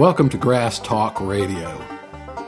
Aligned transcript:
Welcome 0.00 0.30
to 0.30 0.38
Grass 0.38 0.78
Talk 0.78 1.20
Radio. 1.20 1.78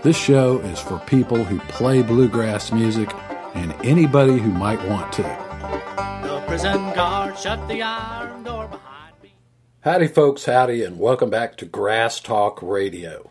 This 0.02 0.16
show 0.16 0.60
is 0.60 0.80
for 0.80 0.98
people 1.00 1.44
who 1.44 1.58
play 1.68 2.00
bluegrass 2.00 2.72
music 2.72 3.12
and 3.52 3.74
anybody 3.84 4.38
who 4.38 4.50
might 4.50 4.82
want 4.88 5.12
to. 5.12 5.22
The 5.22 6.42
prison 6.46 6.95
guard 6.95 7.38
shut 7.38 7.68
the 7.68 7.82
iron 7.82 8.42
door 8.42 8.68
behind 8.68 9.16
me. 9.23 9.34
Howdy, 9.80 10.09
folks, 10.09 10.46
howdy, 10.46 10.82
and 10.82 10.98
welcome 10.98 11.28
back 11.28 11.59
to 11.59 11.66
Grass 11.66 12.20
Talk 12.20 12.62
Radio. 12.62 13.30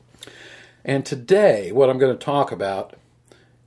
And 0.86 1.04
today, 1.04 1.72
what 1.72 1.90
I'm 1.90 1.98
going 1.98 2.16
to 2.16 2.24
talk 2.24 2.52
about 2.52 2.96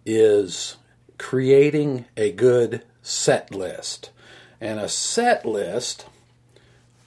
is 0.06 0.76
creating 1.18 2.04
a 2.16 2.30
good 2.30 2.84
set 3.02 3.52
list. 3.52 4.12
And 4.60 4.78
a 4.78 4.88
set 4.88 5.44
list, 5.44 6.06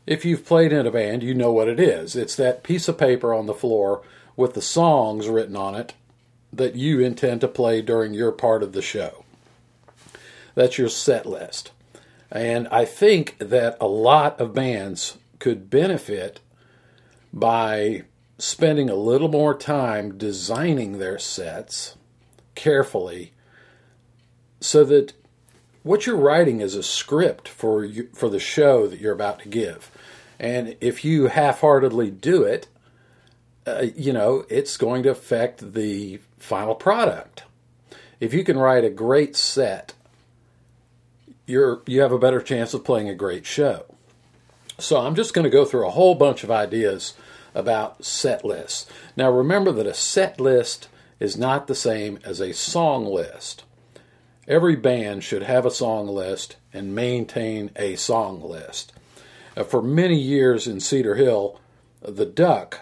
if 0.08 0.24
you've 0.24 0.46
played 0.46 0.72
in 0.72 0.88
a 0.88 0.92
band, 0.92 1.22
you 1.22 1.34
know 1.34 1.52
what 1.52 1.68
it 1.68 1.80
is. 1.80 2.16
It's 2.16 2.36
that 2.38 2.64
piece 2.64 2.88
of 2.88 2.98
paper 2.98 3.34
on 3.34 3.46
the 3.46 3.54
floor 3.54 4.02
with 4.38 4.54
the 4.54 4.62
songs 4.62 5.28
written 5.28 5.58
on 5.58 5.76
it 5.76 5.94
that 6.54 6.76
you 6.76 7.02
intend 7.02 7.42
to 7.42 7.48
play 7.48 7.82
during 7.82 8.14
your 8.14 8.32
part 8.32 8.64
of 8.64 8.72
the 8.72 8.82
show. 8.82 9.26
That's 10.56 10.78
your 10.78 10.90
set 10.90 11.26
list. 11.26 11.72
And 12.32 12.68
I 12.70 12.86
think 12.86 13.38
that 13.40 13.78
a 13.82 13.88
lot 13.88 14.40
of 14.40 14.54
bands 14.54 15.18
could 15.40 15.70
benefit 15.70 16.40
by 17.34 18.04
spending 18.38 18.90
a 18.90 18.96
little 18.96 19.28
more 19.28 19.56
time 19.58 20.18
designing 20.18 21.00
their 21.00 21.20
sets 21.20 21.96
carefully 22.56 23.34
so 24.60 24.84
that 24.86 25.14
what 25.84 26.06
you're 26.06 26.16
writing 26.16 26.62
is 26.62 26.76
a 26.76 26.84
script 26.84 27.48
for 27.48 27.84
you, 27.84 28.10
for 28.14 28.30
the 28.30 28.40
show 28.40 28.88
that 28.88 29.00
you're 29.00 29.14
about 29.14 29.40
to 29.40 29.50
give. 29.50 29.92
And 30.40 30.76
if 30.82 31.04
you 31.04 31.28
half-heartedly 31.28 32.12
do 32.12 32.44
it, 32.44 32.68
uh, 33.66 33.88
you 33.96 34.14
know, 34.14 34.46
it's 34.50 34.78
going 34.78 35.04
to 35.04 35.10
affect 35.10 35.74
the 35.74 36.20
final 36.38 36.76
product. 36.76 37.44
If 38.20 38.34
you 38.34 38.44
can 38.44 38.58
write 38.58 38.86
a 38.86 38.90
great 38.90 39.36
set, 39.36 39.94
you're 41.46 41.82
you 41.86 42.02
have 42.02 42.12
a 42.12 42.20
better 42.20 42.42
chance 42.42 42.74
of 42.74 42.86
playing 42.86 43.10
a 43.10 43.16
great 43.16 43.46
show. 43.46 43.86
So 44.78 44.98
I'm 44.98 45.16
just 45.16 45.34
going 45.34 45.44
to 45.44 45.50
go 45.50 45.66
through 45.66 45.88
a 45.88 45.92
whole 45.92 46.16
bunch 46.16 46.44
of 46.44 46.52
ideas 46.52 47.16
about 47.56 48.06
set 48.06 48.46
lists. 48.46 48.86
Now 49.16 49.32
remember 49.32 49.72
that 49.72 49.88
a 49.88 49.94
set 49.94 50.40
list 50.40 50.88
is 51.20 51.38
not 51.38 51.68
the 51.68 51.76
same 51.76 52.20
as 52.24 52.40
a 52.40 52.54
song 52.54 53.06
list. 53.06 53.64
Every 54.48 54.76
band 54.76 55.24
should 55.24 55.44
have 55.44 55.66
a 55.66 55.72
song 55.72 56.08
list 56.08 56.58
and 56.72 56.96
maintain 56.96 57.72
a 57.76 57.96
song 57.96 58.42
list. 58.42 58.94
Uh, 59.58 59.64
for 59.64 59.82
many 59.82 60.16
years 60.16 60.68
in 60.68 60.80
Cedar 60.80 61.16
Hill, 61.16 61.60
the 62.02 62.26
Duck, 62.26 62.82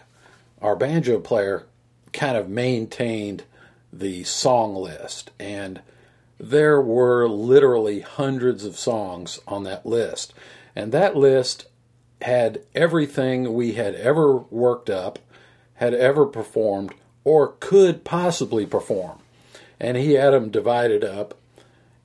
our 0.62 0.76
banjo 0.76 1.20
player, 1.20 1.66
kind 2.12 2.36
of 2.36 2.50
maintained 2.50 3.45
the 3.94 4.26
song 4.26 4.76
list. 4.76 5.32
And 5.40 5.82
there 6.38 6.82
were 6.82 7.30
literally 7.30 8.02
hundreds 8.02 8.66
of 8.66 8.78
songs 8.78 9.40
on 9.48 9.64
that 9.64 9.86
list. 9.86 10.34
And 10.76 10.92
that 10.92 11.16
list 11.16 11.67
had 12.22 12.66
everything 12.73 13.54
we 13.54 13.73
had 13.73 13.95
ever 13.95 14.36
worked 14.36 14.89
up, 14.89 15.20
had 15.76 15.94
ever 15.94 16.26
performed, 16.26 16.94
or 17.23 17.56
could 17.60 18.04
possibly 18.04 18.66
perform. 18.66 19.20
And 19.80 19.95
he 19.95 20.14
had 20.14 20.32
them 20.32 20.50
divided 20.50 21.04
up 21.04 21.38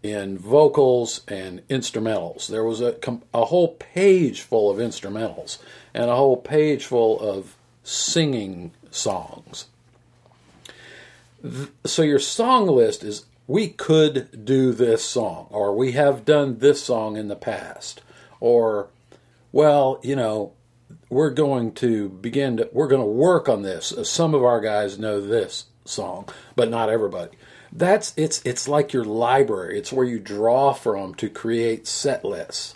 in 0.03 0.39
vocals 0.39 1.21
and 1.29 1.67
instrumentals. 1.69 2.49
There 2.49 2.65
was 2.65 2.81
a, 2.81 2.97
a 3.35 3.45
whole 3.47 3.75
page 3.75 4.43
full 4.43 4.71
of 4.71 4.79
instrumentals 4.79 5.59
and 5.93 6.11
a 6.11 6.17
whole 6.17 6.37
page 6.37 6.87
full 6.87 7.21
of 7.21 7.57
singing 7.83 8.73
songs. 8.91 9.67
So 11.85 12.03
your 12.03 12.19
song 12.19 12.67
list 12.67 13.03
is 13.03 13.25
we 13.47 13.69
could 13.69 14.45
do 14.45 14.73
this 14.73 15.03
song, 15.05 15.49
or 15.51 15.75
we 15.75 15.93
have 15.93 16.25
done 16.25 16.59
this 16.59 16.85
song 16.85 17.17
in 17.17 17.29
the 17.29 17.37
past, 17.37 18.03
or 18.39 18.89
well, 19.53 19.99
you 20.03 20.15
know, 20.15 20.53
we're 21.09 21.31
going 21.31 21.73
to 21.73 22.09
begin 22.09 22.59
to 22.59 22.69
we're 22.73 22.89
going 22.89 23.03
to 23.03 23.07
work 23.07 23.49
on 23.49 23.63
this. 23.63 23.93
Some 24.05 24.35
of 24.35 24.45
our 24.45 24.61
guys 24.61 24.99
know 24.99 25.21
this 25.21 25.67
song, 25.85 26.29
but 26.55 26.71
not 26.71 26.91
everybody. 26.91 27.37
That's 27.73 28.13
it's 28.17 28.43
it's 28.45 28.67
like 28.67 28.93
your 28.93 29.05
library. 29.05 29.79
It's 29.79 29.93
where 29.93 30.07
you 30.07 30.19
draw 30.19 30.73
from 30.73 31.15
to 31.15 31.29
create 31.29 31.87
set 31.87 32.25
lists. 32.25 32.75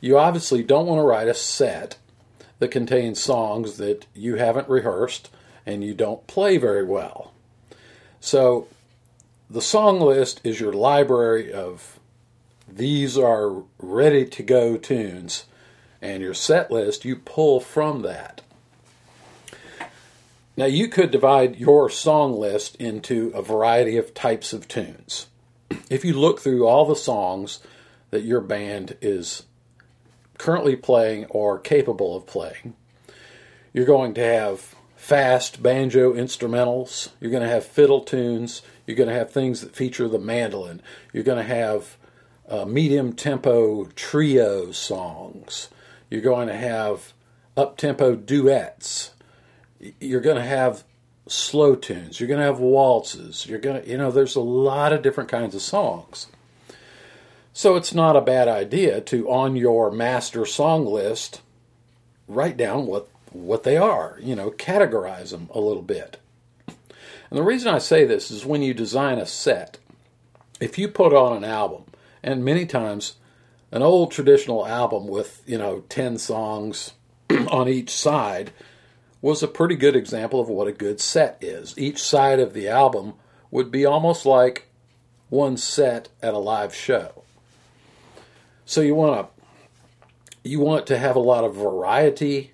You 0.00 0.18
obviously 0.18 0.62
don't 0.62 0.86
want 0.86 0.98
to 0.98 1.04
write 1.04 1.28
a 1.28 1.34
set 1.34 1.96
that 2.58 2.70
contains 2.70 3.22
songs 3.22 3.76
that 3.76 4.06
you 4.14 4.36
haven't 4.36 4.68
rehearsed 4.68 5.30
and 5.64 5.84
you 5.84 5.94
don't 5.94 6.26
play 6.26 6.56
very 6.56 6.84
well. 6.84 7.32
So 8.20 8.68
the 9.48 9.62
song 9.62 10.00
list 10.00 10.40
is 10.42 10.60
your 10.60 10.72
library 10.72 11.52
of 11.52 11.98
these 12.68 13.16
are 13.16 13.62
ready 13.78 14.24
to 14.26 14.42
go 14.42 14.76
tunes 14.76 15.44
and 16.02 16.22
your 16.22 16.34
set 16.34 16.70
list 16.70 17.04
you 17.04 17.16
pull 17.16 17.60
from 17.60 18.02
that. 18.02 18.40
Now, 20.56 20.64
you 20.64 20.88
could 20.88 21.10
divide 21.10 21.60
your 21.60 21.90
song 21.90 22.32
list 22.32 22.76
into 22.76 23.30
a 23.34 23.42
variety 23.42 23.98
of 23.98 24.14
types 24.14 24.54
of 24.54 24.66
tunes. 24.66 25.26
If 25.90 26.02
you 26.02 26.14
look 26.14 26.40
through 26.40 26.66
all 26.66 26.86
the 26.86 26.96
songs 26.96 27.60
that 28.10 28.24
your 28.24 28.40
band 28.40 28.96
is 29.02 29.42
currently 30.38 30.74
playing 30.74 31.26
or 31.26 31.58
capable 31.58 32.16
of 32.16 32.26
playing, 32.26 32.74
you're 33.74 33.84
going 33.84 34.14
to 34.14 34.22
have 34.22 34.74
fast 34.96 35.62
banjo 35.62 36.14
instrumentals, 36.14 37.10
you're 37.20 37.30
going 37.30 37.42
to 37.42 37.48
have 37.48 37.64
fiddle 37.64 38.00
tunes, 38.00 38.62
you're 38.86 38.96
going 38.96 39.10
to 39.10 39.14
have 39.14 39.30
things 39.30 39.60
that 39.60 39.76
feature 39.76 40.08
the 40.08 40.18
mandolin, 40.18 40.80
you're 41.12 41.22
going 41.22 41.36
to 41.36 41.54
have 41.54 41.98
uh, 42.48 42.64
medium 42.64 43.12
tempo 43.12 43.84
trio 43.94 44.72
songs, 44.72 45.68
you're 46.08 46.22
going 46.22 46.48
to 46.48 46.56
have 46.56 47.12
up 47.58 47.76
tempo 47.76 48.16
duets. 48.16 49.12
You're 50.00 50.20
going 50.20 50.36
to 50.36 50.42
have 50.42 50.84
slow 51.28 51.74
tunes. 51.74 52.20
You're 52.20 52.28
going 52.28 52.40
to 52.40 52.46
have 52.46 52.60
waltzes. 52.60 53.46
You're 53.46 53.58
going 53.58 53.82
to, 53.82 53.88
you 53.88 53.96
know, 53.96 54.10
there's 54.10 54.36
a 54.36 54.40
lot 54.40 54.92
of 54.92 55.02
different 55.02 55.30
kinds 55.30 55.54
of 55.54 55.62
songs. 55.62 56.28
So 57.52 57.76
it's 57.76 57.94
not 57.94 58.16
a 58.16 58.20
bad 58.20 58.48
idea 58.48 59.00
to, 59.02 59.30
on 59.30 59.56
your 59.56 59.90
master 59.90 60.44
song 60.44 60.86
list, 60.86 61.40
write 62.28 62.56
down 62.56 62.86
what, 62.86 63.08
what 63.32 63.62
they 63.62 63.76
are, 63.76 64.18
you 64.20 64.36
know, 64.36 64.50
categorize 64.50 65.30
them 65.30 65.48
a 65.54 65.60
little 65.60 65.82
bit. 65.82 66.18
And 66.68 67.38
the 67.38 67.42
reason 67.42 67.74
I 67.74 67.78
say 67.78 68.04
this 68.04 68.30
is 68.30 68.44
when 68.44 68.62
you 68.62 68.74
design 68.74 69.18
a 69.18 69.26
set, 69.26 69.78
if 70.60 70.78
you 70.78 70.86
put 70.86 71.12
on 71.12 71.36
an 71.36 71.44
album, 71.44 71.84
and 72.22 72.44
many 72.44 72.66
times 72.66 73.16
an 73.72 73.82
old 73.82 74.12
traditional 74.12 74.66
album 74.66 75.06
with, 75.06 75.42
you 75.46 75.58
know, 75.58 75.82
10 75.88 76.18
songs 76.18 76.92
on 77.30 77.68
each 77.68 77.90
side 77.90 78.52
was 79.26 79.42
a 79.42 79.48
pretty 79.48 79.74
good 79.74 79.96
example 79.96 80.38
of 80.38 80.48
what 80.48 80.68
a 80.68 80.72
good 80.72 81.00
set 81.00 81.36
is. 81.40 81.76
Each 81.76 82.00
side 82.00 82.38
of 82.38 82.54
the 82.54 82.68
album 82.68 83.14
would 83.50 83.72
be 83.72 83.84
almost 83.84 84.24
like 84.24 84.68
one 85.30 85.56
set 85.56 86.08
at 86.22 86.32
a 86.32 86.38
live 86.38 86.72
show. 86.72 87.24
So 88.64 88.82
you 88.82 88.94
want 88.94 89.26
to 89.26 90.48
you 90.48 90.60
want 90.60 90.86
to 90.86 90.96
have 90.96 91.16
a 91.16 91.20
lot 91.20 91.42
of 91.42 91.56
variety, 91.56 92.52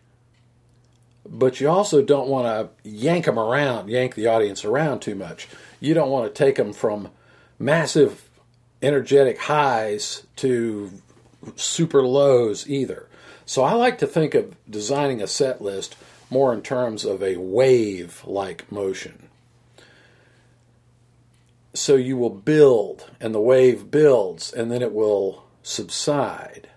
but 1.28 1.60
you 1.60 1.68
also 1.68 2.00
don't 2.00 2.28
want 2.28 2.46
to 2.46 2.88
yank 2.88 3.26
them 3.26 3.38
around, 3.38 3.90
yank 3.90 4.14
the 4.14 4.28
audience 4.28 4.64
around 4.64 5.00
too 5.00 5.14
much. 5.14 5.48
You 5.78 5.92
don't 5.92 6.10
want 6.10 6.34
to 6.34 6.44
take 6.44 6.56
them 6.56 6.72
from 6.72 7.10
massive 7.58 8.30
energetic 8.80 9.36
highs 9.40 10.26
to 10.36 10.90
super 11.54 12.02
lows 12.02 12.66
either. 12.66 13.08
So 13.44 13.62
I 13.62 13.74
like 13.74 13.98
to 13.98 14.06
think 14.06 14.34
of 14.34 14.56
designing 14.70 15.20
a 15.20 15.26
set 15.26 15.60
list 15.60 15.96
more 16.32 16.52
in 16.52 16.62
terms 16.62 17.04
of 17.04 17.22
a 17.22 17.36
wave 17.36 18.22
like 18.26 18.70
motion. 18.72 19.28
So 21.74 21.94
you 21.94 22.16
will 22.16 22.30
build, 22.30 23.10
and 23.20 23.34
the 23.34 23.40
wave 23.40 23.90
builds, 23.90 24.52
and 24.52 24.70
then 24.70 24.82
it 24.82 24.92
will 24.92 25.44
subside. 25.62 26.68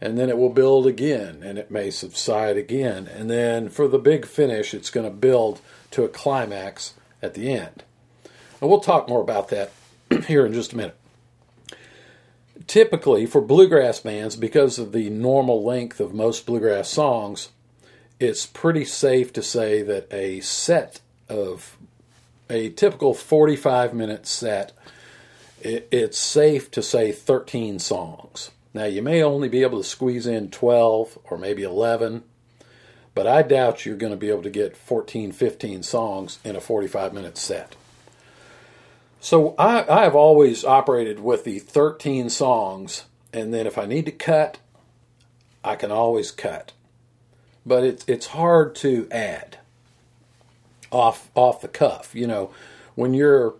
And 0.00 0.18
then 0.18 0.28
it 0.28 0.38
will 0.38 0.50
build 0.50 0.86
again, 0.86 1.42
and 1.42 1.58
it 1.58 1.70
may 1.70 1.90
subside 1.90 2.56
again. 2.56 3.08
And 3.08 3.30
then 3.30 3.68
for 3.68 3.88
the 3.88 3.98
big 3.98 4.26
finish, 4.26 4.74
it's 4.74 4.90
going 4.90 5.08
to 5.08 5.16
build 5.16 5.60
to 5.92 6.04
a 6.04 6.08
climax 6.08 6.94
at 7.22 7.34
the 7.34 7.52
end. 7.52 7.84
And 8.60 8.70
we'll 8.70 8.80
talk 8.80 9.08
more 9.08 9.20
about 9.20 9.48
that 9.48 9.72
here 10.26 10.46
in 10.46 10.52
just 10.52 10.72
a 10.72 10.76
minute. 10.76 10.96
Typically, 12.66 13.26
for 13.26 13.40
bluegrass 13.40 14.00
bands, 14.00 14.34
because 14.34 14.78
of 14.78 14.92
the 14.92 15.10
normal 15.10 15.64
length 15.64 16.00
of 16.00 16.14
most 16.14 16.46
bluegrass 16.46 16.88
songs, 16.88 17.50
it's 18.18 18.46
pretty 18.46 18.84
safe 18.84 19.32
to 19.34 19.42
say 19.42 19.82
that 19.82 20.12
a 20.12 20.40
set 20.40 21.00
of 21.28 21.76
a 22.48 22.70
typical 22.70 23.12
45 23.12 23.92
minute 23.94 24.26
set, 24.26 24.72
it, 25.60 25.88
it's 25.90 26.18
safe 26.18 26.70
to 26.72 26.82
say 26.82 27.12
13 27.12 27.78
songs. 27.78 28.50
Now, 28.72 28.84
you 28.84 29.02
may 29.02 29.22
only 29.22 29.48
be 29.48 29.62
able 29.62 29.82
to 29.82 29.88
squeeze 29.88 30.26
in 30.26 30.50
12 30.50 31.18
or 31.24 31.38
maybe 31.38 31.62
11, 31.62 32.22
but 33.14 33.26
I 33.26 33.42
doubt 33.42 33.86
you're 33.86 33.96
going 33.96 34.12
to 34.12 34.18
be 34.18 34.28
able 34.28 34.42
to 34.42 34.50
get 34.50 34.76
14, 34.76 35.32
15 35.32 35.82
songs 35.82 36.38
in 36.44 36.56
a 36.56 36.60
45 36.60 37.12
minute 37.12 37.38
set. 37.38 37.74
So 39.20 39.54
I, 39.58 39.84
I 39.88 40.04
have 40.04 40.14
always 40.14 40.64
operated 40.64 41.20
with 41.20 41.44
the 41.44 41.58
13 41.58 42.28
songs, 42.30 43.04
and 43.32 43.52
then 43.52 43.66
if 43.66 43.78
I 43.78 43.86
need 43.86 44.04
to 44.06 44.12
cut, 44.12 44.58
I 45.64 45.74
can 45.74 45.90
always 45.90 46.30
cut. 46.30 46.72
But 47.66 47.82
it's 47.84 48.04
it's 48.06 48.28
hard 48.28 48.74
to 48.76 49.08
add 49.10 49.58
off 50.92 51.28
off 51.34 51.60
the 51.60 51.68
cuff. 51.68 52.14
You 52.14 52.26
know, 52.26 52.50
when 52.94 53.12
you're 53.12 53.54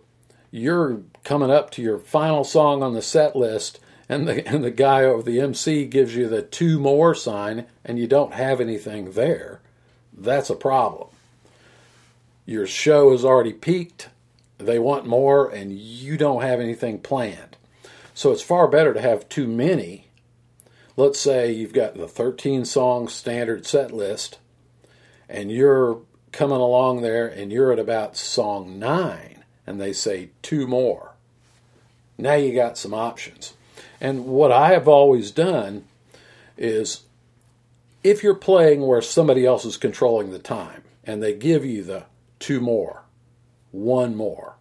you're 0.49 1.01
coming 1.23 1.51
up 1.51 1.69
to 1.71 1.81
your 1.81 1.99
final 1.99 2.43
song 2.43 2.81
on 2.81 2.93
the 2.93 3.01
set 3.01 3.35
list 3.35 3.79
and 4.07 4.27
the 4.27 4.47
and 4.47 4.63
the 4.63 4.71
guy 4.71 5.03
over 5.03 5.21
the 5.21 5.41
MC 5.41 5.85
gives 5.85 6.15
you 6.15 6.27
the 6.27 6.41
two 6.41 6.79
more 6.79 7.13
sign 7.13 7.65
and 7.83 7.99
you 7.99 8.07
don't 8.07 8.33
have 8.33 8.61
anything 8.61 9.11
there, 9.11 9.59
that's 10.17 10.49
a 10.49 10.55
problem. 10.55 11.09
Your 12.45 12.65
show 12.65 13.11
is 13.11 13.25
already 13.25 13.51
peaked, 13.51 14.07
they 14.57 14.79
want 14.79 15.05
more 15.05 15.49
and 15.49 15.77
you 15.77 16.17
don't 16.17 16.41
have 16.41 16.61
anything 16.61 16.99
planned. 16.99 17.57
So 18.13 18.31
it's 18.31 18.41
far 18.41 18.67
better 18.67 18.93
to 18.93 19.01
have 19.01 19.29
too 19.29 19.47
many. 19.47 20.06
Let's 20.97 21.19
say 21.19 21.51
you've 21.51 21.73
got 21.73 21.93
the 21.93 22.07
13 22.07 22.65
song 22.65 23.07
standard 23.07 23.67
set 23.67 23.91
list 23.91 24.39
and 25.29 25.51
you're 25.51 26.01
coming 26.31 26.57
along 26.57 27.03
there 27.03 27.27
and 27.27 27.51
you're 27.51 27.71
at 27.71 27.77
about 27.77 28.17
song 28.17 28.79
9 28.79 29.43
and 29.67 29.79
they 29.79 29.93
say 29.93 30.29
two 30.41 30.65
more. 30.65 31.11
Now 32.17 32.33
you 32.33 32.51
got 32.55 32.79
some 32.79 32.95
options. 32.95 33.53
And 34.01 34.25
what 34.25 34.51
I 34.51 34.71
have 34.71 34.87
always 34.87 35.29
done 35.29 35.85
is 36.57 37.03
if 38.03 38.23
you're 38.23 38.33
playing 38.33 38.81
where 38.81 39.01
somebody 39.01 39.45
else 39.45 39.65
is 39.65 39.77
controlling 39.77 40.31
the 40.31 40.39
time 40.39 40.81
and 41.03 41.21
they 41.21 41.33
give 41.33 41.63
you 41.63 41.83
the 41.83 42.05
two 42.39 42.59
more, 42.59 43.03
one 43.69 44.15
more, 44.15 44.55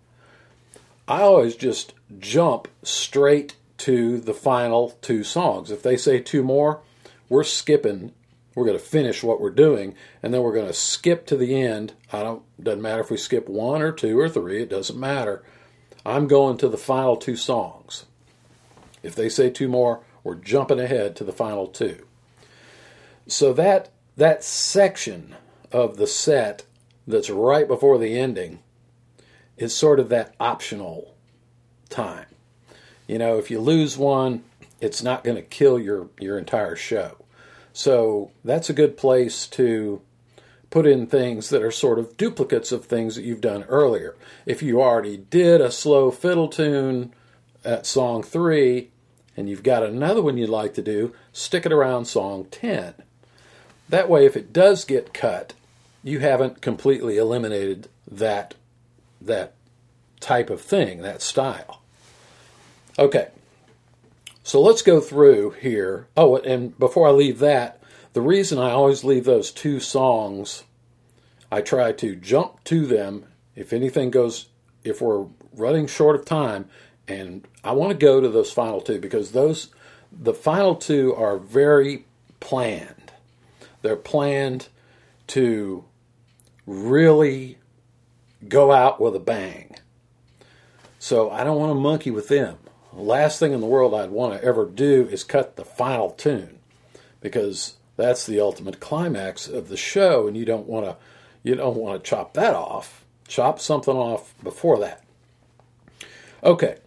I 1.08 1.22
always 1.22 1.56
just 1.56 1.94
jump 2.18 2.68
straight 2.82 3.54
to 3.78 4.20
the 4.20 4.34
final 4.34 4.90
two 5.02 5.25
songs. 5.25 5.70
If 5.70 5.82
they 5.82 5.96
say 5.96 6.20
two 6.20 6.43
more, 6.43 6.81
we're 7.28 7.44
skipping. 7.44 8.12
We're 8.55 8.64
going 8.64 8.78
to 8.78 8.84
finish 8.84 9.23
what 9.23 9.40
we're 9.40 9.50
doing, 9.50 9.94
and 10.23 10.32
then 10.32 10.43
we're 10.43 10.55
going 10.55 10.67
to 10.67 10.73
skip 10.73 11.26
to 11.26 11.37
the 11.37 11.61
end. 11.61 11.93
I 12.12 12.23
don't. 12.23 12.43
Doesn't 12.62 12.82
matter 12.82 13.02
if 13.02 13.11
we 13.11 13.19
skip 13.19 13.49
one 13.49 13.82
or 13.82 13.93
two 13.93 14.19
or 14.19 14.28
three. 14.28 14.62
It 14.62 14.70
doesn't 14.70 14.99
matter. 14.99 15.43
I'm 16.06 16.26
going 16.26 16.56
to 16.58 16.69
the 16.69 16.78
final 16.78 17.17
two 17.17 17.37
songs. 17.37 18.06
If 19.02 19.14
they 19.14 19.28
say 19.28 19.50
two 19.50 19.69
more, 19.69 20.02
we're 20.25 20.37
jumping 20.37 20.81
ahead 20.81 21.17
to 21.17 21.25
the 21.25 21.32
final 21.32 21.67
two. 21.67 22.06
So 23.26 23.52
that 23.52 23.90
that 24.17 24.43
section 24.43 25.37
of 25.72 25.96
the 25.96 26.06
set 26.06 26.64
that's 27.06 27.29
right 27.29 27.69
before 27.69 27.99
the 27.99 28.19
ending 28.19 28.61
is 29.56 29.75
sort 29.75 30.00
of 30.00 30.08
that 30.08 30.34
optional 30.40 31.14
time. 31.88 32.26
You 33.06 33.19
know, 33.19 33.38
if 33.38 33.50
you 33.50 33.61
lose 33.61 33.97
one, 33.97 34.43
it's 34.81 35.03
not 35.03 35.25
going 35.25 35.37
to 35.37 35.43
kill 35.43 35.79
your 35.79 36.08
your 36.20 36.38
entire 36.38 36.76
show. 36.76 37.17
So 37.73 38.31
that's 38.44 38.70
a 38.70 38.75
good 38.75 38.97
place 38.97 39.47
to 39.49 40.00
put 40.70 40.87
in 40.87 41.06
things 41.06 41.50
that 41.50 41.62
are 41.62 41.70
sort 41.70 41.99
of 41.99 42.17
duplicates 42.17 42.73
of 42.73 42.85
things 42.85 43.14
that 43.14 43.25
you've 43.25 43.41
done 43.41 43.64
earlier. 43.64 44.17
If 44.44 44.62
you 44.62 44.81
already 44.81 45.17
did 45.17 45.61
a 45.61 45.70
slow 45.70 46.11
fiddle 46.11 46.49
tune 46.49 47.12
at 47.64 47.87
song 47.87 48.23
3 48.23 48.91
and 49.37 49.49
you've 49.49 49.62
got 49.62 49.82
another 49.82 50.23
one 50.23 50.37
you'd 50.37 50.49
like 50.49 50.75
to 50.75 50.82
do, 50.82 51.14
stick 51.32 51.67
it 51.67 51.73
around 51.73 52.06
song 52.06 52.47
10. 52.50 52.94
That 53.88 54.08
way 54.08 54.26
if 54.26 54.37
it 54.37 54.53
does 54.53 54.85
get 54.85 55.14
cut, 55.14 55.53
you 56.03 56.20
haven't 56.20 56.61
completely 56.62 57.19
eliminated 57.19 57.88
that 58.11 58.55
that 59.20 59.55
type 60.20 60.50
of 60.50 60.61
thing, 60.61 61.03
that 61.03 61.23
style. 61.23 61.75
Okay. 62.98 63.28
So 64.43 64.60
let's 64.60 64.82
go 64.82 65.00
through 65.00 65.50
here. 65.60 66.08
Oh, 66.16 66.37
and 66.37 66.78
before 66.78 67.08
I 67.08 67.10
leave 67.10 67.40
that, 67.40 67.82
the 68.12 68.20
reason 68.20 68.58
I 68.58 68.70
always 68.70 69.04
leave 69.04 69.25
those 69.25 69.50
two 69.50 69.81
songs, 69.81 70.64
I 71.50 71.60
try 71.60 71.93
to 71.93 72.16
jump 72.16 72.62
to 72.64 72.87
them 72.87 73.26
if 73.56 73.72
anything 73.72 74.10
goes, 74.10 74.46
if 74.84 75.00
we're 75.00 75.26
running 75.54 75.87
short 75.87 76.14
of 76.14 76.25
time, 76.25 76.69
and 77.08 77.46
I 77.64 77.72
want 77.72 77.90
to 77.90 77.96
go 77.96 78.20
to 78.20 78.28
those 78.28 78.52
final 78.52 78.81
two 78.81 79.00
because 79.00 79.32
those, 79.32 79.69
the 80.12 80.34
final 80.34 80.76
two 80.76 81.14
are 81.14 81.38
very 81.38 82.04
planned. 82.38 83.12
They're 83.82 83.96
planned 83.96 84.69
to 85.28 85.84
really 86.66 87.58
go 88.46 88.72
out 88.72 89.00
with 89.00 89.16
a 89.16 89.20
bang. 89.20 89.76
So 90.98 91.31
I 91.31 91.44
don't 91.44 91.58
want 91.58 91.70
to 91.70 91.75
monkey 91.75 92.10
with 92.10 92.28
them. 92.28 92.58
Last 92.96 93.38
thing 93.38 93.52
in 93.52 93.60
the 93.60 93.66
world 93.66 93.94
I'd 93.94 94.10
want 94.10 94.40
to 94.40 94.44
ever 94.44 94.64
do 94.64 95.06
is 95.10 95.22
cut 95.22 95.56
the 95.56 95.64
final 95.64 96.10
tune 96.10 96.58
because 97.20 97.75
that's 97.96 98.25
the 98.25 98.40
ultimate 98.40 98.81
climax 98.81 99.48
of 99.48 99.69
the 99.69 99.76
show 99.76 100.26
and 100.26 100.37
you 100.37 100.46
don't 100.46 100.66
want 100.66 100.87
to 100.87 100.96
you 101.43 101.54
don't 101.54 101.76
want 101.76 102.02
to 102.02 102.10
chop 102.10 102.34
that 102.34 102.54
off. 102.54 103.04
Chop 103.28 103.60
something 103.60 103.94
off 103.94 104.34
before 104.43 104.78
that. 104.81 105.04
Okay. 106.43 106.78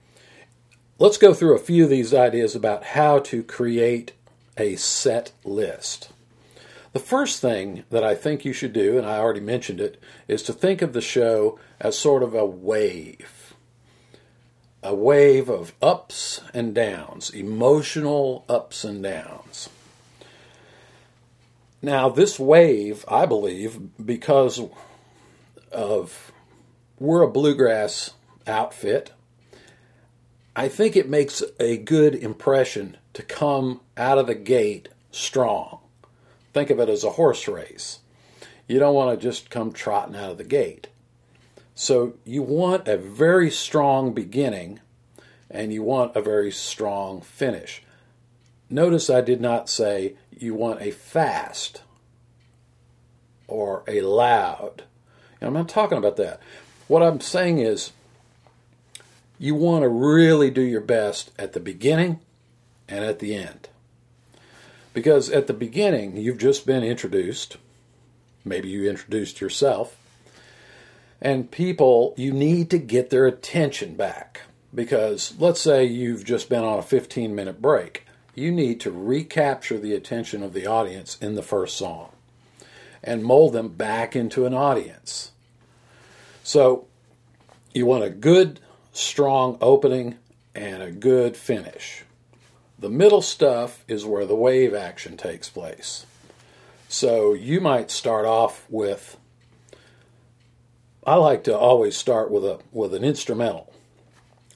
Let's 0.97 1.17
go 1.17 1.33
through 1.33 1.55
a 1.55 1.59
few 1.59 1.85
of 1.85 1.89
these 1.89 2.13
ideas 2.13 2.55
about 2.55 2.83
how 2.83 3.19
to 3.19 3.43
create 3.43 4.13
a 4.57 4.75
set 4.75 5.31
list. 5.45 6.09
The 6.91 6.99
first 6.99 7.39
thing 7.39 7.83
that 7.91 8.03
I 8.03 8.15
think 8.15 8.43
you 8.43 8.51
should 8.51 8.73
do, 8.73 8.97
and 8.97 9.05
I 9.05 9.19
already 9.19 9.39
mentioned 9.39 9.79
it, 9.79 10.01
is 10.27 10.43
to 10.43 10.53
think 10.53 10.81
of 10.81 10.91
the 10.93 11.01
show 11.01 11.59
as 11.79 11.97
sort 11.97 12.23
of 12.23 12.33
a 12.33 12.45
wave. 12.45 13.38
A 14.81 14.95
wave 14.95 15.49
of 15.49 15.73
ups 15.81 16.41
and 16.53 16.73
downs, 16.73 17.29
emotional 17.31 18.45
ups 18.47 18.83
and 18.83 19.03
downs. 19.03 19.69
Now, 21.81 22.09
this 22.09 22.39
wave, 22.39 23.05
I 23.07 23.25
believe, 23.25 23.79
because 24.03 24.61
of 25.71 26.31
we're 26.99 27.21
a 27.21 27.31
bluegrass 27.31 28.11
outfit, 28.47 29.11
I 30.55 30.67
think 30.67 30.95
it 30.95 31.07
makes 31.07 31.41
a 31.59 31.77
good 31.77 32.15
impression 32.15 32.97
to 33.13 33.23
come 33.23 33.81
out 33.95 34.17
of 34.17 34.27
the 34.27 34.35
gate 34.35 34.89
strong. 35.11 35.79
Think 36.53 36.69
of 36.69 36.79
it 36.79 36.89
as 36.89 37.03
a 37.03 37.11
horse 37.11 37.47
race. 37.47 37.99
You 38.67 38.79
don't 38.79 38.95
want 38.95 39.17
to 39.17 39.23
just 39.25 39.49
come 39.49 39.71
trotting 39.71 40.15
out 40.15 40.31
of 40.31 40.37
the 40.37 40.43
gate. 40.43 40.87
So 41.79 42.15
you 42.25 42.41
want 42.41 42.89
a 42.89 42.97
very 42.97 43.49
strong 43.49 44.11
beginning 44.11 44.81
and 45.49 45.71
you 45.71 45.81
want 45.81 46.13
a 46.13 46.21
very 46.21 46.51
strong 46.51 47.21
finish. 47.21 47.83
Notice 48.69 49.09
I 49.09 49.21
did 49.21 49.39
not 49.39 49.69
say 49.69 50.15
you 50.29 50.53
want 50.53 50.81
a 50.81 50.91
fast 50.91 51.83
or 53.47 53.85
a 53.87 54.01
loud. 54.01 54.83
I'm 55.39 55.53
not 55.53 55.69
talking 55.69 55.97
about 55.97 56.17
that. 56.17 56.41
What 56.89 57.01
I'm 57.01 57.21
saying 57.21 57.59
is 57.59 57.93
you 59.37 59.55
want 59.55 59.83
to 59.83 59.89
really 59.89 60.51
do 60.51 60.61
your 60.61 60.81
best 60.81 61.31
at 61.39 61.53
the 61.53 61.61
beginning 61.61 62.19
and 62.89 63.05
at 63.05 63.19
the 63.19 63.33
end. 63.33 63.69
Because 64.93 65.29
at 65.29 65.47
the 65.47 65.53
beginning, 65.53 66.17
you've 66.17 66.39
just 66.39 66.65
been 66.65 66.83
introduced. 66.83 67.55
Maybe 68.43 68.67
you 68.67 68.89
introduced 68.89 69.39
yourself. 69.39 69.95
And 71.21 71.51
people, 71.51 72.13
you 72.17 72.31
need 72.31 72.69
to 72.69 72.77
get 72.77 73.09
their 73.09 73.27
attention 73.27 73.95
back. 73.95 74.41
Because 74.73 75.33
let's 75.39 75.59
say 75.59 75.85
you've 75.85 76.23
just 76.23 76.49
been 76.49 76.63
on 76.63 76.79
a 76.79 76.83
15 76.83 77.33
minute 77.33 77.61
break. 77.61 78.05
You 78.35 78.51
need 78.51 78.79
to 78.81 78.91
recapture 78.91 79.77
the 79.77 79.93
attention 79.93 80.43
of 80.43 80.53
the 80.53 80.65
audience 80.65 81.17
in 81.19 81.35
the 81.35 81.41
first 81.41 81.77
song 81.77 82.11
and 83.03 83.23
mold 83.23 83.53
them 83.53 83.69
back 83.69 84.15
into 84.15 84.45
an 84.45 84.53
audience. 84.53 85.31
So 86.43 86.87
you 87.73 87.85
want 87.85 88.03
a 88.03 88.09
good, 88.09 88.59
strong 88.93 89.57
opening 89.61 90.17
and 90.55 90.81
a 90.81 90.91
good 90.91 91.37
finish. 91.37 92.03
The 92.77 92.89
middle 92.89 93.21
stuff 93.21 93.83
is 93.87 94.05
where 94.05 94.25
the 94.25 94.35
wave 94.35 94.73
action 94.73 95.17
takes 95.17 95.49
place. 95.49 96.05
So 96.87 97.33
you 97.33 97.61
might 97.61 97.91
start 97.91 98.25
off 98.25 98.65
with 98.69 99.17
I 101.09 101.15
like 101.15 101.43
to 101.45 101.57
always 101.57 101.97
start 101.97 102.29
with 102.29 102.45
a 102.45 102.59
with 102.71 102.93
an 102.93 103.03
instrumental, 103.03 103.73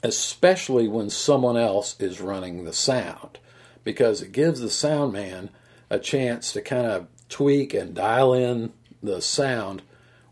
especially 0.04 0.88
when 0.88 1.10
someone 1.10 1.58
else 1.58 2.00
is 2.00 2.22
running 2.22 2.64
the 2.64 2.74
sound 2.74 3.40
because 3.84 4.22
it 4.22 4.32
gives 4.32 4.60
the 4.60 4.70
sound 4.70 5.14
man 5.14 5.50
a 5.90 5.98
chance 5.98 6.54
to 6.54 6.62
kind 6.62 6.86
of 6.86 7.08
tweak 7.28 7.74
and 7.74 7.96
dial 7.96 8.36
in 8.36 8.72
the 9.02 9.20
sound 9.20 9.82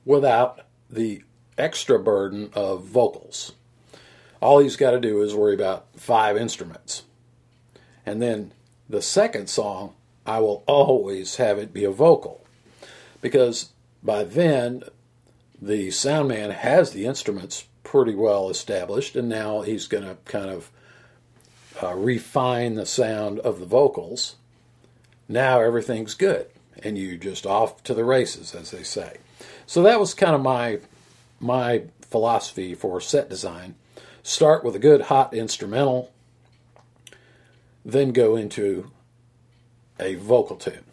without 0.06 0.62
the 0.92 1.24
extra 1.58 1.98
burden 1.98 2.52
of 2.54 2.84
vocals. 2.84 3.54
All 4.44 4.60
he's 4.60 4.76
got 4.76 4.92
to 4.92 5.00
do 5.00 5.24
is 5.24 5.34
worry 5.34 5.56
about 5.56 5.88
five 5.98 6.38
instruments. 6.38 7.02
And 8.06 8.22
then 8.22 8.54
the 8.88 9.02
second 9.02 9.50
song, 9.50 9.96
I 10.28 10.40
will 10.40 10.64
always 10.68 11.38
have 11.38 11.58
it 11.58 11.74
be 11.74 11.84
a 11.84 11.90
vocal. 11.90 12.46
because 13.22 13.72
by 14.04 14.24
then 14.24 14.84
the 15.62 15.92
sound 15.92 16.28
man 16.28 16.50
has 16.50 16.92
the 16.92 17.06
instruments 17.06 17.66
pretty 17.84 18.16
well 18.16 18.50
established, 18.50 19.16
and 19.16 19.30
now 19.30 19.62
he's 19.62 19.88
going 19.88 20.04
to 20.04 20.18
kind 20.26 20.50
of 20.50 20.72
uh, 21.84 21.94
refine 21.94 22.76
the 22.76 22.86
sound 22.86 23.40
of 23.40 23.60
the 23.60 23.66
vocals. 23.66 24.36
Now 25.28 25.62
everything's 25.62 26.16
good, 26.16 26.48
and 26.82 26.98
you 26.98 27.18
just 27.18 27.46
off 27.46 27.84
to 27.84 27.94
the 27.94 28.04
races, 28.04 28.56
as 28.56 28.72
they 28.72 28.84
say. 28.84 29.18
So 29.66 29.84
that 29.84 30.00
was 30.00 30.14
kind 30.14 30.36
of 30.36 30.42
my 30.42 30.80
my 31.40 31.84
philosophy 32.02 32.76
for 32.76 33.00
set 33.00 33.30
design. 33.30 33.76
Start 34.24 34.64
with 34.64 34.76
a 34.76 34.80
good 34.80 35.04
hot 35.04 35.34
instrumental, 35.34 36.12
then 37.86 38.12
go 38.12 38.36
into 38.36 38.92
a 40.00 40.16
vocal 40.16 40.56
tune. 40.56 40.84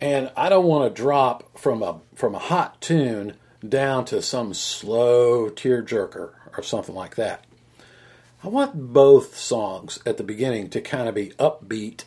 And 0.00 0.30
I 0.36 0.48
don't 0.48 0.66
want 0.66 0.94
to 0.94 1.02
drop 1.02 1.58
from 1.58 1.82
a 1.82 2.00
from 2.14 2.34
a 2.34 2.38
hot 2.38 2.80
tune 2.80 3.34
down 3.68 4.04
to 4.06 4.22
some 4.22 4.54
slow 4.54 5.50
tearjerker 5.50 6.32
or 6.56 6.62
something 6.62 6.94
like 6.94 7.16
that. 7.16 7.44
I 8.42 8.48
want 8.48 8.92
both 8.92 9.36
songs 9.36 9.98
at 10.06 10.18
the 10.18 10.22
beginning 10.22 10.70
to 10.70 10.80
kind 10.80 11.08
of 11.08 11.14
be 11.14 11.30
upbeat 11.38 12.04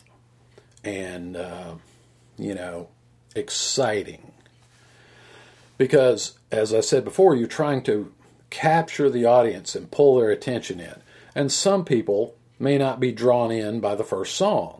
and, 0.82 1.36
uh, 1.36 1.74
you 2.38 2.54
know, 2.54 2.88
exciting. 3.34 4.32
Because, 5.76 6.38
as 6.50 6.72
I 6.72 6.80
said 6.80 7.04
before, 7.04 7.34
you're 7.34 7.48
trying 7.48 7.82
to 7.84 8.12
capture 8.50 9.08
the 9.08 9.24
audience 9.24 9.74
and 9.74 9.90
pull 9.90 10.16
their 10.18 10.30
attention 10.30 10.80
in. 10.80 10.96
And 11.34 11.52
some 11.52 11.84
people 11.84 12.34
may 12.58 12.76
not 12.76 13.00
be 13.00 13.12
drawn 13.12 13.50
in 13.50 13.80
by 13.80 13.94
the 13.94 14.04
first 14.04 14.34
song. 14.34 14.79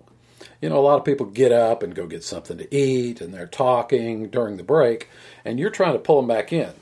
You 0.60 0.68
know, 0.68 0.78
a 0.78 0.80
lot 0.80 0.98
of 0.98 1.04
people 1.04 1.26
get 1.26 1.52
up 1.52 1.82
and 1.82 1.94
go 1.94 2.06
get 2.06 2.22
something 2.22 2.58
to 2.58 2.74
eat 2.74 3.20
and 3.20 3.32
they're 3.32 3.46
talking 3.46 4.28
during 4.28 4.56
the 4.56 4.62
break, 4.62 5.08
and 5.44 5.58
you're 5.58 5.70
trying 5.70 5.94
to 5.94 5.98
pull 5.98 6.20
them 6.20 6.28
back 6.28 6.52
in. 6.52 6.72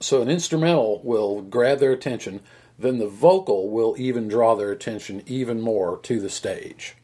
So, 0.00 0.22
an 0.22 0.30
instrumental 0.30 1.00
will 1.04 1.42
grab 1.42 1.78
their 1.78 1.92
attention, 1.92 2.40
then 2.78 2.98
the 2.98 3.06
vocal 3.06 3.68
will 3.68 3.94
even 3.98 4.28
draw 4.28 4.54
their 4.54 4.72
attention 4.72 5.22
even 5.26 5.60
more 5.60 5.98
to 6.04 6.20
the 6.20 6.30
stage. 6.30 6.96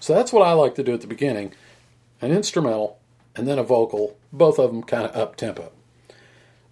So, 0.00 0.14
that's 0.14 0.32
what 0.32 0.46
I 0.46 0.52
like 0.52 0.74
to 0.76 0.84
do 0.84 0.94
at 0.94 1.00
the 1.00 1.06
beginning 1.06 1.54
an 2.20 2.30
instrumental 2.30 3.00
and 3.34 3.48
then 3.48 3.58
a 3.58 3.64
vocal, 3.64 4.16
both 4.32 4.58
of 4.58 4.70
them 4.70 4.82
kind 4.82 5.04
of 5.04 5.16
up 5.16 5.34
tempo. 5.34 5.72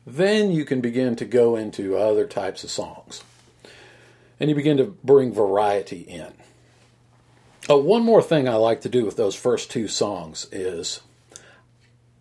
Then 0.07 0.50
you 0.50 0.65
can 0.65 0.81
begin 0.81 1.17
to 1.17 1.25
go 1.25 1.57
into 1.57 1.97
other 1.97 2.27
types 2.27 2.65
of 2.65 2.71
songs. 2.71 3.23
And 4.39 4.49
you 4.49 4.57
begin 4.57 4.77
to 4.79 4.97
bring 5.05 5.33
variety 5.33 6.00
in. 6.00 6.33
Oh, 7.71 7.77
one 7.77 8.03
more 8.03 8.21
thing 8.21 8.49
I 8.49 8.57
like 8.57 8.81
to 8.81 8.89
do 8.89 9.05
with 9.05 9.17
those 9.17 9.37
first 9.37 9.71
two 9.71 9.87
songs 9.87 10.49
is 10.50 11.03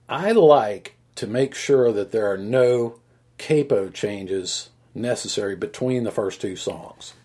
I 0.07 0.31
like 0.31 0.95
to 1.15 1.25
make 1.25 1.55
sure 1.55 1.91
that 1.91 2.11
there 2.11 2.31
are 2.31 2.37
no 2.37 2.99
capo 3.39 3.89
changes 3.89 4.69
necessary 4.93 5.55
between 5.55 6.03
the 6.03 6.11
first 6.11 6.39
two 6.39 6.55
songs. 6.55 7.15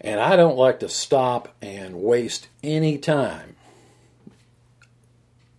And 0.00 0.20
I 0.20 0.36
don't 0.36 0.56
like 0.56 0.80
to 0.80 0.88
stop 0.88 1.54
and 1.60 2.00
waste 2.00 2.48
any 2.64 2.96
time 2.96 3.56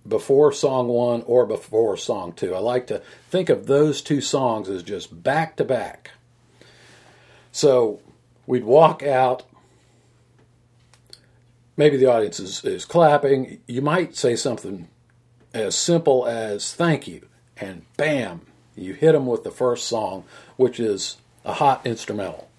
before 0.08 0.52
song 0.52 0.88
one 0.88 1.22
or 1.28 1.46
before 1.46 1.96
song 1.98 2.34
two. 2.34 2.56
I 2.56 2.60
like 2.60 2.88
to 2.88 3.04
think 3.30 3.48
of 3.48 3.68
those 3.68 4.02
two 4.02 4.22
songs 4.22 4.70
as 4.70 4.82
just 4.82 5.22
back 5.22 5.56
to 5.58 5.64
back. 5.64 6.14
So 7.52 8.00
we'd 8.48 8.64
walk 8.64 9.04
out. 9.04 9.44
Maybe 11.80 11.96
the 11.96 12.12
audience 12.12 12.42
is, 12.42 12.66
is 12.66 12.84
clapping. 12.84 13.62
You 13.66 13.82
might 13.82 14.14
say 14.14 14.36
something 14.36 14.90
as 15.54 15.78
simple 15.78 16.28
as 16.28 16.74
thank 16.74 17.08
you, 17.08 17.26
and 17.56 17.86
bam, 17.96 18.42
you 18.76 18.92
hit 18.92 19.14
them 19.14 19.26
with 19.26 19.46
the 19.46 19.50
first 19.50 19.88
song, 19.88 20.26
which 20.58 20.78
is 20.78 21.16
a 21.46 21.54
hot 21.54 21.88
instrumental. 21.88 22.50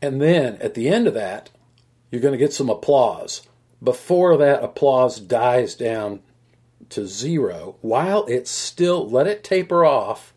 And 0.00 0.22
then 0.22 0.56
at 0.62 0.72
the 0.72 0.88
end 0.88 1.06
of 1.06 1.12
that, 1.12 1.50
you're 2.10 2.22
going 2.22 2.32
to 2.32 2.38
get 2.38 2.54
some 2.54 2.70
applause. 2.70 3.42
Before 3.82 4.38
that 4.38 4.64
applause 4.64 5.20
dies 5.20 5.74
down 5.74 6.20
to 6.88 7.06
zero, 7.06 7.76
while 7.82 8.24
it's 8.24 8.50
still, 8.50 9.06
let 9.06 9.26
it 9.26 9.44
taper 9.44 9.84
off. 9.84 10.32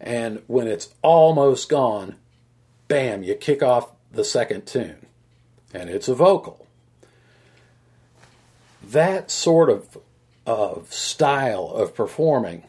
And 0.00 0.44
when 0.46 0.68
it's 0.68 0.94
almost 1.02 1.68
gone, 1.68 2.14
bam, 2.86 3.24
you 3.24 3.34
kick 3.34 3.64
off 3.64 3.90
the 4.12 4.24
second 4.24 4.68
tune. 4.68 5.06
And 5.72 5.88
it's 5.88 6.08
a 6.08 6.14
vocal. 6.14 6.66
That 8.82 9.30
sort 9.30 9.70
of, 9.70 9.98
of 10.46 10.92
style 10.92 11.68
of 11.68 11.94
performing 11.94 12.64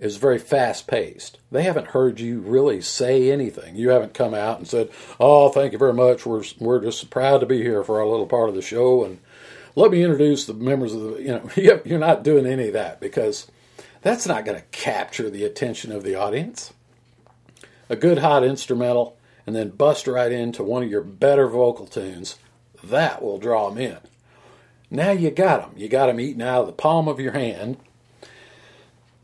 is 0.00 0.16
very 0.16 0.38
fast 0.38 0.86
paced. 0.86 1.38
They 1.50 1.62
haven't 1.62 1.88
heard 1.88 2.20
you 2.20 2.40
really 2.40 2.80
say 2.80 3.30
anything. 3.30 3.76
You 3.76 3.90
haven't 3.90 4.12
come 4.12 4.34
out 4.34 4.58
and 4.58 4.68
said, 4.68 4.90
"Oh, 5.18 5.48
thank 5.48 5.72
you 5.72 5.78
very 5.78 5.94
much. 5.94 6.26
We're 6.26 6.44
we're 6.58 6.80
just 6.80 7.08
proud 7.10 7.38
to 7.38 7.46
be 7.46 7.62
here 7.62 7.82
for 7.82 8.00
our 8.00 8.06
little 8.06 8.26
part 8.26 8.48
of 8.48 8.54
the 8.54 8.62
show." 8.62 9.04
And 9.04 9.18
let 9.74 9.90
me 9.90 10.02
introduce 10.02 10.44
the 10.44 10.54
members 10.54 10.92
of 10.92 11.00
the. 11.00 11.22
You 11.22 11.28
know, 11.28 11.80
you're 11.84 11.98
not 11.98 12.22
doing 12.22 12.44
any 12.44 12.66
of 12.68 12.72
that 12.74 13.00
because 13.00 13.50
that's 14.02 14.26
not 14.26 14.44
going 14.44 14.58
to 14.58 14.66
capture 14.72 15.30
the 15.30 15.44
attention 15.44 15.90
of 15.90 16.02
the 16.02 16.14
audience. 16.14 16.74
A 17.88 17.96
good 17.96 18.18
hot 18.18 18.44
instrumental, 18.44 19.16
and 19.46 19.54
then 19.54 19.70
bust 19.70 20.06
right 20.06 20.32
into 20.32 20.62
one 20.62 20.82
of 20.82 20.90
your 20.90 21.02
better 21.02 21.48
vocal 21.48 21.86
tunes. 21.86 22.36
That 22.82 23.22
will 23.22 23.38
draw 23.38 23.70
them 23.70 23.78
in. 23.78 23.98
Now 24.90 25.10
you 25.10 25.30
got 25.30 25.60
them. 25.60 25.78
You 25.78 25.88
got 25.88 26.06
them 26.06 26.20
eating 26.20 26.42
out 26.42 26.62
of 26.62 26.66
the 26.66 26.72
palm 26.72 27.08
of 27.08 27.20
your 27.20 27.32
hand 27.32 27.78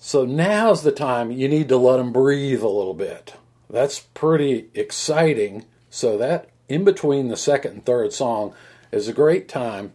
so 0.03 0.25
now's 0.25 0.83
the 0.83 0.93
time 0.93 1.31
you 1.31 1.47
need 1.47 1.69
to 1.69 1.77
let 1.77 1.99
them 1.99 2.11
breathe 2.11 2.63
a 2.63 2.69
little 2.69 2.95
bit. 2.95 3.35
That's 3.69 4.01
pretty 4.01 4.71
exciting. 4.75 5.67
So 5.91 6.17
that 6.17 6.49
in 6.71 6.85
between 6.85 7.29
the 7.29 7.37
second 7.37 7.73
and 7.73 7.85
third 7.85 8.15
song 8.15 8.55
is 8.91 9.09
a 9.09 9.13
great 9.13 9.47
time 9.47 9.93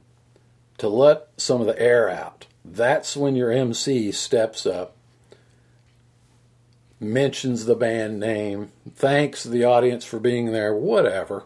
to 0.78 0.88
let 0.90 1.30
some 1.38 1.60
of 1.60 1.66
the 1.66 1.82
air 1.82 2.08
out. 2.08 2.46
That's 2.64 3.18
when 3.18 3.36
your 3.36 3.52
MC 3.52 4.12
steps 4.12 4.68
up, 4.68 4.95
mentions 7.00 7.66
the 7.66 7.76
band 7.76 8.20
name, 8.20 8.72
thanks 8.96 9.44
the 9.44 9.64
audience 9.64 10.06
for 10.06 10.20
being 10.20 10.52
there, 10.52 10.74
whatever. 10.74 11.44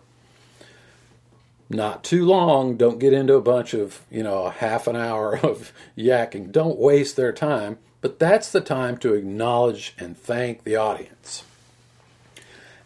Not 1.70 2.03
too 2.03 2.25
long. 2.25 2.77
Don't 2.77 3.00
get 3.00 3.13
into 3.13 3.36
a 3.36 3.41
bunch 3.41 3.74
of, 3.74 4.01
you 4.10 4.24
know, 4.24 4.46
a 4.46 4.51
half 4.51 4.88
an 4.88 4.96
hour 4.96 5.38
of 5.44 5.72
yakking. 5.98 6.51
Don't 6.51 6.79
waste 6.79 7.15
their 7.15 7.34
time 7.34 7.77
but 8.01 8.20
that's 8.20 8.51
the 8.51 8.62
time 8.62 8.98
to 8.98 9.13
acknowledge 9.13 9.94
and 9.98 10.18
thank 10.18 10.63
the 10.63 10.75
audience. 10.75 11.44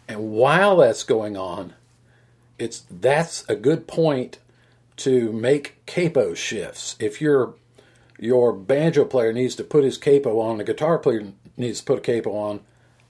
And 0.08 0.32
while 0.32 0.76
that's 0.76 1.04
going 1.04 1.36
on, 1.36 1.74
it's 2.58 2.84
that's 2.90 3.48
a 3.48 3.56
good 3.56 3.86
point 3.86 4.38
to 4.96 5.32
make 5.32 5.84
capo 5.86 6.34
shifts. 6.34 6.96
If 6.98 7.20
your 7.20 7.54
your 8.18 8.52
banjo 8.52 9.04
player 9.04 9.32
needs 9.32 9.54
to 9.56 9.64
put 9.64 9.84
his 9.84 9.98
capo 9.98 10.40
on, 10.40 10.58
the 10.58 10.64
guitar 10.64 10.98
player 10.98 11.32
needs 11.56 11.80
to 11.80 11.86
put 11.86 11.98
a 11.98 12.02
capo 12.02 12.34
on, 12.34 12.60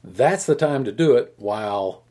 that's 0.02 0.44
the 0.46 0.54
time 0.54 0.84
to 0.84 0.92
do 0.92 1.16
it 1.16 1.34
while 1.36 2.02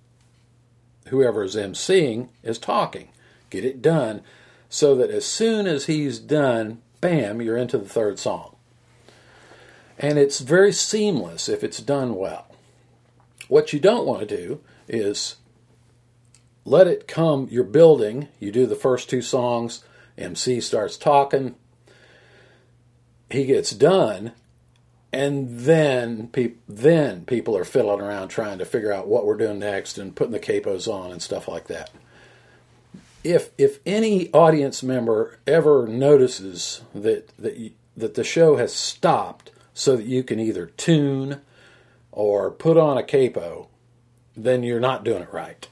whoever 1.07 1.43
is 1.43 1.55
emceeing 1.55 2.29
is 2.41 2.57
talking. 2.57 3.09
Get 3.49 3.65
it 3.65 3.81
done 3.81 4.21
so 4.69 4.95
that 4.95 5.11
as 5.11 5.25
soon 5.25 5.67
as 5.67 5.85
he's 5.85 6.17
done, 6.17 6.81
bam, 7.01 7.41
you're 7.41 7.57
into 7.57 7.77
the 7.77 7.89
third 7.89 8.17
song. 8.17 8.55
And 9.99 10.17
it's 10.17 10.39
very 10.39 10.73
seamless 10.73 11.47
if 11.47 11.63
it's 11.63 11.79
done 11.79 12.15
well. 12.15 12.47
What 13.47 13.73
you 13.73 13.79
don't 13.79 14.07
want 14.07 14.27
to 14.27 14.37
do 14.37 14.61
is 14.87 15.35
let 16.65 16.87
it 16.87 17.07
come, 17.07 17.47
you're 17.51 17.63
building, 17.63 18.29
you 18.39 18.51
do 18.51 18.65
the 18.65 18.75
first 18.75 19.09
two 19.09 19.21
songs, 19.21 19.83
MC 20.17 20.59
starts 20.61 20.97
talking, 20.97 21.55
he 23.29 23.45
gets 23.45 23.71
done, 23.71 24.31
and 25.13 25.59
then 25.59 26.31
then 26.67 27.23
people 27.25 27.55
are 27.55 27.63
fiddling 27.63 28.01
around 28.01 28.29
trying 28.29 28.57
to 28.57 28.65
figure 28.65 28.91
out 28.91 29.07
what 29.07 29.25
we're 29.25 29.37
doing 29.37 29.59
next 29.59 29.99
and 29.99 30.15
putting 30.15 30.33
the 30.33 30.39
capos 30.39 30.91
on 30.91 31.11
and 31.11 31.21
stuff 31.21 31.47
like 31.47 31.67
that. 31.67 31.91
If 33.23 33.51
if 33.57 33.79
any 33.85 34.31
audience 34.33 34.81
member 34.81 35.37
ever 35.45 35.87
notices 35.87 36.81
that 36.95 37.29
that 37.37 37.57
you, 37.57 37.71
that 37.95 38.15
the 38.15 38.23
show 38.23 38.57
has 38.57 38.73
stopped 38.73 39.51
so 39.75 39.95
that 39.95 40.07
you 40.07 40.23
can 40.23 40.39
either 40.39 40.65
tune 40.65 41.41
or 42.11 42.49
put 42.49 42.75
on 42.75 42.97
a 42.97 43.03
capo, 43.03 43.67
then 44.35 44.63
you're 44.63 44.79
not 44.79 45.03
doing 45.03 45.21
it 45.21 45.31
right. 45.31 45.67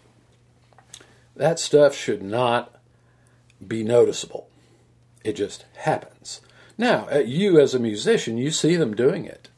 That 1.36 1.60
stuff 1.60 1.96
should 1.96 2.22
not 2.22 2.76
be 3.66 3.84
noticeable. 3.84 4.48
It 5.24 5.34
just 5.34 5.66
happens. 5.78 6.42
Now, 6.82 7.08
you 7.20 7.60
as 7.60 7.76
a 7.76 7.80
musician, 7.80 8.40
you 8.40 8.50
see 8.50 8.76
them 8.76 8.96
doing 8.96 9.26
it. 9.26 9.50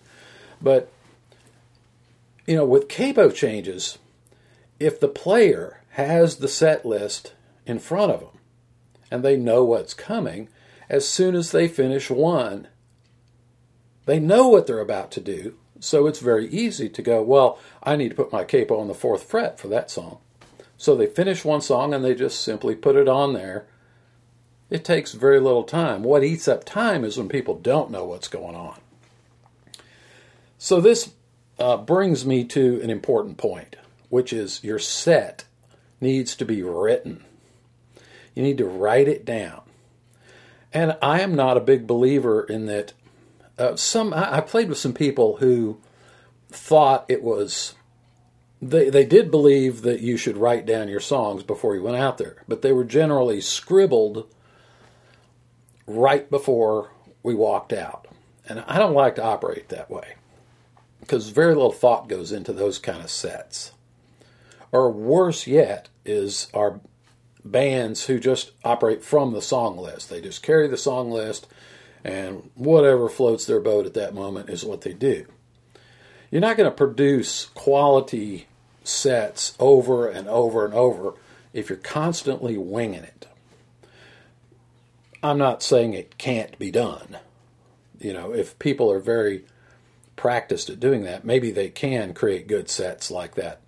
But, 0.61 0.91
you 2.45 2.57
know, 2.57 2.65
with 2.65 2.89
capo 2.89 3.31
changes, 3.31 3.97
if 4.77 4.99
the 4.99 5.07
player 5.07 5.79
has 5.91 6.35
the 6.35 6.49
set 6.49 6.85
list 6.85 7.31
in 7.65 7.79
front 7.79 8.11
of 8.11 8.19
them 8.19 8.39
and 9.09 9.23
they 9.23 9.37
know 9.37 9.63
what's 9.63 9.93
coming, 9.93 10.49
as 10.89 11.07
soon 11.07 11.33
as 11.33 11.53
they 11.53 11.69
finish 11.69 12.09
one, 12.09 12.67
they 14.05 14.19
know 14.19 14.49
what 14.49 14.67
they're 14.67 14.81
about 14.81 15.09
to 15.11 15.21
do, 15.21 15.55
so 15.79 16.07
it's 16.07 16.19
very 16.19 16.49
easy 16.49 16.89
to 16.89 17.01
go, 17.01 17.21
well, 17.21 17.57
I 17.81 17.95
need 17.95 18.09
to 18.09 18.15
put 18.15 18.33
my 18.33 18.43
capo 18.43 18.77
on 18.77 18.89
the 18.89 18.93
fourth 18.93 19.23
fret 19.23 19.57
for 19.57 19.69
that 19.69 19.89
song. 19.89 20.17
So 20.77 20.93
they 20.93 21.07
finish 21.07 21.45
one 21.45 21.61
song 21.61 21.93
and 21.93 22.03
they 22.03 22.15
just 22.15 22.41
simply 22.41 22.75
put 22.75 22.97
it 22.97 23.07
on 23.07 23.31
there. 23.31 23.65
It 24.69 24.83
takes 24.83 25.11
very 25.11 25.39
little 25.39 25.63
time. 25.63 26.03
What 26.03 26.23
eats 26.23 26.47
up 26.47 26.63
time 26.63 27.03
is 27.03 27.17
when 27.17 27.29
people 27.29 27.55
don't 27.55 27.91
know 27.91 28.05
what's 28.05 28.27
going 28.27 28.55
on. 28.55 28.79
So 30.57 30.79
this 30.79 31.11
uh, 31.59 31.77
brings 31.77 32.25
me 32.25 32.43
to 32.45 32.81
an 32.81 32.89
important 32.89 33.37
point, 33.37 33.75
which 34.09 34.33
is 34.33 34.63
your 34.63 34.79
set 34.79 35.45
needs 35.99 36.35
to 36.35 36.45
be 36.45 36.63
written. 36.63 37.23
You 38.33 38.43
need 38.43 38.57
to 38.57 38.65
write 38.65 39.07
it 39.07 39.25
down. 39.25 39.61
And 40.73 40.97
I 41.01 41.21
am 41.21 41.35
not 41.35 41.57
a 41.57 41.61
big 41.61 41.85
believer 41.85 42.43
in 42.43 42.65
that. 42.65 42.93
Uh, 43.57 43.75
some 43.75 44.13
I, 44.13 44.37
I 44.37 44.41
played 44.41 44.69
with 44.69 44.79
some 44.79 44.93
people 44.93 45.37
who 45.37 45.77
thought 46.49 47.05
it 47.07 47.21
was 47.21 47.75
they 48.61 48.89
they 48.89 49.05
did 49.05 49.29
believe 49.29 49.83
that 49.83 49.99
you 49.99 50.17
should 50.17 50.37
write 50.37 50.65
down 50.65 50.87
your 50.87 50.99
songs 50.99 51.43
before 51.43 51.75
you 51.75 51.83
went 51.83 51.97
out 51.97 52.17
there, 52.17 52.37
but 52.47 52.61
they 52.61 52.71
were 52.71 52.83
generally 52.83 53.41
scribbled 53.41 54.27
right 55.87 56.29
before 56.29 56.91
we 57.21 57.33
walked 57.33 57.73
out. 57.73 58.07
And 58.47 58.63
I 58.67 58.77
don't 58.77 58.93
like 58.93 59.15
to 59.15 59.23
operate 59.23 59.69
that 59.69 59.89
way 59.89 60.15
because 60.99 61.29
very 61.29 61.53
little 61.53 61.71
thought 61.71 62.07
goes 62.07 62.31
into 62.31 62.53
those 62.53 62.79
kind 62.79 63.01
of 63.01 63.09
sets. 63.09 63.71
Or 64.71 64.89
worse 64.89 65.47
yet 65.47 65.89
is 66.05 66.47
our 66.53 66.79
bands 67.45 68.05
who 68.05 68.19
just 68.19 68.51
operate 68.63 69.03
from 69.03 69.33
the 69.33 69.41
song 69.41 69.77
list. 69.77 70.09
They 70.09 70.21
just 70.21 70.43
carry 70.43 70.67
the 70.67 70.77
song 70.77 71.11
list 71.11 71.47
and 72.03 72.49
whatever 72.55 73.07
floats 73.07 73.45
their 73.45 73.59
boat 73.59 73.85
at 73.85 73.93
that 73.93 74.13
moment 74.13 74.49
is 74.49 74.65
what 74.65 74.81
they 74.81 74.93
do. 74.93 75.25
You're 76.31 76.41
not 76.41 76.57
going 76.57 76.69
to 76.69 76.75
produce 76.75 77.45
quality 77.53 78.47
sets 78.83 79.55
over 79.59 80.07
and 80.07 80.27
over 80.27 80.65
and 80.65 80.73
over 80.73 81.13
if 81.53 81.69
you're 81.69 81.77
constantly 81.77 82.57
winging 82.57 83.03
it. 83.03 83.27
I'm 85.23 85.37
not 85.37 85.63
saying 85.63 85.93
it 85.93 86.17
can't 86.17 86.59
be 86.59 86.69
done. 86.69 87.17
You 87.97 88.11
know, 88.11 88.33
if 88.33 88.59
people 88.59 88.91
are 88.91 88.99
very 88.99 89.45
practiced 90.17 90.69
at 90.69 90.81
doing 90.81 91.03
that, 91.03 91.23
maybe 91.23 91.49
they 91.49 91.69
can 91.69 92.13
create 92.13 92.47
good 92.47 92.69
sets 92.69 93.09
like 93.09 93.35
that. 93.35 93.61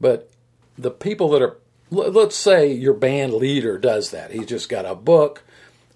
But 0.00 0.30
the 0.78 0.92
people 0.92 1.28
that 1.30 1.42
are, 1.42 1.56
let's 1.90 2.36
say 2.36 2.72
your 2.72 2.94
band 2.94 3.34
leader 3.34 3.76
does 3.76 4.12
that. 4.12 4.30
He's 4.30 4.46
just 4.46 4.68
got 4.68 4.86
a 4.86 4.94
book. 4.94 5.42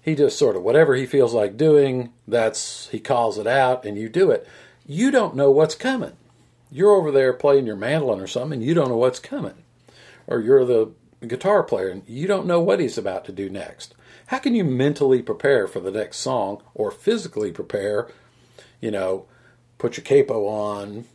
He 0.01 0.15
just 0.15 0.37
sort 0.37 0.57
of 0.57 0.63
whatever 0.63 0.95
he 0.95 1.05
feels 1.05 1.33
like 1.33 1.55
doing, 1.55 2.11
that's 2.27 2.89
he 2.89 2.99
calls 2.99 3.37
it 3.37 3.47
out 3.47 3.85
and 3.85 3.97
you 3.97 4.09
do 4.09 4.31
it. 4.31 4.45
You 4.85 5.11
don't 5.11 5.35
know 5.35 5.51
what's 5.51 5.75
coming. 5.75 6.13
You're 6.71 6.95
over 6.95 7.11
there 7.11 7.31
playing 7.31 7.65
your 7.65 7.75
mandolin 7.75 8.19
or 8.19 8.27
something 8.27 8.59
and 8.59 8.63
you 8.67 8.73
don't 8.73 8.89
know 8.89 8.97
what's 8.97 9.19
coming. 9.19 9.63
Or 10.27 10.39
you're 10.39 10.65
the 10.65 10.91
guitar 11.25 11.63
player 11.63 11.89
and 11.89 12.03
you 12.07 12.27
don't 12.27 12.47
know 12.47 12.59
what 12.59 12.79
he's 12.79 12.97
about 12.97 13.25
to 13.25 13.31
do 13.31 13.49
next. 13.49 13.93
How 14.29 14.37
can 14.37 14.53
you 14.53 14.63
mentally 14.63 15.23
prepare 15.23 15.67
for 15.67 15.79
the 15.79 15.89
next 15.89 16.17
song 16.17 16.61
or 16.75 16.91
physically 16.91 17.51
prepare, 17.51 18.07
you 18.79 18.91
know, 18.91 19.25
put 19.79 19.97
your 19.97 20.03
capo 20.03 20.45
on, 20.45 21.05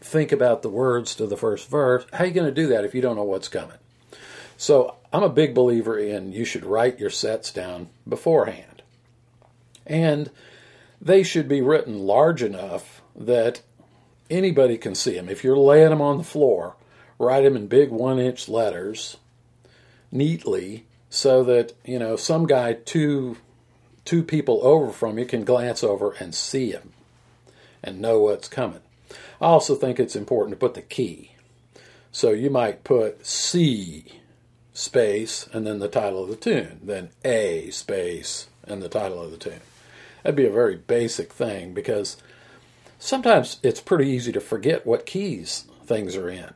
think 0.00 0.32
about 0.32 0.62
the 0.62 0.70
words 0.70 1.14
to 1.16 1.26
the 1.26 1.36
first 1.36 1.68
verse. 1.68 2.06
How 2.14 2.24
are 2.24 2.26
you 2.26 2.32
going 2.32 2.46
to 2.46 2.62
do 2.62 2.66
that 2.68 2.82
if 2.82 2.94
you 2.94 3.02
don't 3.02 3.16
know 3.16 3.24
what's 3.24 3.48
coming? 3.48 3.76
So 4.56 4.94
I'm 5.12 5.22
a 5.22 5.28
big 5.28 5.54
believer 5.54 5.98
in 5.98 6.32
you 6.32 6.46
should 6.46 6.64
write 6.64 6.98
your 6.98 7.10
sets 7.10 7.52
down 7.52 7.90
beforehand. 8.08 8.80
And 9.86 10.30
they 10.98 11.22
should 11.22 11.46
be 11.46 11.60
written 11.60 11.98
large 11.98 12.42
enough 12.42 13.02
that 13.14 13.60
anybody 14.30 14.78
can 14.78 14.94
see 14.94 15.14
them. 15.14 15.28
If 15.28 15.44
you're 15.44 15.58
laying 15.58 15.90
them 15.90 16.00
on 16.00 16.16
the 16.16 16.24
floor, 16.24 16.76
write 17.18 17.42
them 17.42 17.54
in 17.54 17.66
big 17.66 17.90
one 17.90 18.18
inch 18.18 18.48
letters 18.48 19.18
neatly 20.10 20.86
so 21.10 21.42
that, 21.44 21.72
you 21.84 21.98
know, 21.98 22.16
some 22.16 22.46
guy 22.46 22.72
two 22.72 23.36
two 24.04 24.22
people 24.22 24.60
over 24.62 24.90
from 24.90 25.18
you 25.18 25.26
can 25.26 25.44
glance 25.44 25.84
over 25.84 26.12
and 26.12 26.34
see 26.34 26.70
him 26.70 26.92
and 27.82 28.00
know 28.00 28.18
what's 28.20 28.48
coming. 28.48 28.80
I 29.40 29.46
also 29.46 29.74
think 29.74 30.00
it's 30.00 30.16
important 30.16 30.52
to 30.52 30.66
put 30.66 30.74
the 30.74 30.82
key. 30.82 31.32
So 32.12 32.30
you 32.30 32.50
might 32.50 32.84
put 32.84 33.26
C 33.26 34.20
space 34.72 35.48
and 35.52 35.66
then 35.66 35.80
the 35.80 35.88
title 35.88 36.22
of 36.22 36.30
the 36.30 36.36
tune, 36.36 36.80
then 36.82 37.10
A 37.24 37.70
space 37.70 38.48
and 38.64 38.82
the 38.82 38.88
title 38.88 39.22
of 39.22 39.30
the 39.30 39.36
tune. 39.36 39.60
That'd 40.22 40.36
be 40.36 40.46
a 40.46 40.50
very 40.50 40.76
basic 40.76 41.32
thing 41.32 41.72
because 41.72 42.16
sometimes 42.98 43.58
it's 43.62 43.80
pretty 43.80 44.08
easy 44.08 44.32
to 44.32 44.40
forget 44.40 44.86
what 44.86 45.06
keys 45.06 45.66
things 45.84 46.16
are 46.16 46.28
in, 46.28 46.52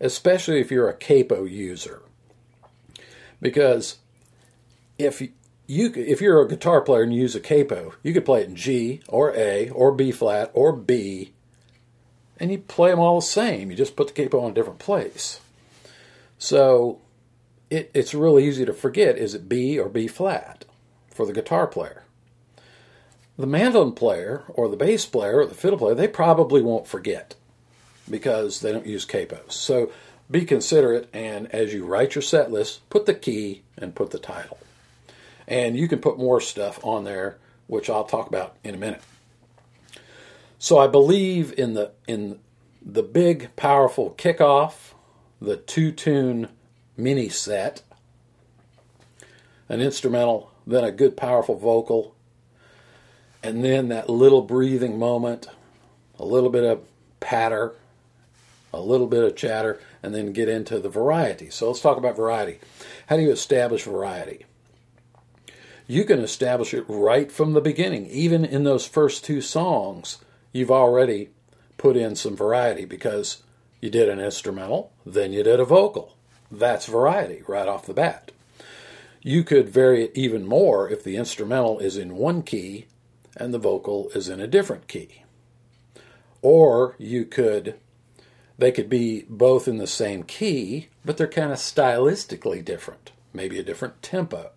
especially 0.00 0.60
if 0.60 0.70
you're 0.70 0.88
a 0.88 0.94
capo 0.94 1.44
user. 1.44 2.02
Because 3.42 3.96
if 4.98 5.20
you 5.20 5.32
if 5.66 6.20
you're 6.20 6.40
a 6.40 6.48
guitar 6.48 6.80
player 6.80 7.02
and 7.02 7.12
you 7.12 7.20
use 7.20 7.34
a 7.34 7.40
capo, 7.40 7.92
you 8.02 8.14
could 8.14 8.24
play 8.24 8.40
it 8.40 8.48
in 8.48 8.56
G 8.56 9.02
or 9.08 9.34
A 9.36 9.68
or 9.70 9.92
B 9.92 10.12
flat 10.12 10.50
or 10.54 10.72
B, 10.72 11.32
and 12.38 12.50
you 12.50 12.58
play 12.58 12.90
them 12.90 13.00
all 13.00 13.20
the 13.20 13.26
same. 13.26 13.70
You 13.70 13.76
just 13.76 13.96
put 13.96 14.06
the 14.06 14.14
capo 14.14 14.44
in 14.46 14.52
a 14.52 14.54
different 14.54 14.78
place. 14.78 15.40
So 16.38 17.00
it, 17.68 17.90
it's 17.94 18.14
really 18.14 18.46
easy 18.46 18.64
to 18.64 18.72
forget 18.72 19.18
is 19.18 19.34
it 19.34 19.48
B 19.48 19.78
or 19.78 19.88
B 19.88 20.06
flat 20.06 20.64
for 21.10 21.26
the 21.26 21.32
guitar 21.32 21.66
player. 21.66 22.04
The 23.36 23.46
mandolin 23.46 23.92
player 23.92 24.44
or 24.48 24.68
the 24.68 24.76
bass 24.76 25.04
player 25.04 25.40
or 25.40 25.46
the 25.46 25.54
fiddle 25.54 25.78
player, 25.78 25.94
they 25.94 26.06
probably 26.06 26.62
won't 26.62 26.86
forget 26.86 27.34
because 28.08 28.60
they 28.60 28.72
don't 28.72 28.86
use 28.86 29.06
capos. 29.06 29.52
So 29.52 29.90
be 30.32 30.44
considerate 30.44 31.08
and 31.12 31.46
as 31.54 31.72
you 31.72 31.84
write 31.84 32.14
your 32.14 32.22
set 32.22 32.50
list, 32.50 32.88
put 32.90 33.06
the 33.06 33.14
key 33.14 33.62
and 33.76 33.94
put 33.94 34.10
the 34.10 34.18
title 34.18 34.58
and 35.46 35.76
you 35.76 35.88
can 35.88 35.98
put 35.98 36.18
more 36.18 36.40
stuff 36.40 36.82
on 36.84 37.04
there, 37.04 37.36
which 37.66 37.90
I'll 37.90 38.04
talk 38.04 38.26
about 38.28 38.56
in 38.64 38.74
a 38.74 38.78
minute. 38.78 39.02
So 40.58 40.78
I 40.78 40.86
believe 40.86 41.52
in 41.58 41.74
the 41.74 41.92
in 42.06 42.38
the 42.80 43.02
big 43.02 43.54
powerful 43.56 44.14
kickoff, 44.16 44.94
the 45.40 45.56
two 45.56 45.92
tune 45.92 46.48
mini 46.96 47.28
set, 47.28 47.82
an 49.68 49.80
instrumental, 49.80 50.52
then 50.66 50.84
a 50.84 50.92
good 50.92 51.16
powerful 51.16 51.58
vocal, 51.58 52.14
and 53.42 53.64
then 53.64 53.88
that 53.88 54.08
little 54.08 54.42
breathing 54.42 54.98
moment, 54.98 55.48
a 56.18 56.24
little 56.24 56.50
bit 56.50 56.64
of 56.64 56.80
patter, 57.20 57.74
a 58.72 58.80
little 58.80 59.06
bit 59.06 59.24
of 59.24 59.36
chatter, 59.36 59.80
and 60.02 60.14
then 60.14 60.32
get 60.32 60.48
into 60.48 60.78
the 60.78 60.88
variety. 60.88 61.50
So 61.50 61.68
let's 61.68 61.80
talk 61.80 61.98
about 61.98 62.16
variety. 62.16 62.58
How 63.06 63.16
do 63.16 63.22
you 63.22 63.30
establish 63.30 63.84
variety? 63.84 64.46
you 65.92 66.04
can 66.04 66.20
establish 66.20 66.72
it 66.72 66.84
right 66.88 67.30
from 67.30 67.52
the 67.52 67.60
beginning. 67.60 68.06
Even 68.06 68.44
in 68.44 68.64
those 68.64 68.86
first 68.86 69.24
two 69.24 69.40
songs, 69.40 70.18
you've 70.52 70.70
already 70.70 71.28
put 71.76 71.96
in 71.96 72.16
some 72.16 72.36
variety 72.36 72.84
because 72.84 73.42
you 73.80 73.90
did 73.90 74.08
an 74.08 74.20
instrumental, 74.20 74.92
then 75.04 75.32
you 75.32 75.42
did 75.42 75.60
a 75.60 75.64
vocal. 75.64 76.16
That's 76.50 76.86
variety 76.86 77.42
right 77.46 77.68
off 77.68 77.86
the 77.86 77.94
bat. 77.94 78.32
You 79.22 79.44
could 79.44 79.68
vary 79.68 80.04
it 80.04 80.12
even 80.14 80.46
more 80.46 80.88
if 80.88 81.04
the 81.04 81.16
instrumental 81.16 81.78
is 81.78 81.96
in 81.96 82.16
one 82.16 82.42
key 82.42 82.86
and 83.36 83.52
the 83.52 83.58
vocal 83.58 84.10
is 84.14 84.28
in 84.28 84.40
a 84.40 84.46
different 84.46 84.88
key. 84.88 85.22
Or 86.40 86.96
you 86.98 87.24
could, 87.24 87.74
they 88.62 88.70
could 88.70 88.88
be 88.88 89.24
both 89.28 89.66
in 89.66 89.78
the 89.78 89.88
same 89.88 90.22
key, 90.22 90.88
but 91.04 91.16
they're 91.16 91.26
kind 91.26 91.50
of 91.50 91.58
stylistically 91.58 92.64
different, 92.64 93.10
maybe 93.34 93.58
a 93.58 93.62
different 93.64 94.00
tempo. 94.02 94.50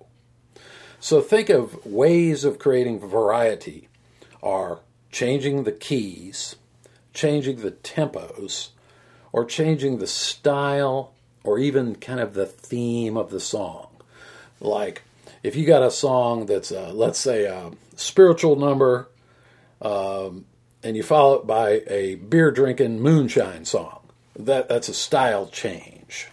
So 0.99 1.21
think 1.21 1.49
of 1.49 1.83
ways 1.87 2.43
of 2.43 2.59
creating 2.59 2.99
variety 2.99 3.87
are 4.43 4.81
changing 5.11 5.63
the 5.63 5.71
keys, 5.71 6.55
changing 7.15 7.61
the 7.61 7.71
tempos, 7.71 8.69
or 9.31 9.43
changing 9.43 9.97
the 9.97 10.07
style 10.07 11.13
or 11.43 11.57
even 11.57 11.95
kind 11.95 12.19
of 12.19 12.35
the 12.35 12.45
theme 12.45 13.17
of 13.17 13.31
the 13.31 13.39
song. 13.39 13.87
Like 14.61 15.01
if 15.41 15.55
you 15.55 15.65
got 15.65 15.81
a 15.81 15.89
song 15.89 16.45
that's, 16.45 16.69
a, 16.69 16.93
let's 16.93 17.17
say, 17.17 17.45
a 17.45 17.71
spiritual 17.95 18.55
number, 18.55 19.09
um, 19.81 20.45
and 20.85 20.95
you 20.95 21.01
follow 21.01 21.39
it 21.39 21.47
by 21.47 21.81
a 21.87 22.13
beer 22.15 22.51
drinking 22.51 23.01
moonshine 23.01 23.65
song, 23.65 24.01
that, 24.37 24.69
that's 24.69 24.87
a 24.87 24.93
style 24.93 25.47
change. 25.47 26.27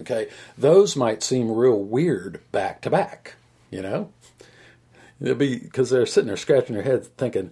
Okay, 0.00 0.28
those 0.56 0.96
might 0.96 1.22
seem 1.22 1.50
real 1.50 1.78
weird 1.78 2.40
back 2.50 2.80
to 2.80 2.90
back, 2.90 3.34
you 3.70 3.82
know? 3.82 4.10
It'll 5.20 5.34
be 5.34 5.58
because 5.58 5.90
they're 5.90 6.06
sitting 6.06 6.28
there 6.28 6.36
scratching 6.36 6.74
their 6.74 6.84
heads 6.84 7.08
thinking, 7.18 7.50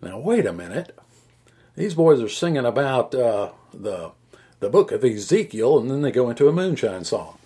now 0.00 0.18
wait 0.18 0.46
a 0.46 0.52
minute. 0.52 0.96
These 1.76 1.94
boys 1.94 2.22
are 2.22 2.28
singing 2.28 2.64
about 2.64 3.14
uh, 3.14 3.50
the 3.74 4.12
the 4.60 4.70
book 4.70 4.92
of 4.92 5.04
Ezekiel, 5.04 5.78
and 5.78 5.90
then 5.90 6.02
they 6.02 6.12
go 6.12 6.28
into 6.30 6.48
a 6.48 6.52
moonshine 6.52 7.04
song. 7.04 7.38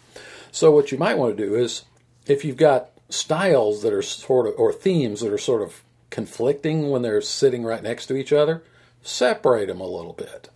So 0.53 0.71
what 0.71 0.93
you 0.93 0.99
might 0.99 1.17
want 1.17 1.37
to 1.37 1.47
do 1.47 1.55
is, 1.55 1.85
if 2.27 2.45
you've 2.45 2.57
got 2.57 2.91
styles 3.09 3.83
that 3.83 3.93
are 3.93 4.03
sort 4.03 4.47
of 4.47 4.55
or 4.59 4.73
themes 4.73 5.21
that 5.21 5.33
are 5.33 5.39
sort 5.39 5.63
of 5.63 5.84
conflicting 6.15 6.91
when 6.91 7.03
they're 7.03 7.21
sitting 7.21 7.65
right 7.65 7.83
next 7.83 8.07
to 8.07 8.15
each 8.15 8.33
other, 8.33 8.63
separate 9.03 9.67
them 9.67 9.81
a 9.81 9.87
little 9.87 10.13
bit. 10.13 10.49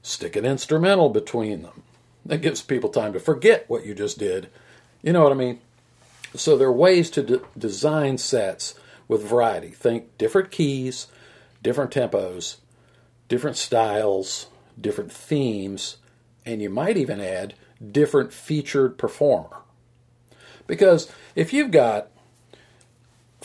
Stick 0.00 0.36
an 0.36 0.46
instrumental 0.46 1.10
between 1.10 1.60
them. 1.60 1.82
That 2.24 2.40
gives 2.40 2.62
people 2.62 2.88
time 2.88 3.12
to 3.12 3.20
forget 3.20 3.68
what 3.68 3.84
you 3.84 3.94
just 3.94 4.18
did. 4.18 4.48
You 5.02 5.12
know 5.12 5.22
what 5.22 5.32
I 5.32 5.34
mean? 5.34 5.60
So 6.34 6.56
there 6.56 6.68
are 6.68 6.72
ways 6.72 7.10
to 7.10 7.22
de- 7.22 7.42
design 7.58 8.16
sets 8.16 8.74
with 9.06 9.22
variety. 9.22 9.68
Think 9.68 10.16
different 10.16 10.50
keys, 10.50 11.08
different 11.62 11.90
tempos, 11.90 12.56
different 13.28 13.58
styles, 13.58 14.46
different 14.80 15.12
themes, 15.12 15.98
and 16.46 16.62
you 16.62 16.70
might 16.70 16.96
even 16.96 17.20
add 17.20 17.52
different 17.92 18.32
featured 18.32 18.96
performer. 18.96 19.58
Because 20.66 21.12
if 21.34 21.52
you've 21.52 21.70
got 21.70 22.08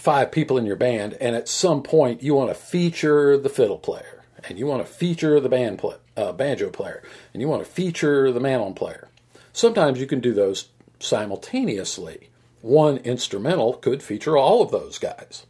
five 0.06 0.32
people 0.32 0.56
in 0.56 0.68
your 0.68 0.76
band 0.76 1.16
and 1.20 1.36
at 1.36 1.50
some 1.50 1.82
point 1.82 2.22
you 2.22 2.36
want 2.36 2.48
to 2.48 2.54
feature 2.54 3.40
the 3.40 3.50
fiddle 3.50 3.80
player 3.80 4.22
and 4.48 4.60
you 4.60 4.68
want 4.68 4.86
to 4.86 4.94
feature 4.94 5.40
the 5.40 5.50
band 5.50 5.80
play, 5.80 5.96
uh, 6.16 6.32
banjo 6.32 6.70
player 6.70 7.02
and 7.34 7.42
you 7.42 7.48
want 7.48 7.66
to 7.66 7.70
feature 7.70 8.32
the 8.32 8.40
mandolin 8.40 8.76
player, 8.76 9.08
sometimes 9.52 10.00
you 10.00 10.06
can 10.06 10.20
do 10.20 10.32
those 10.32 10.70
simultaneously. 11.00 12.30
One 12.62 12.98
instrumental 12.98 13.74
could 13.74 14.04
feature 14.04 14.38
all 14.38 14.62
of 14.62 14.70
those 14.70 15.00
guys. 15.00 15.48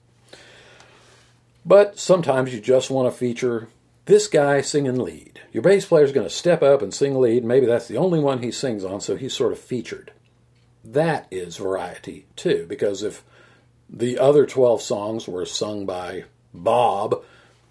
But 1.65 1.99
sometimes 1.99 2.53
you 2.53 2.61
just 2.61 2.89
want 2.89 3.11
to 3.11 3.17
feature 3.17 3.67
this 4.05 4.27
guy 4.27 4.61
singing 4.61 4.99
lead. 4.99 5.41
Your 5.51 5.63
bass 5.63 5.85
player 5.85 6.05
is 6.05 6.13
going 6.13 6.27
to 6.27 6.33
step 6.33 6.63
up 6.63 6.81
and 6.81 6.93
sing 6.93 7.19
lead. 7.19 7.43
Maybe 7.43 7.65
that's 7.65 7.89
the 7.89 7.97
only 7.97 8.19
one 8.21 8.41
he 8.41 8.51
sings 8.51 8.85
on, 8.85 9.01
so 9.01 9.17
he's 9.17 9.33
sort 9.33 9.51
of 9.51 9.59
featured. 9.59 10.13
That 10.81 11.27
is 11.29 11.57
variety 11.57 12.27
too, 12.37 12.65
because 12.69 13.03
if 13.03 13.21
the 13.89 14.17
other 14.17 14.45
12 14.45 14.81
songs 14.81 15.27
were 15.27 15.45
sung 15.45 15.85
by 15.85 16.25
Bob 16.53 17.23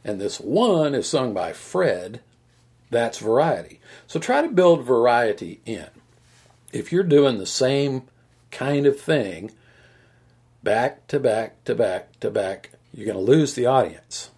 and 0.04 0.20
this 0.20 0.38
one 0.38 0.94
is 0.94 1.08
sung 1.08 1.32
by 1.32 1.52
Fred, 1.52 2.20
that's 2.90 3.18
variety. 3.18 3.80
So 4.06 4.20
try 4.20 4.42
to 4.42 4.48
build 4.48 4.84
variety 4.84 5.60
in. 5.64 5.88
If 6.72 6.92
you're 6.92 7.02
doing 7.02 7.38
the 7.38 7.46
same 7.46 8.02
kind 8.50 8.86
of 8.86 9.00
thing 9.00 9.50
back 10.62 11.06
to 11.08 11.18
back 11.18 11.64
to 11.64 11.74
back 11.74 12.20
to 12.20 12.30
back, 12.30 12.70
you're 12.92 13.06
going 13.06 13.24
to 13.24 13.32
lose 13.32 13.54
the 13.54 13.66
audience 13.66 14.30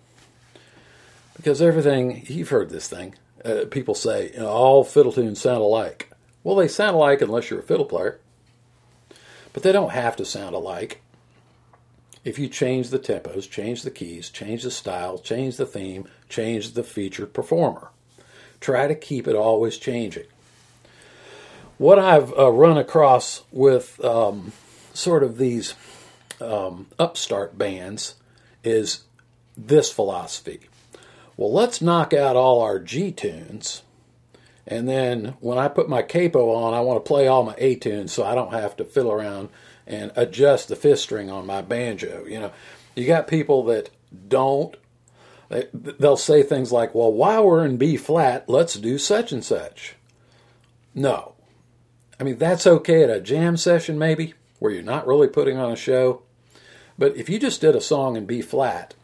because 1.37 1.61
everything 1.61 2.25
you've 2.29 2.51
heard 2.51 2.71
this 2.71 2.89
thing. 2.89 3.15
Uh, 3.45 3.65
people 3.71 3.95
say 3.95 4.33
you 4.33 4.41
know, 4.41 4.49
all 4.49 4.85
fiddle 4.85 5.13
tunes 5.13 5.41
sound 5.41 5.61
alike. 5.61 6.11
Well, 6.43 6.57
they 6.57 6.69
sound 6.69 6.97
alike 6.97 7.21
unless 7.23 7.51
you're 7.51 7.61
a 7.61 7.65
fiddle 7.65 7.85
player, 7.85 8.19
but 9.53 9.63
they 9.63 9.73
don't 9.73 9.93
have 9.93 10.17
to 10.17 10.25
sound 10.25 10.55
alike. 10.55 11.01
If 12.27 12.41
you 12.41 12.49
change 12.49 12.89
the 12.91 12.99
tempos, 12.99 13.49
change 13.49 13.83
the 13.83 13.91
keys, 13.93 14.31
change 14.31 14.65
the 14.65 14.71
style, 14.73 15.17
change 15.17 15.59
the 15.59 15.65
theme, 15.65 16.09
change 16.29 16.73
the 16.73 16.83
featured 16.83 17.33
performer, 17.33 17.91
try 18.61 18.89
to 18.89 18.97
keep 18.97 19.29
it 19.29 19.37
always 19.37 19.79
changing. 19.79 20.27
What 21.79 22.01
I've 22.01 22.37
uh, 22.37 22.51
run 22.51 22.79
across 22.79 23.45
with 23.53 24.05
um, 24.05 24.51
sort 24.93 25.23
of 25.23 25.39
these 25.39 25.75
um, 26.41 26.89
upstart 26.99 27.57
bands 27.57 28.17
is 28.65 29.05
this 29.57 29.93
philosophy 29.93 30.69
well, 31.37 31.53
let's 31.53 31.81
knock 31.81 32.13
out 32.13 32.35
all 32.35 32.61
our 32.61 32.81
G 32.81 33.13
tunes. 33.13 33.83
And 34.67 34.89
then 34.89 35.35
when 35.41 35.59
I 35.59 35.69
put 35.69 35.89
my 35.89 36.03
capo 36.03 36.51
on, 36.55 36.75
I 36.75 36.81
want 36.81 37.05
to 37.05 37.07
play 37.07 37.29
all 37.29 37.45
my 37.45 37.55
A 37.59 37.77
tunes 37.77 38.13
so 38.13 38.25
I 38.25 38.35
don't 38.35 38.53
have 38.53 38.75
to 38.79 38.85
fiddle 38.85 39.13
around 39.13 39.51
and 39.87 40.13
adjust 40.17 40.69
the 40.69 40.77
fifth 40.77 41.01
string 41.01 41.31
on 41.31 41.47
my 41.47 41.63
banjo. 41.63 42.25
You 42.27 42.41
know, 42.41 42.53
you 42.95 43.07
got 43.07 43.29
people 43.29 43.65
that 43.65 43.91
don't, 44.29 44.77
they, 45.49 45.69
they'll 45.73 46.17
say 46.17 46.43
things 46.43 46.73
like, 46.73 46.95
well, 46.95 47.13
while 47.13 47.47
we're 47.47 47.65
in 47.65 47.77
B 47.77 47.97
flat, 47.97 48.49
let's 48.49 48.75
do 48.75 48.99
such 48.99 49.33
and 49.33 49.45
such. 49.45 49.95
No. 50.95 51.35
I 52.19 52.25
mean, 52.25 52.39
that's 52.39 52.67
okay 52.67 53.03
at 53.03 53.11
a 53.11 53.21
jam 53.21 53.57
session, 53.57 53.99
maybe, 53.99 54.35
where 54.59 54.73
you're 54.73 54.83
not 54.83 55.07
really 55.07 55.29
putting 55.29 55.59
on 55.59 55.73
a 55.73 55.77
show. 55.77 56.23
But 56.99 57.17
if 57.17 57.29
you 57.29 57.39
just 57.39 57.61
did 57.61 57.77
a 57.77 57.81
song 57.81 58.17
in 58.17 58.27
B 58.27 58.41
flat 58.41 58.95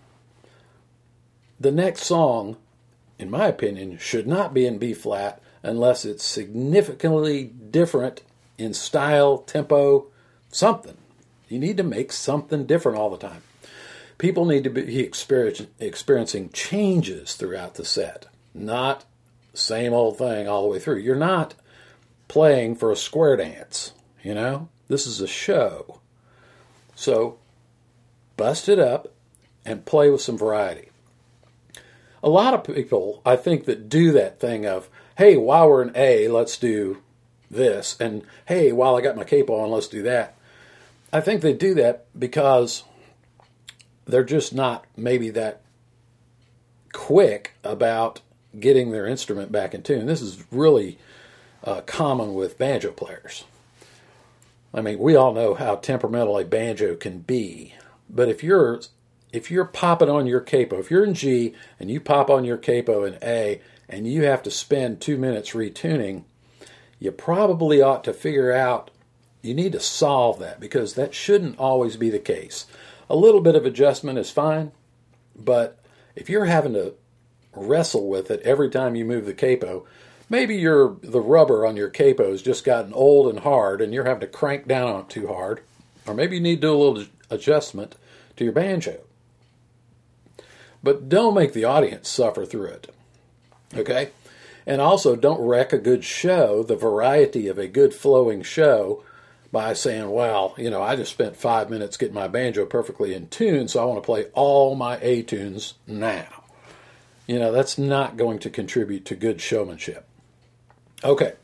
the 1.62 1.70
next 1.70 2.02
song, 2.02 2.56
in 3.20 3.30
my 3.30 3.46
opinion, 3.46 3.96
should 3.98 4.26
not 4.26 4.52
be 4.52 4.66
in 4.66 4.78
B 4.78 4.92
flat 4.94 5.40
unless 5.62 6.04
it's 6.04 6.24
significantly 6.24 7.44
different 7.44 8.22
in 8.58 8.74
style, 8.74 9.38
tempo, 9.38 10.08
something. 10.52 10.96
You 11.48 11.58
need 11.58 11.76
to 11.78 11.82
make 11.82 12.12
something 12.12 12.64
different 12.66 12.98
all 12.98 13.10
the 13.10 13.18
time. 13.18 13.42
People 14.18 14.44
need 14.44 14.62
to 14.64 14.70
be 14.70 15.00
experiencing 15.00 16.50
changes 16.50 17.34
throughout 17.34 17.74
the 17.74 17.84
set, 17.84 18.26
not 18.54 19.04
same 19.52 19.92
old 19.92 20.16
thing 20.16 20.46
all 20.46 20.62
the 20.62 20.68
way 20.68 20.78
through. 20.78 20.98
You're 20.98 21.16
not 21.16 21.54
playing 22.28 22.76
for 22.76 22.92
a 22.92 22.96
square 22.96 23.36
dance, 23.36 23.92
you 24.22 24.34
know? 24.34 24.68
This 24.86 25.06
is 25.06 25.20
a 25.20 25.26
show. 25.26 26.00
So 26.94 27.38
bust 28.36 28.68
it 28.68 28.78
up 28.78 29.12
and 29.64 29.84
play 29.84 30.08
with 30.08 30.20
some 30.20 30.38
variety 30.38 30.92
a 32.22 32.28
lot 32.28 32.54
of 32.54 32.64
people, 32.64 33.20
I 33.26 33.36
think, 33.36 33.64
that 33.64 33.88
do 33.88 34.12
that 34.12 34.38
thing 34.38 34.64
of, 34.64 34.88
hey, 35.18 35.36
while 35.36 35.68
we're 35.68 35.82
in 35.82 35.92
A, 35.96 36.28
let's 36.28 36.56
do 36.56 37.02
this, 37.50 37.96
and 38.00 38.22
hey, 38.46 38.72
while 38.72 38.96
I 38.96 39.00
got 39.00 39.16
my 39.16 39.24
capo 39.24 39.60
on, 39.60 39.70
let's 39.70 39.88
do 39.88 40.02
that. 40.04 40.36
I 41.12 41.20
think 41.20 41.42
they 41.42 41.52
do 41.52 41.74
that 41.74 42.06
because 42.18 42.84
they're 44.06 44.24
just 44.24 44.54
not 44.54 44.84
maybe 44.96 45.30
that 45.30 45.60
quick 46.92 47.52
about 47.62 48.20
getting 48.58 48.90
their 48.90 49.06
instrument 49.06 49.52
back 49.52 49.74
in 49.74 49.82
tune. 49.82 50.06
This 50.06 50.22
is 50.22 50.44
really 50.50 50.98
uh, 51.64 51.82
common 51.82 52.34
with 52.34 52.58
banjo 52.58 52.92
players. 52.92 53.44
I 54.74 54.80
mean, 54.80 54.98
we 54.98 55.16
all 55.16 55.34
know 55.34 55.54
how 55.54 55.76
temperamental 55.76 56.38
a 56.38 56.44
banjo 56.44 56.96
can 56.96 57.18
be, 57.18 57.74
but 58.08 58.28
if 58.28 58.42
you're 58.42 58.80
if 59.32 59.50
you're 59.50 59.64
popping 59.64 60.10
on 60.10 60.26
your 60.26 60.40
capo, 60.40 60.78
if 60.78 60.90
you're 60.90 61.04
in 61.04 61.14
G 61.14 61.54
and 61.80 61.90
you 61.90 62.00
pop 62.00 62.28
on 62.28 62.44
your 62.44 62.58
capo 62.58 63.04
in 63.04 63.16
A 63.22 63.60
and 63.88 64.06
you 64.06 64.24
have 64.24 64.42
to 64.42 64.50
spend 64.50 65.00
two 65.00 65.16
minutes 65.16 65.50
retuning, 65.50 66.24
you 66.98 67.12
probably 67.12 67.80
ought 67.80 68.04
to 68.04 68.12
figure 68.12 68.52
out 68.52 68.90
you 69.42 69.54
need 69.54 69.72
to 69.72 69.80
solve 69.80 70.38
that 70.38 70.60
because 70.60 70.94
that 70.94 71.14
shouldn't 71.14 71.58
always 71.58 71.96
be 71.96 72.08
the 72.08 72.18
case. 72.18 72.66
A 73.10 73.16
little 73.16 73.40
bit 73.40 73.56
of 73.56 73.66
adjustment 73.66 74.18
is 74.18 74.30
fine, 74.30 74.72
but 75.36 75.78
if 76.14 76.30
you're 76.30 76.46
having 76.46 76.72
to 76.74 76.94
wrestle 77.54 78.08
with 78.08 78.30
it 78.30 78.40
every 78.40 78.70
time 78.70 78.94
you 78.94 79.04
move 79.04 79.26
the 79.26 79.34
capo, 79.34 79.84
maybe 80.30 80.56
your 80.56 80.96
the 81.02 81.20
rubber 81.20 81.66
on 81.66 81.76
your 81.76 81.90
capo 81.90 82.30
has 82.30 82.40
just 82.40 82.64
gotten 82.64 82.92
old 82.94 83.28
and 83.28 83.40
hard 83.40 83.80
and 83.80 83.92
you're 83.92 84.04
having 84.04 84.20
to 84.20 84.26
crank 84.26 84.66
down 84.66 84.88
on 84.88 85.00
it 85.00 85.08
too 85.08 85.26
hard, 85.26 85.60
or 86.06 86.14
maybe 86.14 86.36
you 86.36 86.42
need 86.42 86.56
to 86.56 86.68
do 86.68 86.74
a 86.74 86.78
little 86.78 87.04
adjustment 87.28 87.96
to 88.36 88.44
your 88.44 88.52
banjo. 88.52 89.00
But 90.82 91.08
don't 91.08 91.34
make 91.34 91.52
the 91.52 91.64
audience 91.64 92.08
suffer 92.08 92.44
through 92.44 92.66
it. 92.66 92.94
Okay? 93.74 94.10
And 94.66 94.80
also, 94.80 95.16
don't 95.16 95.40
wreck 95.40 95.72
a 95.72 95.78
good 95.78 96.04
show, 96.04 96.62
the 96.62 96.76
variety 96.76 97.48
of 97.48 97.58
a 97.58 97.66
good 97.66 97.94
flowing 97.94 98.42
show, 98.42 99.02
by 99.52 99.74
saying, 99.74 100.10
well, 100.10 100.54
you 100.56 100.70
know, 100.70 100.82
I 100.82 100.96
just 100.96 101.12
spent 101.12 101.36
five 101.36 101.68
minutes 101.68 101.98
getting 101.98 102.14
my 102.14 102.26
banjo 102.26 102.64
perfectly 102.64 103.14
in 103.14 103.28
tune, 103.28 103.68
so 103.68 103.82
I 103.82 103.84
want 103.84 104.02
to 104.02 104.06
play 104.06 104.24
all 104.32 104.74
my 104.74 104.98
A 105.02 105.22
tunes 105.22 105.74
now. 105.86 106.44
You 107.26 107.38
know, 107.38 107.52
that's 107.52 107.76
not 107.76 108.16
going 108.16 108.38
to 108.40 108.50
contribute 108.50 109.04
to 109.04 109.14
good 109.14 109.40
showmanship. 109.40 110.06
Okay. 111.04 111.34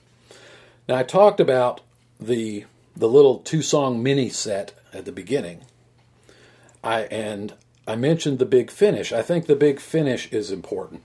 Now, 0.89 0.97
I 0.97 1.03
talked 1.03 1.39
about 1.39 1.83
the 2.19 2.65
the 2.97 3.09
little 3.09 3.39
two 3.39 3.63
song 3.63 4.03
mini 4.03 4.29
set 4.29 4.73
at 4.93 5.05
the 5.05 5.13
beginning. 5.13 5.61
I 6.83 7.03
and 7.03 7.55
I 7.87 7.95
mentioned 7.97 8.39
the 8.39 8.47
big 8.47 8.71
finish. 8.71 9.13
I 9.13 9.23
think 9.23 9.47
the 9.47 9.55
big 9.55 9.81
finish 9.81 10.33
is 10.33 10.51
important 10.51 11.03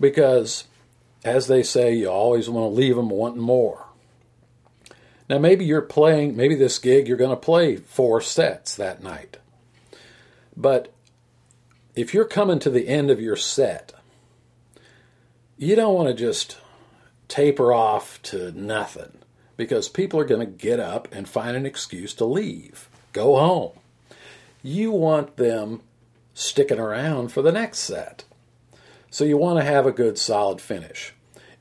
because, 0.00 0.64
as 1.24 1.46
they 1.46 1.62
say, 1.62 1.94
you 1.94 2.10
always 2.10 2.48
want 2.48 2.64
to 2.64 2.76
leave 2.76 2.96
them 2.96 3.10
wanting 3.10 3.42
more. 3.42 3.83
Now, 5.28 5.38
maybe 5.38 5.64
you're 5.64 5.82
playing, 5.82 6.36
maybe 6.36 6.54
this 6.54 6.78
gig 6.78 7.08
you're 7.08 7.16
going 7.16 7.30
to 7.30 7.36
play 7.36 7.76
four 7.76 8.20
sets 8.20 8.74
that 8.76 9.02
night. 9.02 9.38
But 10.56 10.92
if 11.94 12.12
you're 12.12 12.26
coming 12.26 12.58
to 12.60 12.70
the 12.70 12.88
end 12.88 13.10
of 13.10 13.20
your 13.20 13.36
set, 13.36 13.92
you 15.56 15.76
don't 15.76 15.94
want 15.94 16.08
to 16.08 16.14
just 16.14 16.58
taper 17.28 17.72
off 17.72 18.20
to 18.22 18.52
nothing 18.52 19.18
because 19.56 19.88
people 19.88 20.20
are 20.20 20.24
going 20.24 20.44
to 20.44 20.52
get 20.52 20.78
up 20.78 21.08
and 21.10 21.28
find 21.28 21.56
an 21.56 21.64
excuse 21.64 22.12
to 22.14 22.24
leave, 22.24 22.88
go 23.12 23.38
home 23.38 23.78
you 24.64 24.90
want 24.90 25.36
them 25.36 25.82
sticking 26.32 26.80
around 26.80 27.28
for 27.28 27.42
the 27.42 27.52
next 27.52 27.80
set. 27.80 28.24
So 29.10 29.22
you 29.22 29.36
want 29.36 29.60
to 29.60 29.64
have 29.64 29.86
a 29.86 29.92
good 29.92 30.18
solid 30.18 30.60
finish. 30.60 31.12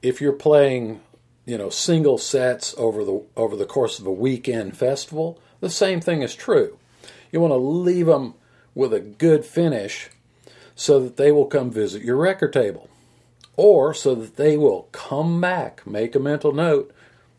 If 0.02 0.21
you're 0.21 0.32
playing, 0.32 1.02
you 1.45 1.58
know, 1.58 1.69
single 1.69 2.17
sets 2.17 2.73
over 2.77 3.03
the 3.03 3.21
over 3.36 3.56
the 3.56 3.65
course 3.65 3.99
of 3.99 4.06
a 4.06 4.12
weekend 4.12 4.77
festival, 4.77 5.39
the 5.60 5.69
same 5.69 5.99
thing 6.01 6.21
is 6.21 6.36
true. 6.36 6.77
You 7.32 7.41
want 7.41 7.51
to 7.51 7.58
leave 7.58 8.06
them 8.06 8.36
with 8.75 8.93
a 8.93 8.99
good 8.99 9.45
finish 9.45 10.10
so 10.75 10.99
that 10.99 11.17
they 11.17 11.32
will 11.32 11.45
come 11.45 11.69
visit 11.69 12.03
your 12.03 12.17
record 12.17 12.53
table 12.53 12.89
or 13.56 13.93
so 13.93 14.15
that 14.15 14.36
they 14.36 14.58
will 14.58 14.88
come 14.91 15.39
back. 15.39 15.86
Make 15.86 16.15
a 16.15 16.19
mental 16.19 16.51
note. 16.51 16.91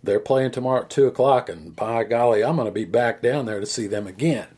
They're 0.02 0.20
playing 0.20 0.52
tomorrow 0.52 0.82
at 0.82 0.90
2 0.90 1.06
o'clock, 1.06 1.48
and 1.48 1.74
by 1.74 2.04
golly, 2.04 2.44
I'm 2.44 2.56
going 2.56 2.66
to 2.66 2.72
be 2.72 2.84
back 2.84 3.22
down 3.22 3.46
there 3.46 3.58
to 3.58 3.66
see 3.66 3.86
them 3.86 4.06
again. 4.06 4.48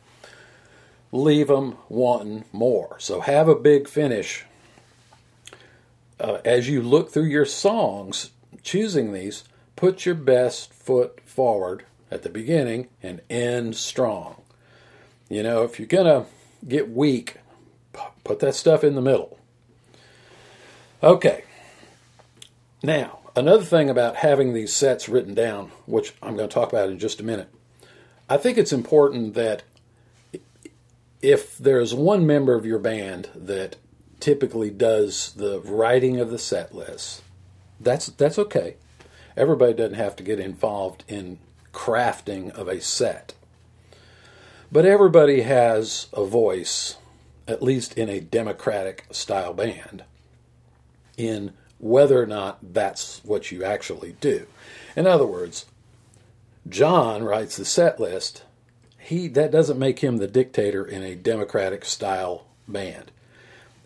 Leave 1.11 1.47
them 1.47 1.77
wanting 1.87 2.43
more. 2.51 2.97
So 2.99 3.21
have 3.21 3.47
a 3.47 3.55
big 3.55 3.87
finish. 3.87 4.45
Uh, 6.19 6.39
as 6.43 6.67
you 6.67 6.81
look 6.81 7.11
through 7.11 7.25
your 7.25 7.45
songs, 7.45 8.31
choosing 8.63 9.13
these, 9.13 9.43
put 9.75 10.05
your 10.05 10.15
best 10.15 10.73
foot 10.73 11.21
forward 11.25 11.83
at 12.09 12.23
the 12.23 12.29
beginning 12.29 12.87
and 13.01 13.21
end 13.29 13.75
strong. 13.75 14.41
You 15.29 15.43
know, 15.43 15.63
if 15.63 15.79
you're 15.79 15.87
going 15.87 16.05
to 16.05 16.25
get 16.67 16.89
weak, 16.89 17.37
put 18.23 18.39
that 18.39 18.55
stuff 18.55 18.83
in 18.83 18.95
the 18.95 19.01
middle. 19.01 19.39
Okay. 21.03 21.43
Now, 22.81 23.19
another 23.35 23.63
thing 23.63 23.89
about 23.89 24.17
having 24.17 24.53
these 24.53 24.73
sets 24.73 25.09
written 25.09 25.33
down, 25.33 25.71
which 25.85 26.13
I'm 26.21 26.35
going 26.35 26.49
to 26.49 26.53
talk 26.53 26.71
about 26.71 26.89
in 26.89 26.99
just 26.99 27.19
a 27.19 27.23
minute, 27.23 27.49
I 28.29 28.37
think 28.37 28.57
it's 28.57 28.73
important 28.73 29.33
that 29.35 29.63
if 31.21 31.57
there's 31.57 31.93
one 31.93 32.25
member 32.25 32.53
of 32.53 32.65
your 32.65 32.79
band 32.79 33.29
that 33.35 33.75
typically 34.19 34.69
does 34.69 35.33
the 35.33 35.59
writing 35.61 36.19
of 36.19 36.29
the 36.29 36.39
set 36.39 36.73
list, 36.73 37.21
that's 37.79 38.07
that's 38.07 38.39
okay. 38.39 38.75
Everybody 39.35 39.73
doesn't 39.73 39.95
have 39.95 40.15
to 40.17 40.23
get 40.23 40.39
involved 40.39 41.03
in 41.07 41.39
crafting 41.73 42.51
of 42.51 42.67
a 42.67 42.81
set. 42.81 43.33
But 44.71 44.85
everybody 44.85 45.41
has 45.41 46.07
a 46.11 46.25
voice, 46.25 46.97
at 47.47 47.63
least 47.63 47.97
in 47.97 48.09
a 48.09 48.19
democratic 48.19 49.05
style 49.11 49.53
band, 49.53 50.03
in 51.17 51.53
whether 51.79 52.21
or 52.21 52.25
not 52.25 52.73
that's 52.73 53.21
what 53.23 53.51
you 53.51 53.63
actually 53.63 54.15
do. 54.19 54.47
In 54.95 55.05
other 55.05 55.27
words, 55.27 55.67
John 56.67 57.23
writes 57.23 57.55
the 57.55 57.65
set 57.65 57.99
list. 57.99 58.43
He 58.97 59.27
that 59.29 59.51
doesn't 59.51 59.79
make 59.79 59.99
him 59.99 60.17
the 60.17 60.27
dictator 60.27 60.83
in 60.83 61.03
a 61.03 61.15
democratic 61.15 61.85
style 61.85 62.45
band. 62.67 63.11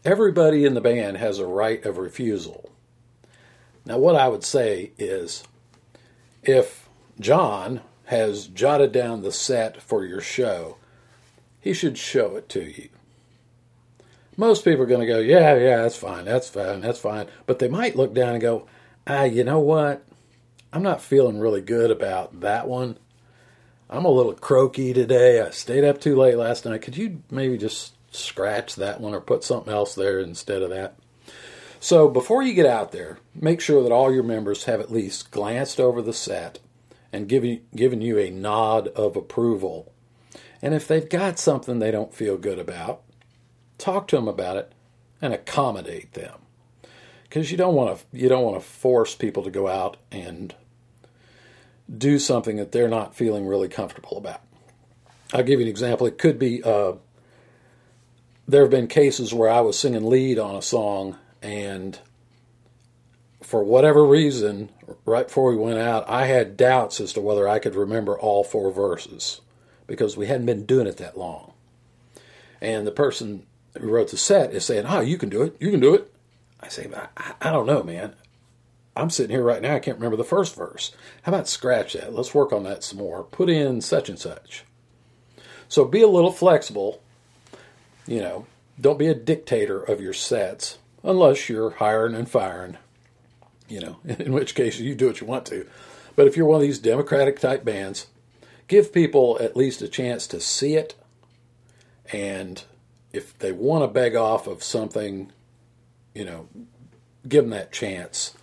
Everybody 0.03 0.65
in 0.65 0.73
the 0.73 0.81
band 0.81 1.17
has 1.17 1.37
a 1.37 1.45
right 1.45 1.85
of 1.85 1.97
refusal. 1.97 2.71
Now, 3.85 3.97
what 3.97 4.15
I 4.15 4.27
would 4.27 4.43
say 4.43 4.91
is 4.97 5.43
if 6.43 6.89
John 7.19 7.81
has 8.05 8.47
jotted 8.47 8.91
down 8.91 9.21
the 9.21 9.31
set 9.31 9.81
for 9.81 10.05
your 10.05 10.21
show, 10.21 10.77
he 11.59 11.73
should 11.73 11.97
show 11.97 12.35
it 12.35 12.49
to 12.49 12.63
you. 12.63 12.89
Most 14.37 14.63
people 14.63 14.83
are 14.83 14.87
going 14.87 15.01
to 15.01 15.07
go, 15.07 15.19
yeah, 15.19 15.55
yeah, 15.55 15.77
that's 15.77 15.95
fine, 15.95 16.25
that's 16.25 16.49
fine, 16.49 16.81
that's 16.81 16.99
fine. 16.99 17.27
But 17.45 17.59
they 17.59 17.67
might 17.67 17.95
look 17.95 18.13
down 18.13 18.33
and 18.33 18.41
go, 18.41 18.65
ah, 19.05 19.23
you 19.23 19.43
know 19.43 19.59
what? 19.59 20.03
I'm 20.73 20.83
not 20.83 21.01
feeling 21.01 21.39
really 21.39 21.61
good 21.61 21.91
about 21.91 22.39
that 22.41 22.67
one. 22.67 22.97
I'm 23.89 24.05
a 24.05 24.09
little 24.09 24.33
croaky 24.33 24.93
today. 24.93 25.41
I 25.41 25.49
stayed 25.49 25.83
up 25.83 25.99
too 25.99 26.15
late 26.15 26.37
last 26.37 26.65
night. 26.65 26.81
Could 26.81 26.95
you 26.95 27.21
maybe 27.29 27.57
just 27.57 27.93
scratch 28.13 28.75
that 28.75 29.01
one 29.01 29.13
or 29.13 29.19
put 29.19 29.43
something 29.43 29.71
else 29.71 29.95
there 29.95 30.19
instead 30.19 30.61
of 30.61 30.69
that? 30.69 30.95
So 31.83 32.07
before 32.07 32.43
you 32.43 32.53
get 32.53 32.67
out 32.67 32.91
there, 32.91 33.17
make 33.33 33.59
sure 33.59 33.81
that 33.81 33.91
all 33.91 34.13
your 34.13 34.21
members 34.21 34.65
have 34.65 34.79
at 34.79 34.91
least 34.91 35.31
glanced 35.31 35.79
over 35.79 35.99
the 35.99 36.13
set 36.13 36.59
and 37.11 37.27
given, 37.27 37.63
given 37.75 38.01
you 38.01 38.19
a 38.19 38.29
nod 38.29 38.89
of 38.89 39.15
approval. 39.15 39.91
And 40.61 40.75
if 40.75 40.87
they've 40.87 41.09
got 41.09 41.39
something 41.39 41.79
they 41.79 41.89
don't 41.89 42.13
feel 42.13 42.37
good 42.37 42.59
about, 42.59 43.01
talk 43.79 44.07
to 44.09 44.15
them 44.15 44.27
about 44.27 44.57
it 44.57 44.71
and 45.23 45.33
accommodate 45.33 46.13
them. 46.13 46.37
Because 47.23 47.49
you 47.49 47.57
don't 47.57 47.73
want 47.73 47.97
to 47.97 48.05
you 48.15 48.29
don't 48.29 48.43
want 48.43 48.61
to 48.61 48.67
force 48.67 49.15
people 49.15 49.41
to 49.41 49.49
go 49.49 49.67
out 49.67 49.97
and 50.11 50.53
do 51.91 52.19
something 52.19 52.57
that 52.57 52.73
they're 52.73 52.89
not 52.89 53.15
feeling 53.15 53.47
really 53.47 53.69
comfortable 53.69 54.17
about. 54.17 54.41
I'll 55.33 55.41
give 55.41 55.59
you 55.59 55.65
an 55.65 55.71
example. 55.71 56.05
It 56.05 56.19
could 56.19 56.37
be 56.37 56.61
uh, 56.61 56.93
there 58.47 58.61
have 58.61 58.69
been 58.69 58.87
cases 58.87 59.33
where 59.33 59.49
I 59.49 59.61
was 59.61 59.79
singing 59.79 60.05
lead 60.05 60.37
on 60.37 60.55
a 60.55 60.61
song 60.61 61.17
and 61.41 61.99
for 63.41 63.63
whatever 63.63 64.05
reason, 64.05 64.69
right 65.05 65.27
before 65.27 65.49
we 65.49 65.57
went 65.57 65.79
out, 65.79 66.07
I 66.07 66.25
had 66.25 66.57
doubts 66.57 67.01
as 67.01 67.13
to 67.13 67.21
whether 67.21 67.47
I 67.47 67.59
could 67.59 67.75
remember 67.75 68.17
all 68.17 68.43
four 68.43 68.71
verses 68.71 69.41
because 69.87 70.15
we 70.15 70.27
hadn't 70.27 70.45
been 70.45 70.65
doing 70.65 70.87
it 70.87 70.97
that 70.97 71.17
long. 71.17 71.53
And 72.61 72.85
the 72.85 72.91
person 72.91 73.45
who 73.77 73.89
wrote 73.89 74.11
the 74.11 74.17
set 74.17 74.53
is 74.53 74.65
saying, 74.65 74.85
"Oh, 74.85 75.01
you 75.01 75.17
can 75.17 75.29
do 75.29 75.41
it. 75.41 75.57
You 75.59 75.71
can 75.71 75.79
do 75.79 75.95
it." 75.95 76.13
I 76.59 76.67
say, 76.67 76.89
I, 76.95 77.33
I 77.41 77.51
don't 77.51 77.65
know, 77.65 77.83
man. 77.83 78.13
I'm 78.95 79.09
sitting 79.09 79.35
here 79.35 79.43
right 79.43 79.61
now. 79.61 79.75
I 79.75 79.79
can't 79.79 79.97
remember 79.97 80.17
the 80.17 80.23
first 80.23 80.55
verse. 80.55 80.91
How 81.23 81.31
about 81.31 81.47
scratch 81.47 81.93
that? 81.93 82.13
Let's 82.13 82.35
work 82.35 82.53
on 82.53 82.63
that 82.63 82.83
some 82.83 82.99
more. 82.99 83.23
Put 83.23 83.49
in 83.49 83.81
such 83.81 84.09
and 84.09 84.19
such. 84.19 84.65
So 85.67 85.85
be 85.85 86.01
a 86.01 86.07
little 86.07 86.31
flexible. 86.31 87.01
You 88.05 88.19
know, 88.19 88.45
don't 88.79 88.99
be 88.99 89.07
a 89.07 89.15
dictator 89.15 89.81
of 89.81 90.01
your 90.01 90.13
sets 90.13 90.77
unless 91.03 91.49
you're 91.49 91.71
hiring 91.71 92.15
and 92.15 92.29
firing, 92.29 92.77
you 93.67 93.79
know, 93.79 93.99
in 94.05 94.33
which 94.33 94.55
case 94.55 94.79
you 94.79 94.95
do 94.95 95.07
what 95.07 95.21
you 95.21 95.27
want 95.27 95.45
to. 95.47 95.67
But 96.15 96.27
if 96.27 96.35
you're 96.35 96.45
one 96.45 96.57
of 96.57 96.61
these 96.61 96.79
democratic 96.79 97.39
type 97.39 97.63
bands, 97.63 98.07
give 98.67 98.93
people 98.93 99.37
at 99.39 99.55
least 99.55 99.81
a 99.81 99.87
chance 99.87 100.27
to 100.27 100.39
see 100.39 100.75
it. 100.75 100.95
And 102.11 102.63
if 103.13 103.37
they 103.39 103.51
want 103.51 103.83
to 103.83 103.87
beg 103.87 104.15
off 104.15 104.47
of 104.47 104.63
something, 104.63 105.31
you 106.13 106.25
know, 106.25 106.47
give 107.27 107.45
them 107.45 107.51
that 107.51 107.71
chance. 107.71 108.35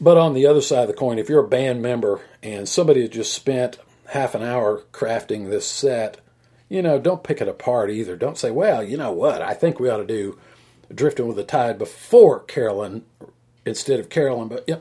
But 0.00 0.16
on 0.16 0.34
the 0.34 0.46
other 0.46 0.60
side 0.60 0.82
of 0.82 0.88
the 0.88 0.94
coin, 0.94 1.18
if 1.18 1.28
you're 1.28 1.44
a 1.44 1.48
band 1.48 1.82
member 1.82 2.20
and 2.42 2.68
somebody 2.68 3.00
has 3.00 3.10
just 3.10 3.34
spent 3.34 3.78
half 4.06 4.34
an 4.34 4.42
hour 4.42 4.82
crafting 4.92 5.50
this 5.50 5.66
set, 5.66 6.20
you 6.68 6.82
know, 6.82 6.98
don't 6.98 7.24
pick 7.24 7.40
it 7.40 7.48
apart 7.48 7.90
either. 7.90 8.14
Don't 8.16 8.38
say, 8.38 8.50
well, 8.50 8.82
you 8.82 8.96
know 8.96 9.10
what, 9.10 9.42
I 9.42 9.54
think 9.54 9.80
we 9.80 9.88
ought 9.88 9.98
to 9.98 10.06
do 10.06 10.38
drifting 10.94 11.26
with 11.26 11.36
the 11.36 11.44
tide 11.44 11.78
before 11.78 12.40
Carolyn 12.40 13.04
instead 13.64 14.00
of 14.00 14.08
Carolyn. 14.08 14.48
But 14.48 14.68
know, 14.68 14.80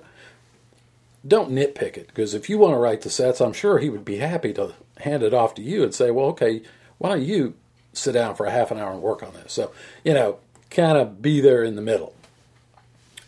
don't 1.27 1.51
nitpick 1.51 1.97
it 1.97 2.07
because 2.07 2.33
if 2.33 2.49
you 2.49 2.57
want 2.57 2.73
to 2.73 2.77
write 2.77 3.01
the 3.01 3.09
sets, 3.09 3.41
I'm 3.41 3.53
sure 3.53 3.79
he 3.79 3.89
would 3.89 4.05
be 4.05 4.17
happy 4.17 4.53
to 4.53 4.73
hand 4.99 5.23
it 5.23 5.33
off 5.33 5.55
to 5.55 5.61
you 5.61 5.83
and 5.83 5.93
say, 5.93 6.11
well, 6.11 6.27
okay, 6.27 6.61
why 6.97 7.09
don't 7.09 7.23
you 7.23 7.55
sit 7.93 8.13
down 8.13 8.35
for 8.35 8.45
a 8.45 8.51
half 8.51 8.71
an 8.71 8.77
hour 8.77 8.91
and 8.91 9.01
work 9.01 9.23
on 9.23 9.33
this? 9.33 9.53
So, 9.53 9.71
you 10.03 10.13
know, 10.13 10.39
kind 10.69 10.97
of 10.97 11.21
be 11.21 11.41
there 11.41 11.63
in 11.63 11.75
the 11.75 11.81
middle. 11.81 12.13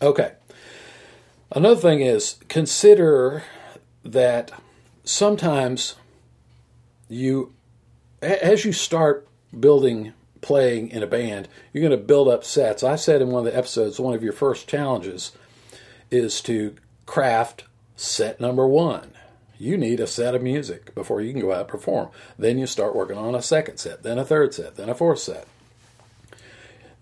Okay. 0.00 0.32
Another 1.52 1.80
thing 1.80 2.00
is 2.00 2.36
consider 2.48 3.42
that 4.04 4.52
sometimes 5.04 5.96
you, 7.08 7.52
as 8.22 8.64
you 8.64 8.72
start 8.72 9.26
building 9.58 10.12
playing 10.40 10.88
in 10.90 11.02
a 11.02 11.06
band, 11.06 11.48
you're 11.72 11.86
going 11.86 11.98
to 11.98 12.06
build 12.06 12.28
up 12.28 12.44
sets. 12.44 12.82
I 12.82 12.96
said 12.96 13.22
in 13.22 13.30
one 13.30 13.46
of 13.46 13.52
the 13.52 13.58
episodes, 13.58 14.00
one 14.00 14.14
of 14.14 14.22
your 14.22 14.32
first 14.32 14.68
challenges 14.68 15.32
is 16.10 16.40
to 16.42 16.74
craft 17.06 17.64
set 17.96 18.40
number 18.40 18.66
one. 18.66 19.12
You 19.58 19.76
need 19.76 20.00
a 20.00 20.06
set 20.06 20.34
of 20.34 20.42
music 20.42 20.94
before 20.94 21.20
you 21.20 21.32
can 21.32 21.42
go 21.42 21.52
out 21.52 21.60
and 21.60 21.68
perform. 21.68 22.08
Then 22.38 22.58
you 22.58 22.66
start 22.66 22.96
working 22.96 23.18
on 23.18 23.34
a 23.34 23.42
second 23.42 23.76
set, 23.76 24.02
then 24.02 24.18
a 24.18 24.24
third 24.24 24.54
set, 24.54 24.76
then 24.76 24.88
a 24.88 24.94
fourth 24.94 25.18
set. 25.18 25.46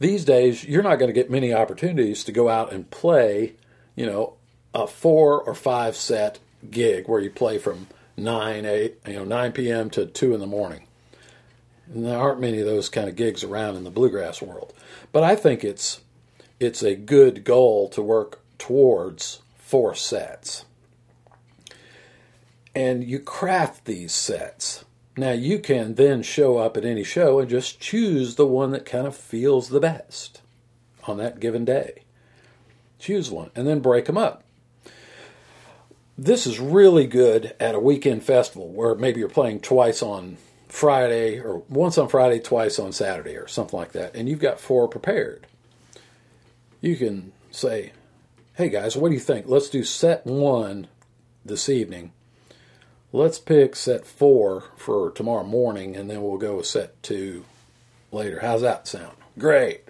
These 0.01 0.25
days, 0.25 0.65
you're 0.65 0.83
not 0.83 0.97
going 0.97 1.09
to 1.09 1.13
get 1.13 1.31
many 1.31 1.53
opportunities 1.53 2.25
to 2.25 2.33
go 2.33 2.49
out 2.49 2.73
and 2.73 2.91
play, 2.91 3.55
you 3.95 4.07
know, 4.07 4.35
a 4.75 4.87
four 4.87 5.41
or 5.41 5.55
five 5.55 5.97
set 5.97 6.39
gig 6.71 7.09
where 7.09 7.21
you 7.21 7.31
play 7.31 7.59
from 7.59 7.87
9 8.17 8.65
8 8.65 8.99
you 9.07 9.13
know 9.15 9.25
9 9.25 9.53
p.m. 9.53 9.91
to 9.91 10.07
2 10.07 10.35
in 10.35 10.41
the 10.41 10.47
morning 10.47 10.83
and 11.93 12.05
there 12.05 12.19
aren't 12.19 12.41
many 12.41 12.59
of 12.59 12.67
those 12.67 12.89
kind 12.89 13.09
of 13.09 13.17
gigs 13.17 13.43
around 13.43 13.77
in 13.77 13.85
the 13.85 13.91
bluegrass 13.91 14.43
world. 14.43 14.73
But 15.13 15.25
I 15.25 15.37
think 15.37 15.65
it's 15.65 16.01
it's 16.61 16.83
a 16.83 16.95
good 16.95 17.45
goal 17.45 17.89
to 17.91 18.03
work 18.03 18.41
towards 18.59 19.41
four 19.57 19.95
sets. 19.95 20.65
And 22.75 23.05
you 23.05 23.21
craft 23.21 23.85
these 23.85 24.13
sets. 24.13 24.85
Now 25.17 25.33
you 25.33 25.59
can 25.59 25.95
then 25.95 26.23
show 26.23 26.59
up 26.59 26.77
at 26.77 26.85
any 26.85 27.05
show 27.05 27.39
and 27.39 27.49
just 27.49 27.81
choose 27.81 28.35
the 28.35 28.47
one 28.47 28.71
that 28.73 28.87
kind 28.87 29.07
of 29.07 29.17
feels 29.17 29.69
the 29.69 29.81
best 29.81 30.43
on 31.07 31.17
that 31.19 31.41
given 31.41 31.65
day. 31.65 32.03
Choose 32.99 33.31
one 33.31 33.51
and 33.55 33.67
then 33.67 33.81
break 33.81 34.07
them 34.07 34.19
up. 34.19 34.45
This 36.17 36.47
is 36.47 36.59
really 36.59 37.07
good 37.07 37.55
at 37.61 37.77
a 37.77 37.81
weekend 37.81 38.25
festival 38.25 38.69
where 38.69 38.95
maybe 38.95 39.21
you're 39.21 39.29
playing 39.29 39.61
twice 39.61 40.03
on 40.03 40.37
Friday 40.69 41.41
or 41.41 41.63
once 41.69 41.99
on 41.99 42.09
Friday, 42.09 42.39
twice 42.39 42.79
on 42.79 42.93
Saturday 42.93 43.37
or 43.37 43.49
something 43.49 43.79
like 43.79 43.93
that, 43.93 44.15
and 44.15 44.29
you've 44.29 44.39
got 44.39 44.61
four 44.61 44.87
prepared. 44.89 45.47
You 46.81 46.97
can 46.97 47.33
say, 47.51 47.93
hey 48.55 48.69
guys, 48.69 48.97
what 48.97 49.09
do 49.09 49.15
you 49.15 49.21
think? 49.21 49.47
Let's 49.49 49.71
do 49.71 49.83
set 49.83 50.27
one 50.27 50.89
this 51.45 51.69
evening. 51.69 52.13
Let's 53.13 53.39
pick 53.39 53.75
set 53.75 54.07
four 54.07 54.65
for 54.77 55.11
tomorrow 55.11 55.45
morning, 55.45 55.97
and 55.97 56.11
then 56.11 56.23
we'll 56.23 56.37
go 56.37 56.57
with 56.57 56.67
set 56.67 57.03
two 57.03 57.45
later. 58.13 58.41
How's 58.41 58.61
that 58.61 58.87
sound? 58.87 59.17
Great. 59.39 59.85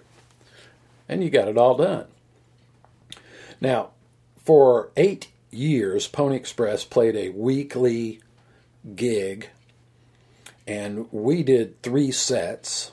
And 1.09 1.23
you 1.23 1.29
got 1.29 1.47
it 1.47 1.57
all 1.57 1.75
done. 1.75 2.05
Now, 3.59 3.89
for 4.45 4.91
eight 4.95 5.27
years, 5.51 6.07
Pony 6.07 6.37
Express 6.37 6.85
played 6.85 7.15
a 7.15 7.29
weekly 7.29 8.21
gig, 8.95 9.49
and 10.69 11.11
we 11.11 11.41
did 11.41 11.81
three 11.81 12.11
sets 12.11 12.91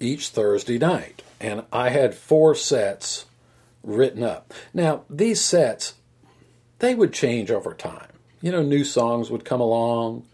each 0.00 0.30
Thursday 0.30 0.78
night. 0.78 1.22
And 1.40 1.62
I 1.72 1.90
had 1.90 2.16
four 2.16 2.56
sets 2.56 3.26
written 3.84 4.24
up. 4.24 4.52
Now, 4.74 5.04
these 5.08 5.40
sets, 5.40 5.94
they 6.80 6.96
would 6.96 7.12
change 7.12 7.52
over 7.52 7.72
time. 7.72 8.08
You 8.42 8.50
know, 8.50 8.62
new 8.62 8.82
songs 8.82 9.30
would 9.30 9.44
come 9.44 9.60
along. 9.60 10.26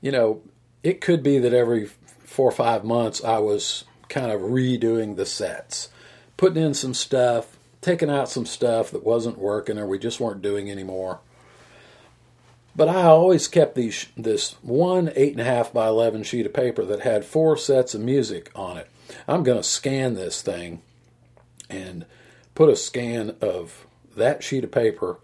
You 0.00 0.12
know, 0.12 0.42
it 0.84 1.00
could 1.00 1.24
be 1.24 1.40
that 1.40 1.52
every 1.52 1.86
four 2.20 2.48
or 2.48 2.52
five 2.52 2.84
months 2.84 3.22
I 3.24 3.38
was 3.38 3.82
kind 4.08 4.30
of 4.30 4.42
redoing 4.42 5.16
the 5.16 5.26
sets, 5.26 5.88
putting 6.36 6.62
in 6.62 6.72
some 6.72 6.94
stuff, 6.94 7.58
taking 7.80 8.10
out 8.10 8.30
some 8.30 8.46
stuff 8.46 8.92
that 8.92 9.04
wasn't 9.04 9.38
working 9.38 9.76
or 9.76 9.88
we 9.88 9.98
just 9.98 10.20
weren't 10.20 10.40
doing 10.40 10.70
anymore. 10.70 11.18
But 12.78 12.88
I 12.88 13.02
always 13.06 13.48
kept 13.48 13.74
these 13.74 14.06
this 14.16 14.52
one 14.62 15.10
eight 15.16 15.32
and 15.32 15.40
a 15.40 15.44
half 15.44 15.72
by 15.72 15.88
eleven 15.88 16.22
sheet 16.22 16.46
of 16.46 16.52
paper 16.52 16.84
that 16.84 17.00
had 17.00 17.24
four 17.24 17.56
sets 17.56 17.92
of 17.92 18.00
music 18.00 18.52
on 18.54 18.76
it. 18.76 18.88
I'm 19.26 19.42
going 19.42 19.58
to 19.58 19.64
scan 19.64 20.14
this 20.14 20.42
thing 20.42 20.80
and 21.68 22.06
put 22.54 22.70
a 22.70 22.76
scan 22.76 23.34
of 23.40 23.84
that 24.16 24.44
sheet 24.44 24.62
of 24.62 24.70
paper 24.70 25.18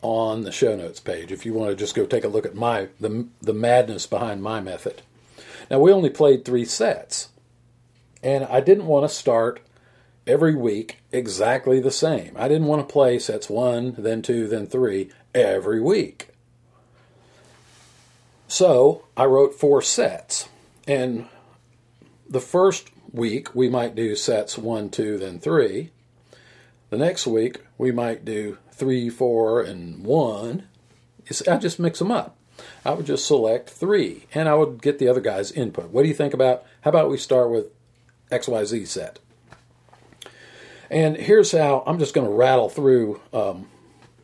on 0.00 0.42
the 0.42 0.52
show 0.52 0.76
notes 0.76 1.00
page 1.00 1.32
if 1.32 1.44
you 1.44 1.52
want 1.52 1.70
to 1.70 1.74
just 1.76 1.96
go 1.96 2.06
take 2.06 2.22
a 2.22 2.28
look 2.28 2.46
at 2.46 2.54
my 2.54 2.86
the 3.00 3.26
the 3.42 3.52
madness 3.52 4.06
behind 4.06 4.40
my 4.40 4.60
method. 4.60 5.02
Now 5.68 5.80
we 5.80 5.92
only 5.92 6.10
played 6.10 6.44
3 6.44 6.64
sets. 6.64 7.30
And 8.22 8.44
I 8.44 8.60
didn't 8.60 8.86
want 8.86 9.08
to 9.08 9.12
start 9.12 9.58
every 10.24 10.54
week 10.54 10.98
exactly 11.10 11.80
the 11.80 11.90
same. 11.90 12.36
I 12.36 12.46
didn't 12.46 12.68
want 12.68 12.86
to 12.86 12.92
play 12.92 13.18
sets 13.18 13.50
1, 13.50 13.96
then 13.98 14.22
2, 14.22 14.46
then 14.46 14.68
3 14.68 15.10
every 15.34 15.80
week. 15.80 16.28
So, 18.48 19.04
I 19.16 19.24
wrote 19.24 19.54
4 19.54 19.82
sets. 19.82 20.48
And 20.86 21.26
the 22.28 22.40
first 22.40 22.90
week 23.12 23.54
we 23.54 23.68
might 23.68 23.94
do 23.94 24.14
sets 24.14 24.56
1, 24.56 24.90
2, 24.90 25.18
then 25.18 25.40
3. 25.40 25.90
The 26.90 26.98
next 26.98 27.26
week 27.26 27.60
we 27.78 27.90
might 27.90 28.24
do 28.24 28.58
three, 28.76 29.10
four, 29.10 29.60
and 29.60 30.04
one. 30.04 30.68
I 31.48 31.56
just 31.56 31.80
mix 31.80 31.98
them 31.98 32.12
up. 32.12 32.36
I 32.84 32.92
would 32.92 33.06
just 33.06 33.26
select 33.26 33.68
three, 33.68 34.26
and 34.32 34.48
I 34.48 34.54
would 34.54 34.80
get 34.80 34.98
the 34.98 35.08
other 35.08 35.20
guy's 35.20 35.50
input. 35.50 35.90
What 35.90 36.02
do 36.02 36.08
you 36.08 36.14
think 36.14 36.32
about? 36.32 36.64
How 36.82 36.90
about 36.90 37.10
we 37.10 37.18
start 37.18 37.50
with 37.50 37.66
XYZ 38.30 38.86
set? 38.86 39.18
And 40.90 41.16
here's 41.16 41.52
how 41.52 41.82
I'm 41.86 41.98
just 41.98 42.14
going 42.14 42.26
to 42.26 42.32
rattle 42.32 42.68
through 42.68 43.20
um, 43.32 43.68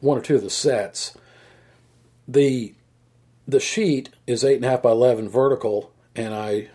one 0.00 0.16
or 0.18 0.22
two 0.22 0.37
of 0.37 0.42
the 0.42 0.50
sets. 0.50 1.16
The 2.28 2.74
the 3.46 3.61
sheet 3.61 4.11
is 4.26 4.44
eight 4.44 4.57
and 4.57 4.64
a 4.64 4.70
half 4.70 4.83
by 4.83 4.90
eleven 4.90 5.28
vertical, 5.28 5.92
and 6.14 6.35
I 6.35 6.68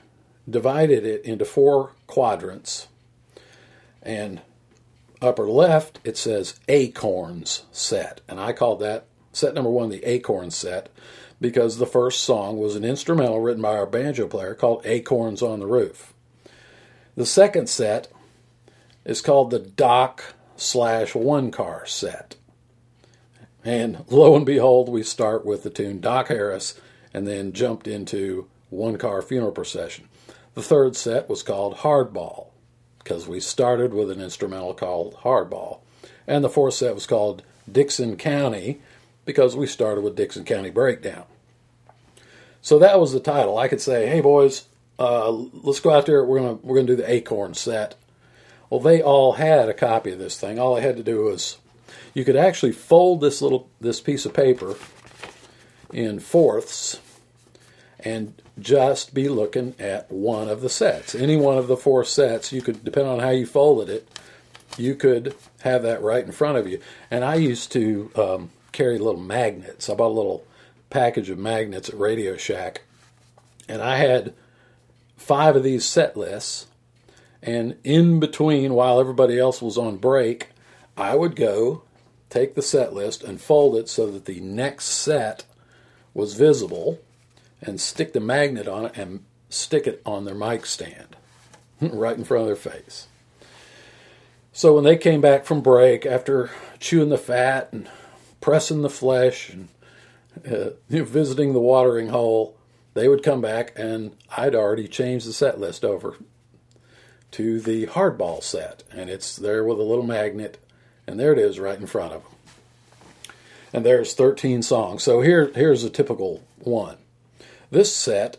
divided 0.49 1.05
it 1.05 1.23
into 1.25 1.45
four 1.45 1.91
quadrants. 2.07 2.87
And 4.01 4.41
upper 5.21 5.47
left, 5.49 5.99
it 6.03 6.17
says 6.17 6.59
Acorns 6.67 7.63
set. 7.71 8.21
And 8.27 8.39
I 8.39 8.53
called 8.53 8.79
that 8.79 9.07
set 9.33 9.53
number 9.53 9.69
one 9.69 9.89
the 9.89 10.03
Acorn 10.03 10.51
set 10.51 10.89
because 11.39 11.77
the 11.77 11.85
first 11.85 12.23
song 12.23 12.57
was 12.57 12.75
an 12.75 12.83
instrumental 12.83 13.39
written 13.39 13.61
by 13.61 13.75
our 13.75 13.85
banjo 13.85 14.27
player 14.27 14.55
called 14.55 14.85
Acorns 14.85 15.41
on 15.41 15.59
the 15.59 15.67
Roof. 15.67 16.13
The 17.15 17.25
second 17.25 17.69
set 17.69 18.07
is 19.05 19.21
called 19.21 19.51
the 19.51 19.59
Doc 19.59 20.35
slash 20.55 21.13
One 21.13 21.51
Car 21.51 21.85
set. 21.85 22.36
And 23.63 24.05
lo 24.09 24.35
and 24.35 24.45
behold, 24.45 24.89
we 24.89 25.03
start 25.03 25.45
with 25.45 25.63
the 25.63 25.69
tune 25.69 25.99
Doc 25.99 26.27
Harris 26.29 26.79
and 27.13 27.27
then 27.27 27.53
jumped 27.53 27.87
into 27.87 28.47
One 28.69 28.97
Car 28.97 29.21
Funeral 29.21 29.51
Procession. 29.51 30.07
The 30.53 30.61
third 30.63 30.95
set 30.95 31.29
was 31.29 31.43
called 31.43 31.77
Hardball 31.77 32.47
because 32.99 33.27
we 33.27 33.39
started 33.39 33.93
with 33.93 34.11
an 34.11 34.21
instrumental 34.21 34.73
called 34.73 35.15
Hardball. 35.17 35.79
And 36.27 36.43
the 36.43 36.49
fourth 36.49 36.73
set 36.73 36.93
was 36.93 37.07
called 37.07 37.43
Dixon 37.71 38.17
County 38.17 38.81
because 39.25 39.55
we 39.55 39.67
started 39.67 40.03
with 40.03 40.15
Dixon 40.15 40.45
County 40.45 40.69
Breakdown. 40.69 41.23
So 42.61 42.79
that 42.79 42.99
was 42.99 43.13
the 43.13 43.19
title. 43.19 43.57
I 43.57 43.67
could 43.67 43.81
say, 43.81 44.07
"Hey 44.07 44.19
boys, 44.19 44.65
uh, 44.99 45.29
let's 45.29 45.79
go 45.79 45.91
out 45.91 46.05
there. 46.05 46.23
We're 46.23 46.39
gonna 46.39 46.59
we're 46.63 46.75
gonna 46.75 46.87
do 46.87 46.95
the 46.95 47.09
Acorn 47.09 47.53
set." 47.53 47.95
Well, 48.69 48.81
they 48.81 49.01
all 49.01 49.33
had 49.33 49.69
a 49.69 49.73
copy 49.73 50.11
of 50.11 50.19
this 50.19 50.37
thing. 50.37 50.59
All 50.59 50.75
I 50.75 50.81
had 50.81 50.97
to 50.97 51.03
do 51.03 51.23
was, 51.23 51.57
you 52.17 52.25
could 52.25 52.35
actually 52.35 52.71
fold 52.71 53.21
this 53.21 53.43
little 53.43 53.69
this 53.79 54.01
piece 54.01 54.25
of 54.25 54.33
paper 54.33 54.75
in 55.93 56.19
fourths, 56.19 56.99
and 57.99 58.33
just 58.59 59.13
be 59.13 59.29
looking 59.29 59.75
at 59.77 60.11
one 60.11 60.49
of 60.49 60.61
the 60.61 60.69
sets. 60.69 61.13
Any 61.13 61.37
one 61.37 61.59
of 61.59 61.67
the 61.67 61.77
four 61.77 62.03
sets, 62.03 62.51
you 62.51 62.63
could, 62.63 62.83
depending 62.83 63.13
on 63.13 63.19
how 63.19 63.29
you 63.29 63.45
folded 63.45 63.87
it, 63.87 64.19
you 64.79 64.95
could 64.95 65.35
have 65.61 65.83
that 65.83 66.01
right 66.01 66.25
in 66.25 66.31
front 66.31 66.57
of 66.57 66.67
you. 66.67 66.81
And 67.11 67.23
I 67.23 67.35
used 67.35 67.71
to 67.73 68.09
um, 68.15 68.49
carry 68.71 68.97
little 68.97 69.21
magnets. 69.21 69.87
I 69.87 69.93
bought 69.93 70.07
a 70.07 70.19
little 70.19 70.43
package 70.89 71.29
of 71.29 71.37
magnets 71.37 71.87
at 71.87 71.99
Radio 71.99 72.35
Shack, 72.35 72.81
and 73.69 73.79
I 73.79 73.97
had 73.97 74.33
five 75.17 75.55
of 75.55 75.61
these 75.61 75.85
set 75.85 76.17
lists. 76.17 76.65
And 77.43 77.75
in 77.83 78.19
between, 78.19 78.73
while 78.73 78.99
everybody 78.99 79.37
else 79.37 79.61
was 79.61 79.77
on 79.77 79.97
break, 79.97 80.47
I 80.97 81.13
would 81.13 81.35
go 81.35 81.83
take 82.29 82.55
the 82.55 82.61
set 82.61 82.93
list 82.93 83.23
and 83.23 83.39
fold 83.39 83.75
it 83.75 83.89
so 83.89 84.09
that 84.11 84.25
the 84.25 84.39
next 84.39 84.85
set 84.85 85.45
was 86.13 86.33
visible 86.33 86.99
and 87.61 87.79
stick 87.79 88.13
the 88.13 88.19
magnet 88.19 88.67
on 88.67 88.85
it 88.85 88.97
and 88.97 89.23
stick 89.49 89.87
it 89.87 90.01
on 90.05 90.25
their 90.25 90.35
mic 90.35 90.65
stand 90.65 91.15
right 91.81 92.17
in 92.17 92.23
front 92.23 92.41
of 92.41 92.47
their 92.47 92.73
face. 92.73 93.07
So 94.51 94.73
when 94.73 94.83
they 94.83 94.97
came 94.97 95.21
back 95.21 95.45
from 95.45 95.61
break 95.61 96.05
after 96.05 96.49
chewing 96.79 97.09
the 97.09 97.17
fat 97.17 97.69
and 97.71 97.87
pressing 98.41 98.81
the 98.81 98.89
flesh 98.89 99.51
and 99.51 99.67
uh, 100.51 100.71
visiting 100.89 101.53
the 101.53 101.59
watering 101.59 102.09
hole, 102.09 102.57
they 102.93 103.07
would 103.07 103.21
come 103.21 103.41
back 103.41 103.73
and 103.75 104.15
I'd 104.35 104.55
already 104.55 104.87
changed 104.87 105.27
the 105.27 105.33
set 105.33 105.59
list 105.59 105.85
over 105.85 106.15
to 107.31 107.59
the 107.59 107.87
hardball 107.87 108.41
set, 108.41 108.83
and 108.91 109.09
it's 109.09 109.35
there 109.35 109.63
with 109.63 109.79
a 109.79 109.83
little 109.83 110.05
magnet, 110.05 110.57
and 111.07 111.19
there 111.19 111.33
it 111.33 111.39
is 111.39 111.59
right 111.59 111.79
in 111.79 111.87
front 111.87 112.13
of 112.13 112.23
them. 112.23 112.31
And 113.73 113.85
there's 113.85 114.13
13 114.13 114.61
songs. 114.61 115.03
So 115.03 115.21
here, 115.21 115.51
here's 115.53 115.83
a 115.83 115.89
typical 115.89 116.43
one. 116.59 116.97
This 117.69 117.95
set 117.95 118.37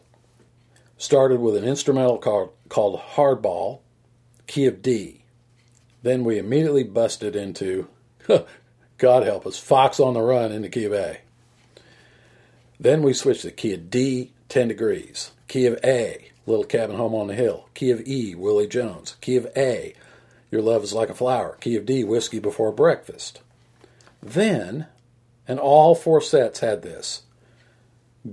started 0.97 1.41
with 1.41 1.57
an 1.57 1.65
instrumental 1.65 2.19
called, 2.19 2.51
called 2.69 3.01
Hardball, 3.01 3.81
key 4.47 4.67
of 4.67 4.83
D. 4.83 5.23
Then 6.03 6.25
we 6.25 6.39
immediately 6.39 6.85
busted 6.85 7.37
into, 7.37 7.89
God 8.99 9.23
help 9.25 9.47
us, 9.47 9.59
Fox 9.59 10.01
on 10.01 10.15
the 10.15 10.23
Run 10.23 10.53
in 10.53 10.63
the 10.63 10.69
key 10.69 10.85
of 10.85 10.93
A. 10.93 11.19
Then 12.81 13.03
we 13.03 13.13
switched 13.13 13.43
to 13.43 13.51
key 13.51 13.75
of 13.75 13.91
D, 13.91 14.33
10 14.49 14.69
degrees. 14.69 15.33
Key 15.49 15.67
of 15.67 15.79
A, 15.85 16.31
Little 16.47 16.65
Cabin 16.65 16.97
Home 16.97 17.15
on 17.15 17.27
the 17.27 17.35
Hill. 17.35 17.69
Key 17.75 17.91
of 17.91 18.07
E, 18.07 18.35
Willie 18.35 18.69
Jones. 18.69 19.17
Key 19.21 19.37
of 19.37 19.49
A, 19.57 19.95
Your 20.51 20.63
Love 20.63 20.83
is 20.83 20.93
Like 20.93 21.11
a 21.11 21.15
Flower. 21.15 21.57
Key 21.61 21.77
of 21.77 21.87
D, 21.87 22.05
Whiskey 22.05 22.39
Before 22.39 22.73
Breakfast. 22.73 23.41
Then, 24.23 24.87
and 25.47 25.59
all 25.59 25.95
four 25.95 26.21
sets 26.21 26.61
had 26.61 26.83
this 26.83 27.23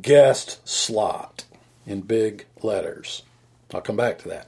guest 0.02 0.68
slot 0.68 1.46
in 1.86 2.02
big 2.02 2.46
letters. 2.62 3.24
I'll 3.74 3.82
come 3.82 3.98
back 3.98 4.20
to 4.20 4.30
that. 4.30 4.48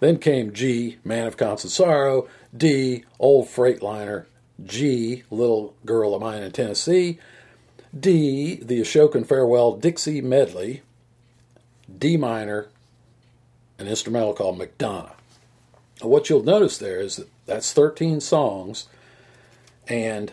Then 0.00 0.18
came 0.18 0.52
G, 0.52 0.98
Man 1.04 1.26
of 1.26 1.36
Constant 1.36 1.72
Sorrow, 1.72 2.28
D, 2.56 3.04
Old 3.18 3.46
Freightliner, 3.46 4.26
G, 4.64 5.22
Little 5.30 5.74
Girl 5.84 6.14
of 6.14 6.20
Mine 6.20 6.42
in 6.42 6.52
Tennessee, 6.52 7.18
D, 7.98 8.56
the 8.56 8.80
Ashokan 8.80 9.26
Farewell 9.26 9.76
Dixie 9.76 10.20
Medley, 10.20 10.82
D 11.96 12.16
minor, 12.16 12.68
an 13.78 13.86
instrumental 13.86 14.34
called 14.34 14.58
McDonough. 14.58 15.12
What 16.00 16.28
you'll 16.28 16.42
notice 16.42 16.78
there 16.78 17.00
is 17.00 17.16
that 17.16 17.28
that's 17.46 17.72
13 17.72 18.20
songs, 18.20 18.88
and 19.86 20.32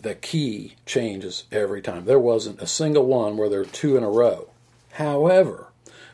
the 0.00 0.14
key 0.14 0.74
changes 0.86 1.44
every 1.52 1.80
time. 1.80 2.04
There 2.04 2.18
wasn't 2.18 2.60
a 2.60 2.66
single 2.66 3.06
one 3.06 3.36
where 3.36 3.48
there 3.48 3.60
are 3.60 3.64
two 3.64 3.96
in 3.96 4.02
a 4.02 4.10
row. 4.10 4.50
However, 4.92 5.68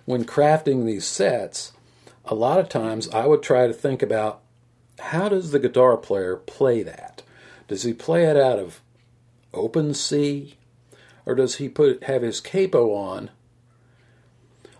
when 0.04 0.24
crafting 0.24 0.84
these 0.84 1.06
sets, 1.06 1.72
a 2.24 2.34
lot 2.34 2.58
of 2.58 2.68
times 2.68 3.08
I 3.10 3.26
would 3.26 3.42
try 3.42 3.66
to 3.66 3.72
think 3.72 4.02
about 4.02 4.40
how 4.98 5.28
does 5.28 5.50
the 5.50 5.58
guitar 5.58 5.96
player 5.96 6.36
play 6.36 6.82
that? 6.82 7.22
Does 7.68 7.84
he 7.84 7.92
play 7.92 8.24
it 8.24 8.36
out 8.36 8.58
of 8.58 8.80
open 9.54 9.94
C? 9.94 10.56
Or 11.24 11.34
does 11.34 11.56
he 11.56 11.68
put 11.68 12.04
have 12.04 12.22
his 12.22 12.40
capo 12.40 12.94
on 12.94 13.30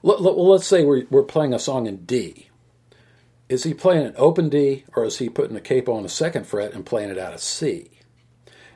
let, 0.02 0.20
let's 0.20 0.66
say 0.66 0.84
we're 0.84 1.22
playing 1.22 1.52
a 1.52 1.58
song 1.58 1.86
in 1.86 2.04
D. 2.04 2.47
Is 3.48 3.64
he 3.64 3.72
playing 3.72 4.06
an 4.06 4.14
open 4.16 4.48
D 4.48 4.84
or 4.94 5.04
is 5.04 5.18
he 5.18 5.28
putting 5.28 5.56
a 5.56 5.60
capo 5.60 5.94
on 5.94 6.02
the 6.02 6.08
second 6.08 6.46
fret 6.46 6.74
and 6.74 6.84
playing 6.84 7.10
it 7.10 7.18
out 7.18 7.32
of 7.32 7.40
C? 7.40 7.90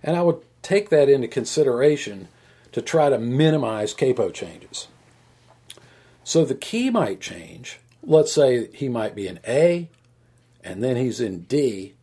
And 0.02 0.16
I 0.16 0.22
would 0.22 0.40
take 0.62 0.88
that 0.88 1.08
into 1.08 1.28
consideration 1.28 2.28
to 2.72 2.80
try 2.80 3.10
to 3.10 3.18
minimize 3.18 3.92
capo 3.92 4.30
changes. 4.30 4.88
So 6.24 6.44
the 6.44 6.54
key 6.54 6.88
might 6.88 7.20
change. 7.20 7.80
Let's 8.02 8.32
say 8.32 8.68
he 8.72 8.88
might 8.88 9.14
be 9.14 9.28
in 9.28 9.40
A 9.46 9.90
and 10.64 10.82
then 10.82 10.96
he's 10.96 11.20
in 11.20 11.40
D 11.42 11.94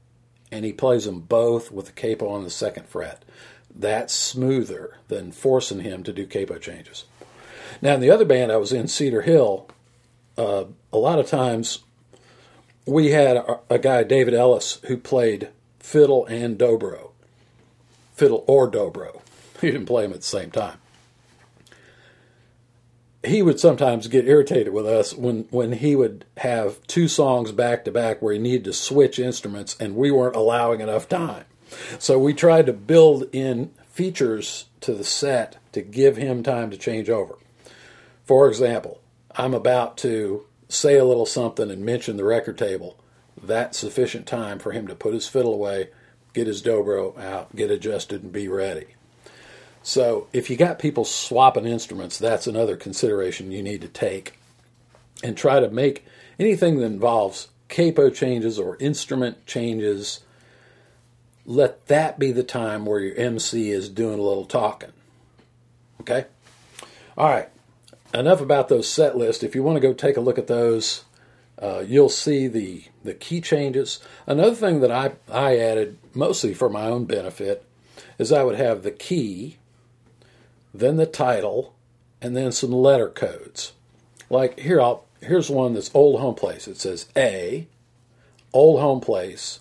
and 0.51 0.63
he 0.63 0.74
plays 0.74 1.05
them 1.05 1.22
both 1.22 1.72
with 1.72 1.88
the 1.88 1.91
capo 1.91 2.30
on 2.30 2.43
the 2.43 2.49
second 2.49 2.88
fret. 2.88 3.24
That's 3.74 4.13
smoother 4.13 4.97
than 5.07 5.32
forcing 5.32 5.82
him 5.82 6.03
to 6.03 6.13
do 6.13 6.28
capo 6.28 6.57
changes. 6.57 7.05
Now, 7.82 7.93
in 7.93 8.01
the 8.01 8.11
other 8.11 8.26
band 8.26 8.51
I 8.51 8.57
was 8.57 8.74
in, 8.74 8.88
Cedar 8.88 9.22
Hill, 9.22 9.70
uh, 10.38 10.65
a 10.91 10.97
lot 10.97 11.20
of 11.20 11.28
times 11.28 11.80
we 12.90 13.12
had 13.12 13.38
a, 13.38 13.60
a, 13.70 13.80
guy, 13.80 14.04
David 14.04 14.34
Ellis, 14.34 14.80
who 14.88 14.98
played 14.98 15.50
fiddle 15.80 16.26
and 16.26 16.58
dobro. 16.58 17.12
Fiddle 18.14 18.44
or 18.48 18.70
dobro. 18.70 19.22
He 19.62 19.72
didn't 19.72 19.88
play 19.88 20.04
them 20.04 20.14
at 20.14 20.22
the 20.22 20.26
same 20.26 20.52
time. 20.52 20.78
He 23.26 23.42
would 23.42 23.60
sometimes 23.60 24.08
get 24.08 24.26
irritated 24.26 24.72
with 24.72 24.86
us 24.86 25.14
when, 25.14 25.48
when 25.50 25.74
he 25.74 25.98
would 25.98 26.24
have 26.38 26.82
two 26.88 27.10
songs 27.10 27.52
back 27.52 27.84
to 27.84 27.92
back 27.92 28.22
where 28.22 28.32
he 28.32 28.40
needed 28.40 28.64
to 28.64 28.74
switch 28.74 29.20
instruments 29.20 29.76
and 29.78 29.98
we 29.98 30.12
weren't 30.12 30.38
allowing 30.38 30.80
enough 30.80 31.10
time. 31.10 31.44
So 32.00 32.18
we 32.18 32.34
tried 32.34 32.68
to 32.68 32.74
build 32.74 33.28
in 33.34 33.72
features 33.90 34.68
to 34.80 34.94
the 34.94 35.04
set 35.04 35.58
to 35.74 35.82
give 35.82 36.16
him 36.16 36.42
time 36.42 36.72
to 36.72 36.78
change 36.78 37.10
over. 37.10 37.38
For 38.24 38.48
example, 38.48 39.02
I'm 39.36 39.54
about 39.54 39.98
to 39.98 40.46
say 40.70 40.97
a 40.97 41.03
little 41.03 41.26
something 41.26 41.70
and 41.70 41.84
mention 41.84 42.15
the 42.15 42.24
record 42.24 42.57
table. 42.57 42.97
That's 43.41 43.78
sufficient 43.78 44.28
time 44.28 44.59
for 44.59 44.72
him 44.72 44.88
to 44.88 44.95
put 44.95 45.13
his 45.13 45.28
fiddle 45.28 45.53
away, 45.53 45.89
get 46.34 46.47
his 46.47 46.61
dobro 46.61 47.17
out, 47.20 47.55
get 47.55 47.72
adjusted, 47.72 48.24
and 48.24 48.32
be 48.32 48.47
ready. 48.47 48.86
So 49.82 50.28
if 50.32 50.49
you 50.49 50.55
got 50.55 50.78
people 50.78 51.05
swapping 51.05 51.65
instruments, 51.65 52.20
that's 52.20 52.47
another 52.47 52.78
consideration 52.78 53.51
you 53.51 53.63
need 53.63 53.82
to 53.82 53.88
take. 53.88 54.38
And 55.24 55.36
try 55.36 55.59
to 55.59 55.70
make 55.70 56.05
anything 56.38 56.78
that 56.78 56.86
involves 56.86 57.49
capo 57.67 58.09
changes 58.09 58.59
or 58.59 58.78
instrument 58.78 59.45
changes, 59.45 60.22
let 61.45 61.88
that 61.88 62.20
be 62.20 62.32
the 62.32 62.43
time 62.43 62.86
where 62.86 62.99
your 62.99 63.15
MC 63.15 63.72
is 63.72 63.89
doing 63.89 64.20
a 64.20 64.24
little 64.24 64.45
talking. 64.45 64.93
Okay? 66.01 66.26
All 67.17 67.28
right 67.28 67.49
enough 68.14 68.41
about 68.41 68.70
those 68.70 68.88
set 68.88 69.18
lists. 69.18 69.43
If 69.43 69.55
you 69.55 69.64
want 69.64 69.76
to 69.76 69.82
go 69.82 69.93
take 69.93 70.18
a 70.18 70.22
look 70.22 70.38
at 70.38 70.47
those, 70.47 71.03
uh, 71.62 71.84
you'll 71.86 72.10
see 72.10 72.47
the, 72.47 72.84
the 73.03 73.14
key 73.14 73.41
changes. 73.41 73.99
Another 74.26 74.55
thing 74.55 74.80
that 74.82 74.91
I, 74.91 75.14
I 75.32 75.57
added, 75.57 75.97
mostly 76.14 76.53
for 76.53 76.70
my 76.70 76.86
own 76.86 77.05
benefit, 77.05 77.66
is 78.18 78.32
I 78.32 78.43
would 78.43 78.55
have 78.55 78.84
the 78.84 78.91
key, 78.91 79.57
then 80.74 80.97
the 80.97 81.05
title, 81.05 81.76
and 82.22 82.36
then 82.36 82.51
some 82.51 82.72
letter 82.72 83.10
codes. 83.10 83.74
Like 84.30 84.60
here, 84.60 84.82
I'll, 84.82 85.05
here's 85.22 85.49
one 85.49 85.74
that's 85.74 85.91
Old 85.93 86.20
Home 86.20 86.36
Place. 86.36 86.68
It 86.68 86.78
says 86.78 87.07
A, 87.16 87.68
Old 88.53 88.80
Home 88.80 89.01
Place, 89.01 89.60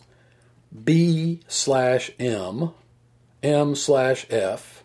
B 0.84 1.40
slash 1.48 2.10
M, 2.18 2.72
M 3.42 3.74
slash 3.74 4.26
F, 4.30 4.84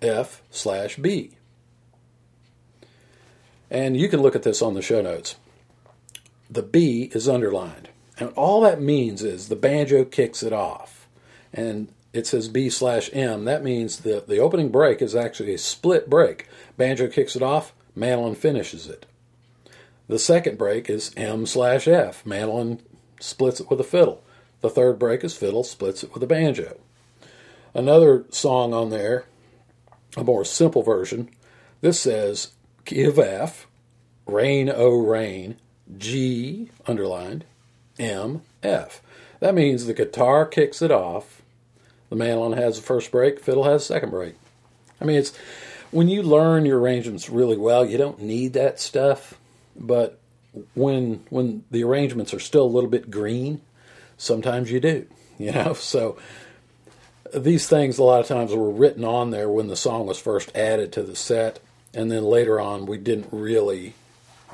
F 0.00 0.42
slash 0.50 0.96
B. 0.96 1.32
And 3.70 3.96
you 3.96 4.08
can 4.08 4.20
look 4.20 4.36
at 4.36 4.42
this 4.42 4.62
on 4.62 4.74
the 4.74 4.82
show 4.82 5.02
notes. 5.02 5.36
The 6.50 6.62
B 6.62 7.10
is 7.12 7.28
underlined. 7.28 7.88
And 8.18 8.30
all 8.30 8.60
that 8.60 8.80
means 8.80 9.22
is 9.22 9.48
the 9.48 9.56
banjo 9.56 10.04
kicks 10.04 10.42
it 10.42 10.52
off. 10.52 11.08
And 11.52 11.88
it 12.12 12.26
says 12.26 12.48
B 12.48 12.70
slash 12.70 13.10
M. 13.12 13.44
That 13.44 13.64
means 13.64 13.98
that 14.00 14.28
the 14.28 14.38
opening 14.38 14.68
break 14.68 15.02
is 15.02 15.16
actually 15.16 15.52
a 15.52 15.58
split 15.58 16.08
break. 16.08 16.48
Banjo 16.76 17.08
kicks 17.08 17.34
it 17.34 17.42
off, 17.42 17.72
mandolin 17.96 18.36
finishes 18.36 18.86
it. 18.86 19.06
The 20.06 20.18
second 20.18 20.56
break 20.56 20.88
is 20.88 21.12
M 21.16 21.44
slash 21.46 21.88
F. 21.88 22.24
Mandolin 22.24 22.80
splits 23.18 23.58
it 23.60 23.68
with 23.68 23.80
a 23.80 23.84
fiddle. 23.84 24.22
The 24.60 24.70
third 24.70 24.98
break 24.98 25.24
is 25.24 25.36
fiddle 25.36 25.64
splits 25.64 26.04
it 26.04 26.14
with 26.14 26.22
a 26.22 26.26
banjo. 26.26 26.78
Another 27.74 28.24
song 28.30 28.72
on 28.72 28.90
there, 28.90 29.24
a 30.16 30.22
more 30.22 30.44
simple 30.44 30.82
version, 30.82 31.28
this 31.80 31.98
says 31.98 32.52
give 32.84 33.18
F, 33.18 33.66
rain 34.26 34.70
O 34.70 34.98
rain, 34.98 35.56
G 35.96 36.70
underlined, 36.86 37.44
M 37.98 38.42
F. 38.62 39.00
That 39.40 39.54
means 39.54 39.86
the 39.86 39.94
guitar 39.94 40.46
kicks 40.46 40.80
it 40.82 40.90
off, 40.90 41.42
the 42.10 42.16
mandolin 42.16 42.56
has 42.58 42.76
the 42.76 42.82
first 42.82 43.10
break, 43.10 43.40
fiddle 43.40 43.64
has 43.64 43.82
the 43.82 43.94
second 43.94 44.10
break. 44.10 44.34
I 45.00 45.04
mean, 45.04 45.16
it's 45.16 45.36
when 45.90 46.08
you 46.08 46.22
learn 46.22 46.66
your 46.66 46.80
arrangements 46.80 47.28
really 47.28 47.56
well, 47.56 47.84
you 47.84 47.98
don't 47.98 48.20
need 48.20 48.52
that 48.54 48.80
stuff. 48.80 49.34
But 49.76 50.18
when 50.74 51.24
when 51.30 51.64
the 51.70 51.84
arrangements 51.84 52.32
are 52.32 52.40
still 52.40 52.64
a 52.64 52.66
little 52.66 52.90
bit 52.90 53.10
green, 53.10 53.60
sometimes 54.16 54.70
you 54.70 54.80
do. 54.80 55.06
You 55.36 55.50
know, 55.50 55.74
so 55.74 56.16
these 57.34 57.66
things 57.66 57.98
a 57.98 58.04
lot 58.04 58.20
of 58.20 58.28
times 58.28 58.52
were 58.52 58.70
written 58.70 59.04
on 59.04 59.32
there 59.32 59.48
when 59.48 59.66
the 59.66 59.74
song 59.74 60.06
was 60.06 60.16
first 60.16 60.54
added 60.54 60.92
to 60.92 61.02
the 61.02 61.16
set 61.16 61.58
and 61.94 62.10
then 62.10 62.24
later 62.24 62.60
on 62.60 62.86
we 62.86 62.98
didn't 62.98 63.28
really, 63.30 63.94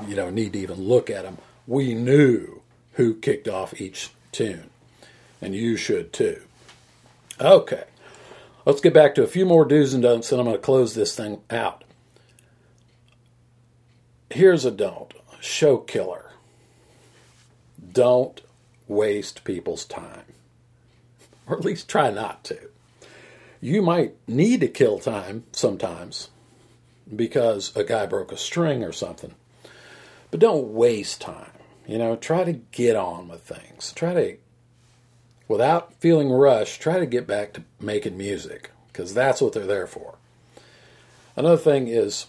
you 0.07 0.14
know, 0.14 0.30
need 0.30 0.53
to 0.53 0.59
even 0.59 0.82
look 0.82 1.11
at 1.11 1.24
them. 1.24 1.38
We 1.66 1.95
knew 1.95 2.62
who 2.95 3.14
kicked 3.14 3.49
off 3.49 3.80
each 3.80 4.11
tune, 4.32 4.70
and 5.41 5.55
you 5.55 5.76
should 5.76 6.12
too. 6.12 6.43
Okay, 7.41 7.84
let's 8.66 8.80
get 8.80 8.93
back 8.93 9.14
to 9.14 9.22
a 9.22 9.28
few 9.28 9.47
more 9.47 9.64
do's 9.64 9.95
and 9.95 10.03
don'ts, 10.03 10.30
and 10.32 10.41
I'm 10.41 10.47
going 10.47 10.57
to 10.57 10.62
close 10.62 10.95
this 10.95 11.14
thing 11.14 11.41
out. 11.51 11.84
Here's 14.30 14.64
a 14.64 14.70
don't 14.70 15.12
show 15.41 15.78
killer. 15.78 16.30
Don't 17.93 18.41
waste 18.86 19.45
people's 19.45 19.84
time, 19.84 20.24
or 21.47 21.57
at 21.57 21.64
least 21.64 21.88
try 21.88 22.11
not 22.11 22.45
to. 22.45 22.59
You 23.61 23.82
might 23.82 24.14
need 24.28 24.61
to 24.61 24.68
kill 24.68 24.99
time 24.99 25.45
sometimes 25.53 26.28
because 27.14 27.74
a 27.76 27.84
guy 27.84 28.06
broke 28.06 28.32
a 28.32 28.36
string 28.36 28.82
or 28.82 28.92
something. 28.92 29.34
But 30.30 30.40
don't 30.40 30.72
waste 30.72 31.20
time. 31.20 31.50
You 31.86 31.98
know, 31.98 32.16
try 32.16 32.44
to 32.44 32.52
get 32.52 32.96
on 32.96 33.28
with 33.28 33.42
things. 33.42 33.92
Try 33.92 34.14
to, 34.14 34.36
without 35.48 35.94
feeling 35.94 36.30
rushed, 36.30 36.80
try 36.80 37.00
to 37.00 37.06
get 37.06 37.26
back 37.26 37.52
to 37.54 37.64
making 37.80 38.16
music 38.16 38.70
because 38.88 39.12
that's 39.12 39.40
what 39.40 39.52
they're 39.52 39.66
there 39.66 39.86
for. 39.86 40.14
Another 41.36 41.56
thing 41.56 41.88
is 41.88 42.26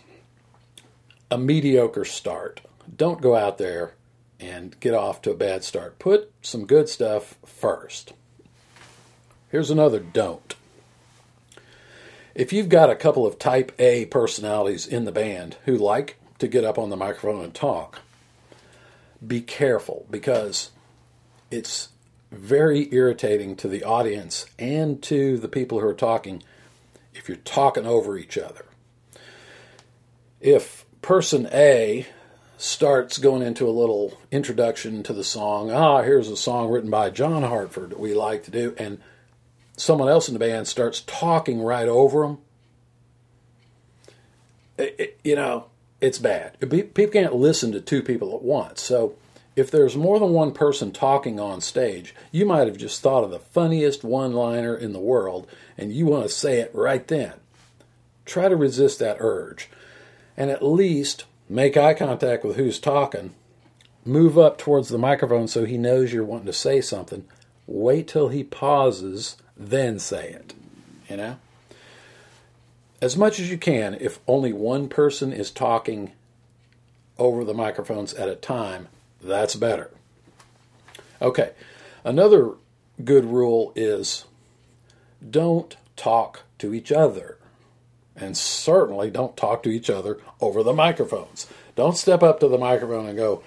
a 1.30 1.38
mediocre 1.38 2.06
start. 2.06 2.62
Don't 2.96 3.22
go 3.22 3.36
out 3.36 3.58
there 3.58 3.94
and 4.40 4.80
get 4.80 4.94
off 4.94 5.22
to 5.22 5.32
a 5.32 5.36
bad 5.36 5.64
start. 5.64 6.00
Put 6.00 6.32
some 6.42 6.66
good 6.66 6.90
stuff 6.90 7.38
first. 7.46 8.14
Here's 9.50 9.70
another 9.70 10.00
don't 10.00 10.56
if 12.34 12.54
you've 12.54 12.70
got 12.70 12.90
a 12.90 12.96
couple 12.96 13.26
of 13.26 13.40
type 13.40 13.72
A 13.80 14.06
personalities 14.06 14.88
in 14.88 15.06
the 15.06 15.12
band 15.12 15.58
who 15.66 15.78
like 15.78 16.18
to 16.40 16.48
get 16.48 16.64
up 16.64 16.78
on 16.78 16.90
the 16.90 16.98
microphone 16.98 17.44
and 17.44 17.54
talk, 17.54 18.00
be 19.26 19.42
careful 19.42 20.06
because 20.10 20.72
it's 21.50 21.90
very 22.32 22.94
irritating 22.94 23.56
to 23.58 23.68
the 23.68 23.84
audience 23.84 24.46
and 24.58 25.02
to 25.04 25.38
the 25.38 25.50
people 25.50 25.80
who 25.80 25.88
are 25.88 25.94
talking 25.94 26.42
if 27.14 27.28
you're 27.28 27.38
talking 27.38 27.86
over 27.86 28.18
each 28.18 28.38
other. 28.38 28.66
If 30.40 30.86
person 31.02 31.48
A 31.52 32.08
starts 32.58 33.18
going 33.18 33.42
into 33.42 33.68
a 33.68 33.72
little 33.72 34.18
introduction 34.32 35.04
to 35.04 35.14
the 35.14 35.24
song, 35.24 35.72
ah, 35.72 36.04
here's 36.04 36.30
a 36.30 36.38
song 36.38 36.70
written 36.70 36.90
by 36.90 37.10
John 37.10 37.44
Hartford 37.44 37.90
that 37.90 38.00
we 38.00 38.14
like 38.14 38.44
to 38.46 38.52
do, 38.52 38.74
and 38.78 39.00
someone 39.82 40.10
else 40.10 40.28
in 40.28 40.34
the 40.34 40.40
band 40.40 40.68
starts 40.68 41.02
talking 41.02 41.60
right 41.60 41.88
over 41.88 42.22
them, 42.22 42.38
it, 44.78 44.96
it, 45.00 45.20
you 45.24 45.36
know, 45.36 45.66
it's 46.00 46.20
bad. 46.20 46.58
People 46.60 47.08
can't 47.08 47.36
listen 47.36 47.72
to 47.72 47.82
two 47.82 48.04
people 48.04 48.36
at 48.36 48.44
once. 48.44 48.82
So 48.82 49.16
if 49.56 49.72
there's 49.72 49.98
more 49.98 50.20
than 50.20 50.34
one 50.34 50.52
person 50.52 50.92
talking 50.92 51.40
on 51.40 51.62
stage, 51.62 52.14
you 52.32 52.46
might 52.46 52.68
have 52.68 52.78
just 52.78 53.02
thought 53.02 53.24
of 53.24 53.32
the 53.32 53.40
funniest 53.40 54.04
one 54.04 54.34
liner 54.34 54.76
in 54.76 54.94
the 54.94 55.00
world 55.00 55.48
and 55.78 55.92
you 55.92 56.06
want 56.06 56.24
to 56.24 56.30
say 56.30 56.60
it 56.60 56.72
right 56.74 57.08
then. 57.08 57.34
Try 58.26 58.50
to 58.50 58.56
resist 58.56 59.00
that 59.00 59.18
urge 59.20 59.68
and 60.38 60.52
at 60.52 60.64
least 60.64 61.26
make 61.50 61.76
eye 61.76 61.96
contact 61.96 62.46
with 62.46 62.56
who's 62.56 62.80
talking. 62.80 63.34
Move 64.06 64.38
up 64.38 64.58
towards 64.58 64.90
the 64.90 64.98
microphone 64.98 65.48
so 65.48 65.66
he 65.66 65.78
knows 65.78 66.14
you're 66.14 66.24
wanting 66.24 66.46
to 66.46 66.54
say 66.54 66.82
something. 66.82 67.26
Wait 67.68 68.08
till 68.08 68.30
he 68.30 68.44
pauses 68.44 69.38
then 69.58 70.00
say 70.00 70.30
it. 70.30 70.54
You 71.10 71.18
know? 71.18 71.38
As 73.02 73.18
much 73.18 73.40
as 73.40 73.50
you 73.50 73.58
can, 73.58 73.98
if 74.00 74.20
only 74.28 74.54
one 74.54 74.88
person 74.88 75.34
is 75.34 75.50
talking 75.52 76.12
over 77.18 77.44
the 77.44 77.54
microphones 77.54 78.14
at 78.14 78.30
a 78.30 78.36
time, 78.36 78.88
that's 79.22 79.56
better. 79.56 79.92
Okay, 81.22 81.52
another 82.04 82.52
good 83.04 83.26
rule 83.26 83.74
is 83.76 84.26
don't 85.28 85.76
talk 85.96 86.42
to 86.60 86.74
each 86.74 86.92
other. 86.92 87.38
And 88.16 88.38
certainly 88.38 89.10
don't 89.10 89.38
talk 89.38 89.64
to 89.64 89.70
each 89.70 89.90
other 89.90 90.20
over 90.40 90.64
the 90.64 90.74
microphones. 90.74 91.48
Don't 91.76 91.98
step 91.98 92.22
up 92.22 92.40
to 92.40 92.48
the 92.48 92.58
microphone 92.58 93.08
and 93.08 93.18
go, 93.18 93.42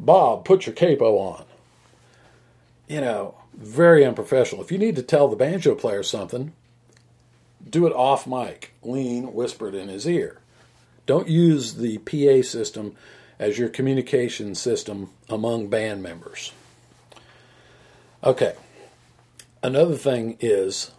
Bob, 0.00 0.44
put 0.44 0.66
your 0.66 0.74
capo 0.74 1.18
on. 1.18 1.44
You 2.88 3.00
know, 3.00 3.34
very 3.56 4.04
unprofessional. 4.04 4.62
If 4.62 4.70
you 4.70 4.78
need 4.78 4.96
to 4.96 5.02
tell 5.02 5.28
the 5.28 5.36
banjo 5.36 5.74
player 5.74 6.02
something, 6.02 6.52
do 7.68 7.86
it 7.86 7.92
off 7.92 8.26
mic, 8.26 8.72
lean, 8.82 9.32
whispered 9.32 9.74
in 9.74 9.88
his 9.88 10.06
ear. 10.06 10.40
Don't 11.06 11.28
use 11.28 11.74
the 11.74 11.98
PA 11.98 12.46
system 12.46 12.96
as 13.38 13.58
your 13.58 13.68
communication 13.68 14.54
system 14.54 15.10
among 15.28 15.68
band 15.68 16.02
members. 16.02 16.52
Okay. 18.24 18.54
Another 19.62 19.94
thing 19.94 20.36
is 20.40 20.92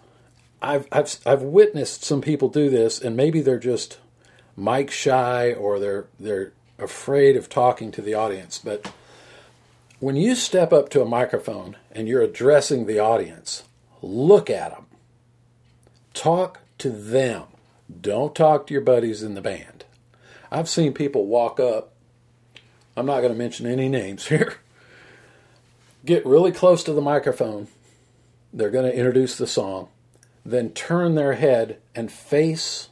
I've 0.61 0.87
I've 0.91 1.15
I've 1.25 1.41
witnessed 1.41 2.03
some 2.03 2.21
people 2.21 2.49
do 2.49 2.69
this 2.69 3.01
and 3.01 3.15
maybe 3.15 3.41
they're 3.41 3.59
just 3.59 3.97
mic 4.55 4.91
shy 4.91 5.53
or 5.53 5.79
they're 5.79 6.07
they're 6.19 6.53
afraid 6.79 7.35
of 7.35 7.49
talking 7.49 7.91
to 7.91 8.01
the 8.01 8.13
audience, 8.13 8.59
but 8.59 8.91
when 9.99 10.15
you 10.15 10.35
step 10.35 10.71
up 10.71 10.89
to 10.89 11.01
a 11.01 11.05
microphone 11.05 11.75
and 11.91 12.07
you're 12.07 12.21
addressing 12.21 12.85
the 12.85 12.99
audience, 12.99 13.63
look 14.01 14.49
at 14.49 14.71
them. 14.71 14.85
Talk 16.13 16.59
to 16.79 16.89
them. 16.89 17.43
Don't 18.01 18.35
talk 18.35 18.67
to 18.67 18.73
your 18.73 18.83
buddies 18.83 19.23
in 19.23 19.33
the 19.33 19.41
band. 19.41 19.85
I've 20.51 20.69
seen 20.69 20.93
people 20.93 21.25
walk 21.25 21.59
up, 21.59 21.93
I'm 22.95 23.05
not 23.05 23.21
going 23.21 23.33
to 23.33 23.37
mention 23.37 23.65
any 23.65 23.89
names 23.89 24.27
here, 24.29 24.55
get 26.05 26.25
really 26.25 26.51
close 26.51 26.83
to 26.83 26.93
the 26.93 27.01
microphone. 27.01 27.67
They're 28.53 28.69
going 28.69 28.89
to 28.89 28.97
introduce 28.97 29.37
the 29.37 29.47
song, 29.47 29.89
then 30.45 30.69
turn 30.71 31.15
their 31.15 31.33
head 31.33 31.79
and 31.93 32.11
face 32.11 32.89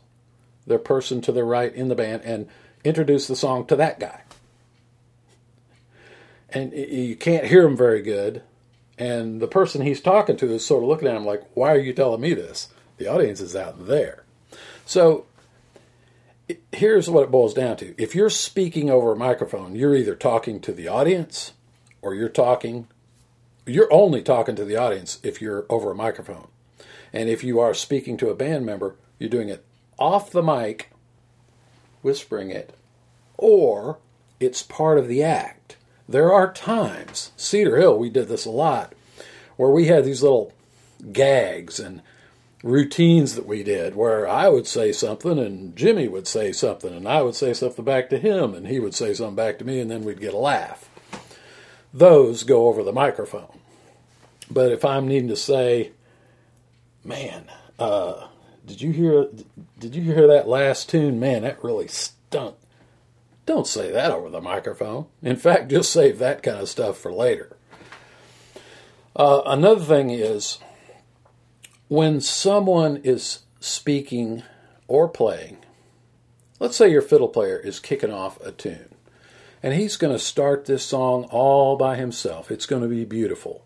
their 0.67 0.79
person 0.79 1.21
to 1.21 1.31
the 1.31 1.43
right 1.43 1.73
in 1.73 1.87
the 1.87 1.95
band 1.95 2.23
and 2.23 2.47
introduce 2.83 3.27
the 3.27 3.35
song 3.35 3.65
to 3.67 3.75
that 3.75 3.99
guy. 3.99 4.24
And 6.55 6.71
you 6.73 7.17
can't 7.17 7.45
hear 7.45 7.65
him 7.65 7.75
very 7.75 8.01
good. 8.01 8.41
And 8.97 9.41
the 9.41 9.47
person 9.47 9.81
he's 9.81 9.99
talking 9.99 10.37
to 10.37 10.53
is 10.53 10.65
sort 10.65 10.83
of 10.83 10.89
looking 10.89 11.09
at 11.09 11.17
him 11.17 11.25
like, 11.25 11.43
Why 11.53 11.73
are 11.73 11.79
you 11.79 11.93
telling 11.93 12.21
me 12.21 12.33
this? 12.33 12.69
The 12.97 13.07
audience 13.07 13.41
is 13.41 13.55
out 13.55 13.87
there. 13.87 14.23
So 14.85 15.25
here's 16.71 17.09
what 17.09 17.23
it 17.23 17.31
boils 17.31 17.53
down 17.53 17.75
to 17.77 17.93
if 18.01 18.15
you're 18.15 18.29
speaking 18.29 18.89
over 18.89 19.11
a 19.11 19.17
microphone, 19.17 19.75
you're 19.75 19.95
either 19.95 20.15
talking 20.15 20.61
to 20.61 20.71
the 20.71 20.87
audience 20.87 21.51
or 22.01 22.15
you're 22.15 22.29
talking, 22.29 22.87
you're 23.65 23.91
only 23.91 24.21
talking 24.21 24.55
to 24.55 24.63
the 24.63 24.77
audience 24.77 25.19
if 25.23 25.41
you're 25.41 25.65
over 25.69 25.91
a 25.91 25.95
microphone. 25.95 26.47
And 27.11 27.29
if 27.29 27.43
you 27.43 27.59
are 27.59 27.73
speaking 27.73 28.15
to 28.17 28.29
a 28.29 28.35
band 28.35 28.65
member, 28.65 28.95
you're 29.19 29.29
doing 29.29 29.49
it 29.49 29.65
off 29.97 30.31
the 30.31 30.43
mic, 30.43 30.91
whispering 32.01 32.51
it, 32.51 32.75
or 33.37 33.97
it's 34.39 34.61
part 34.61 34.97
of 34.97 35.07
the 35.07 35.23
act. 35.23 35.77
There 36.07 36.31
are 36.31 36.53
times, 36.53 37.31
Cedar 37.35 37.77
Hill, 37.77 37.97
we 37.97 38.09
did 38.09 38.27
this 38.27 38.45
a 38.45 38.51
lot, 38.51 38.93
where 39.57 39.71
we 39.71 39.85
had 39.87 40.05
these 40.05 40.21
little 40.21 40.53
gags 41.11 41.79
and 41.79 42.01
routines 42.65 43.35
that 43.35 43.45
we 43.45 43.61
did 43.61 43.95
where 43.95 44.27
I 44.27 44.49
would 44.49 44.65
say 44.65 44.91
something 44.91 45.37
and 45.37 45.75
Jimmy 45.75 46.07
would 46.07 46.27
say 46.27 46.51
something 46.51 46.91
and 46.91 47.07
I 47.07 47.21
would 47.21 47.35
say 47.35 47.53
something 47.53 47.85
back 47.85 48.09
to 48.09 48.17
him 48.17 48.55
and 48.55 48.67
he 48.67 48.79
would 48.79 48.95
say 48.95 49.13
something 49.13 49.35
back 49.35 49.59
to 49.59 49.65
me 49.65 49.79
and 49.79 49.91
then 49.91 50.03
we'd 50.03 50.19
get 50.19 50.33
a 50.33 50.37
laugh. 50.39 50.89
Those 51.93 52.43
go 52.43 52.67
over 52.67 52.81
the 52.81 52.91
microphone. 52.91 53.59
But 54.49 54.71
if 54.71 54.83
I'm 54.83 55.07
needing 55.07 55.29
to 55.29 55.35
say, 55.35 55.91
man, 57.03 57.45
uh, 57.77 58.27
did 58.65 58.81
you 58.81 58.91
hear 58.91 59.27
did 59.77 59.93
you 59.93 60.01
hear 60.01 60.27
that 60.27 60.47
last 60.47 60.89
tune? 60.89 61.19
Man, 61.19 61.43
that 61.43 61.63
really 61.63 61.87
stunk. 61.87 62.55
Don't 63.45 63.67
say 63.67 63.91
that 63.91 64.11
over 64.11 64.29
the 64.29 64.41
microphone. 64.41 65.05
In 65.21 65.35
fact, 65.35 65.69
just 65.69 65.91
save 65.91 66.19
that 66.19 66.41
kind 66.41 66.57
of 66.57 66.69
stuff 66.69 66.97
for 66.97 67.11
later. 67.11 67.55
Uh, 69.15 69.41
another 69.45 69.83
thing 69.83 70.09
is 70.09 70.59
when 71.87 72.19
someone 72.19 72.97
is 72.97 73.39
speaking 73.59 74.43
or 74.87 75.07
playing, 75.07 75.57
let's 76.59 76.75
say 76.75 76.89
your 76.89 77.01
fiddle 77.01 77.29
player 77.29 77.57
is 77.57 77.79
kicking 77.79 78.11
off 78.11 78.41
a 78.41 78.51
tune 78.51 78.95
and 79.65 79.73
he's 79.73 79.97
going 79.97 80.13
to 80.13 80.19
start 80.19 80.65
this 80.65 80.85
song 80.85 81.23
all 81.31 81.75
by 81.75 81.95
himself. 81.95 82.51
It's 82.51 82.67
going 82.67 82.83
to 82.83 82.87
be 82.87 83.03
beautiful. 83.03 83.65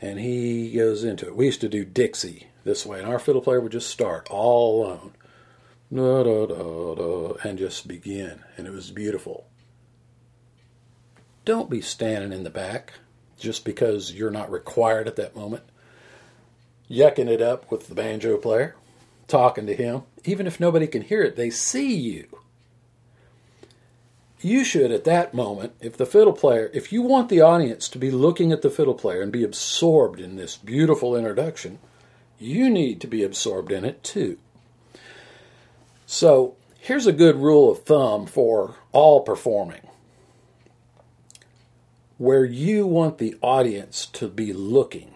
And 0.00 0.20
he 0.20 0.70
goes 0.70 1.02
into 1.02 1.26
it. 1.26 1.34
We 1.34 1.46
used 1.46 1.60
to 1.62 1.68
do 1.68 1.84
Dixie 1.84 2.46
this 2.62 2.86
way, 2.86 3.00
and 3.00 3.08
our 3.08 3.18
fiddle 3.18 3.40
player 3.40 3.60
would 3.60 3.72
just 3.72 3.90
start 3.90 4.28
all 4.30 4.84
alone. 4.84 5.12
And 5.90 7.58
just 7.58 7.88
begin. 7.88 8.40
And 8.56 8.66
it 8.66 8.72
was 8.72 8.90
beautiful. 8.90 9.46
Don't 11.44 11.70
be 11.70 11.80
standing 11.80 12.32
in 12.32 12.44
the 12.44 12.50
back 12.50 12.92
just 13.38 13.64
because 13.64 14.12
you're 14.12 14.30
not 14.30 14.50
required 14.50 15.08
at 15.08 15.16
that 15.16 15.34
moment 15.34 15.64
yucking 16.90 17.28
it 17.28 17.40
up 17.40 17.70
with 17.70 17.86
the 17.88 17.94
banjo 17.94 18.36
player, 18.36 18.74
talking 19.28 19.66
to 19.66 19.74
him. 19.74 20.02
Even 20.24 20.46
if 20.46 20.58
nobody 20.58 20.86
can 20.86 21.02
hear 21.02 21.22
it, 21.22 21.36
they 21.36 21.48
see 21.48 21.94
you. 21.94 22.26
You 24.42 24.64
should, 24.64 24.90
at 24.90 25.04
that 25.04 25.34
moment, 25.34 25.74
if 25.80 25.96
the 25.96 26.06
fiddle 26.06 26.32
player, 26.32 26.70
if 26.72 26.92
you 26.92 27.02
want 27.02 27.28
the 27.28 27.42
audience 27.42 27.88
to 27.90 27.98
be 27.98 28.10
looking 28.10 28.52
at 28.52 28.62
the 28.62 28.70
fiddle 28.70 28.94
player 28.94 29.20
and 29.20 29.30
be 29.30 29.44
absorbed 29.44 30.18
in 30.18 30.36
this 30.36 30.56
beautiful 30.56 31.14
introduction, 31.14 31.78
you 32.38 32.70
need 32.70 33.00
to 33.02 33.06
be 33.06 33.22
absorbed 33.22 33.70
in 33.70 33.84
it 33.84 34.02
too. 34.02 34.38
So, 36.12 36.56
here's 36.80 37.06
a 37.06 37.12
good 37.12 37.36
rule 37.36 37.70
of 37.70 37.84
thumb 37.84 38.26
for 38.26 38.74
all 38.90 39.20
performing 39.20 39.86
where 42.18 42.44
you 42.44 42.84
want 42.84 43.18
the 43.18 43.36
audience 43.40 44.06
to 44.06 44.26
be 44.26 44.52
looking 44.52 45.12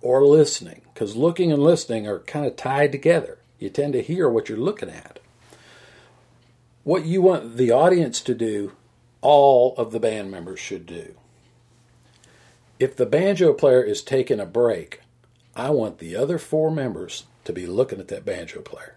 or 0.00 0.26
listening, 0.26 0.80
because 0.92 1.14
looking 1.14 1.52
and 1.52 1.62
listening 1.62 2.08
are 2.08 2.18
kind 2.18 2.44
of 2.44 2.56
tied 2.56 2.90
together. 2.90 3.38
You 3.60 3.70
tend 3.70 3.92
to 3.92 4.02
hear 4.02 4.28
what 4.28 4.48
you're 4.48 4.58
looking 4.58 4.90
at. 4.90 5.20
What 6.82 7.04
you 7.04 7.22
want 7.22 7.56
the 7.56 7.70
audience 7.70 8.20
to 8.22 8.34
do, 8.34 8.72
all 9.20 9.76
of 9.76 9.92
the 9.92 10.00
band 10.00 10.28
members 10.28 10.58
should 10.58 10.86
do. 10.86 11.14
If 12.80 12.96
the 12.96 13.06
banjo 13.06 13.52
player 13.52 13.84
is 13.84 14.02
taking 14.02 14.40
a 14.40 14.44
break, 14.44 15.02
I 15.54 15.70
want 15.70 15.98
the 15.98 16.16
other 16.16 16.38
four 16.38 16.72
members 16.72 17.26
to 17.44 17.52
be 17.52 17.68
looking 17.68 18.00
at 18.00 18.08
that 18.08 18.24
banjo 18.24 18.60
player. 18.60 18.96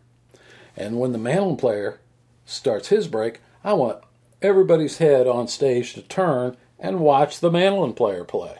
And 0.78 1.00
when 1.00 1.12
the 1.12 1.18
mandolin 1.18 1.58
player 1.58 2.00
starts 2.46 2.90
his 2.90 3.08
break, 3.08 3.42
I 3.64 3.74
want 3.74 4.04
everybody's 4.42 5.00
head 5.00 5.28
on 5.28 5.48
stage 5.48 5.94
to 5.96 6.04
turn 6.04 6.56
and 6.80 7.00
watch 7.00 7.40
the 7.40 7.52
mandolin 7.52 7.94
player 7.94 8.24
play. 8.24 8.60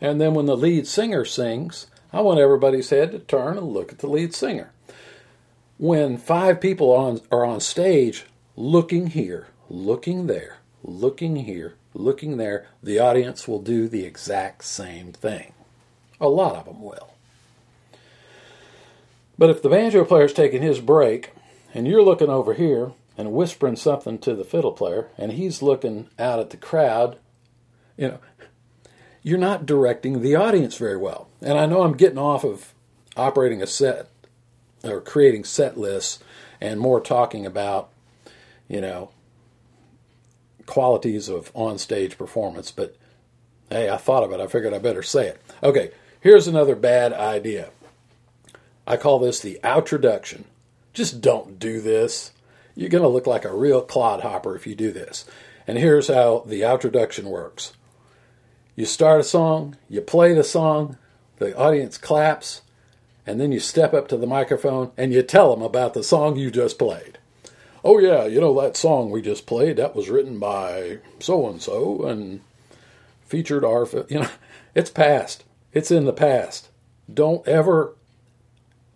And 0.00 0.20
then 0.20 0.34
when 0.34 0.46
the 0.46 0.56
lead 0.56 0.86
singer 0.86 1.24
sings, 1.24 1.86
I 2.12 2.20
want 2.20 2.38
everybody's 2.38 2.90
head 2.90 3.12
to 3.12 3.18
turn 3.18 3.56
and 3.56 3.68
look 3.68 3.90
at 3.90 3.98
the 4.00 4.06
lead 4.06 4.34
singer. 4.34 4.70
When 5.78 6.18
five 6.18 6.60
people 6.60 6.90
on, 6.92 7.22
are 7.32 7.44
on 7.44 7.60
stage 7.60 8.26
looking 8.54 9.08
here, 9.08 9.48
looking 9.70 10.26
there, 10.26 10.58
looking 10.82 11.36
here, 11.36 11.76
looking 11.94 12.36
there, 12.36 12.66
the 12.82 12.98
audience 12.98 13.48
will 13.48 13.62
do 13.62 13.88
the 13.88 14.04
exact 14.04 14.64
same 14.64 15.12
thing. 15.12 15.54
A 16.20 16.28
lot 16.28 16.56
of 16.56 16.66
them 16.66 16.82
will. 16.82 17.14
But 19.40 19.48
if 19.48 19.62
the 19.62 19.70
banjo 19.70 20.04
player's 20.04 20.34
taking 20.34 20.60
his 20.60 20.80
break 20.80 21.30
and 21.72 21.88
you're 21.88 22.02
looking 22.02 22.28
over 22.28 22.52
here 22.52 22.92
and 23.16 23.32
whispering 23.32 23.74
something 23.74 24.18
to 24.18 24.34
the 24.34 24.44
fiddle 24.44 24.72
player 24.72 25.08
and 25.16 25.32
he's 25.32 25.62
looking 25.62 26.10
out 26.18 26.40
at 26.40 26.50
the 26.50 26.58
crowd, 26.58 27.16
you 27.96 28.08
know, 28.08 28.18
you're 29.22 29.38
not 29.38 29.64
directing 29.64 30.20
the 30.20 30.36
audience 30.36 30.76
very 30.76 30.98
well. 30.98 31.30
And 31.40 31.56
I 31.56 31.64
know 31.64 31.80
I'm 31.80 31.96
getting 31.96 32.18
off 32.18 32.44
of 32.44 32.74
operating 33.16 33.62
a 33.62 33.66
set 33.66 34.10
or 34.84 35.00
creating 35.00 35.44
set 35.44 35.78
lists 35.78 36.22
and 36.60 36.78
more 36.78 37.00
talking 37.00 37.46
about, 37.46 37.88
you 38.68 38.82
know, 38.82 39.10
qualities 40.66 41.30
of 41.30 41.50
on-stage 41.54 42.18
performance, 42.18 42.70
but 42.70 42.94
hey, 43.70 43.88
I 43.88 43.96
thought 43.96 44.22
of 44.22 44.32
it. 44.32 44.40
I 44.40 44.48
figured 44.48 44.74
I 44.74 44.78
better 44.80 45.02
say 45.02 45.28
it. 45.28 45.40
Okay, 45.62 45.92
here's 46.20 46.46
another 46.46 46.76
bad 46.76 47.14
idea. 47.14 47.70
I 48.86 48.96
call 48.96 49.18
this 49.18 49.40
the 49.40 49.60
outroduction. 49.62 50.44
Just 50.92 51.20
don't 51.20 51.58
do 51.58 51.80
this. 51.80 52.32
You're 52.74 52.88
going 52.88 53.02
to 53.02 53.08
look 53.08 53.26
like 53.26 53.44
a 53.44 53.54
real 53.54 53.82
clodhopper 53.82 54.56
if 54.56 54.66
you 54.66 54.74
do 54.74 54.90
this. 54.92 55.24
And 55.66 55.78
here's 55.78 56.08
how 56.08 56.44
the 56.46 56.64
outroduction 56.64 57.28
works. 57.28 57.74
You 58.74 58.86
start 58.86 59.20
a 59.20 59.24
song, 59.24 59.76
you 59.88 60.00
play 60.00 60.32
the 60.32 60.44
song, 60.44 60.96
the 61.38 61.56
audience 61.56 61.98
claps, 61.98 62.62
and 63.26 63.40
then 63.40 63.52
you 63.52 63.60
step 63.60 63.92
up 63.92 64.08
to 64.08 64.16
the 64.16 64.26
microphone 64.26 64.92
and 64.96 65.12
you 65.12 65.22
tell 65.22 65.54
them 65.54 65.62
about 65.62 65.94
the 65.94 66.02
song 66.02 66.36
you 66.36 66.50
just 66.50 66.78
played. 66.78 67.18
oh 67.84 67.98
yeah, 67.98 68.24
you 68.24 68.40
know 68.40 68.58
that 68.60 68.76
song 68.76 69.10
we 69.10 69.22
just 69.22 69.46
played 69.46 69.76
that 69.76 69.94
was 69.94 70.10
written 70.10 70.38
by 70.38 70.98
so 71.18 71.48
and 71.48 71.62
so 71.62 72.04
and 72.06 72.40
featured 73.26 73.64
our 73.64 73.86
you 74.08 74.20
know 74.20 74.28
it's 74.74 74.90
past. 74.90 75.44
It's 75.72 75.90
in 75.90 76.04
the 76.04 76.12
past. 76.12 76.68
Don't 77.12 77.46
ever 77.46 77.94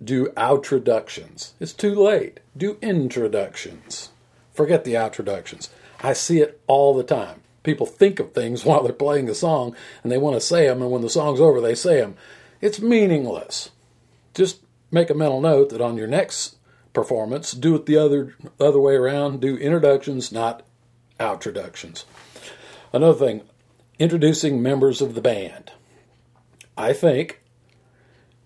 do 0.04 0.26
outroductions. 0.36 1.52
It's 1.60 1.72
too 1.72 1.94
late. 1.94 2.40
Do 2.56 2.78
introductions. 2.82 4.10
Forget 4.52 4.84
the 4.84 4.94
outroductions. 4.94 5.68
I 6.00 6.12
see 6.12 6.40
it 6.40 6.60
all 6.66 6.94
the 6.94 7.02
time. 7.02 7.40
People 7.62 7.86
think 7.86 8.20
of 8.20 8.32
things 8.32 8.64
while 8.64 8.82
they're 8.82 8.92
playing 8.92 9.28
a 9.28 9.34
song 9.34 9.74
and 10.02 10.12
they 10.12 10.18
want 10.18 10.36
to 10.36 10.40
say 10.40 10.66
them, 10.66 10.82
and 10.82 10.90
when 10.90 11.02
the 11.02 11.10
song's 11.10 11.40
over, 11.40 11.60
they 11.60 11.74
say 11.74 12.00
them. 12.00 12.16
It's 12.60 12.80
meaningless. 12.80 13.70
Just 14.34 14.60
make 14.90 15.10
a 15.10 15.14
mental 15.14 15.40
note 15.40 15.70
that 15.70 15.80
on 15.80 15.96
your 15.96 16.06
next 16.06 16.56
performance, 16.92 17.52
do 17.52 17.74
it 17.74 17.86
the 17.86 17.96
other 17.96 18.34
other 18.60 18.80
way 18.80 18.94
around. 18.94 19.40
Do 19.40 19.56
introductions, 19.56 20.32
not 20.32 20.62
outroductions. 21.20 22.04
Another 22.92 23.26
thing, 23.26 23.42
introducing 23.98 24.62
members 24.62 25.02
of 25.02 25.14
the 25.14 25.20
band. 25.20 25.72
I 26.76 26.92
think 26.92 27.40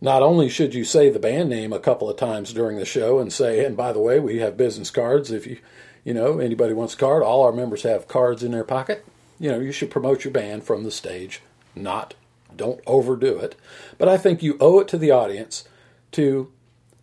not 0.00 0.22
only 0.22 0.48
should 0.48 0.74
you 0.74 0.84
say 0.84 1.10
the 1.10 1.18
band 1.18 1.48
name 1.48 1.72
a 1.72 1.80
couple 1.80 2.08
of 2.08 2.16
times 2.16 2.52
during 2.52 2.78
the 2.78 2.84
show 2.84 3.18
and 3.18 3.32
say, 3.32 3.64
and 3.64 3.76
by 3.76 3.92
the 3.92 4.00
way, 4.00 4.20
we 4.20 4.38
have 4.38 4.56
business 4.56 4.90
cards. 4.90 5.30
If 5.30 5.46
you, 5.46 5.58
you 6.04 6.14
know, 6.14 6.38
anybody 6.38 6.72
wants 6.72 6.94
a 6.94 6.98
card, 6.98 7.22
all 7.22 7.42
our 7.42 7.52
members 7.52 7.82
have 7.82 8.08
cards 8.08 8.42
in 8.42 8.52
their 8.52 8.64
pocket. 8.64 9.04
You 9.40 9.50
know, 9.50 9.60
you 9.60 9.72
should 9.72 9.90
promote 9.90 10.24
your 10.24 10.32
band 10.32 10.64
from 10.64 10.84
the 10.84 10.90
stage, 10.90 11.42
not, 11.74 12.14
don't 12.54 12.80
overdo 12.86 13.38
it. 13.38 13.56
But 13.98 14.08
I 14.08 14.16
think 14.18 14.42
you 14.42 14.56
owe 14.60 14.80
it 14.80 14.88
to 14.88 14.98
the 14.98 15.10
audience 15.10 15.68
to 16.12 16.52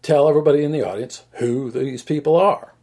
tell 0.01 0.29
everybody 0.29 0.63
in 0.63 0.71
the 0.71 0.87
audience 0.87 1.23
who 1.33 1.71
these 1.71 2.03
people 2.03 2.35
are. 2.35 2.73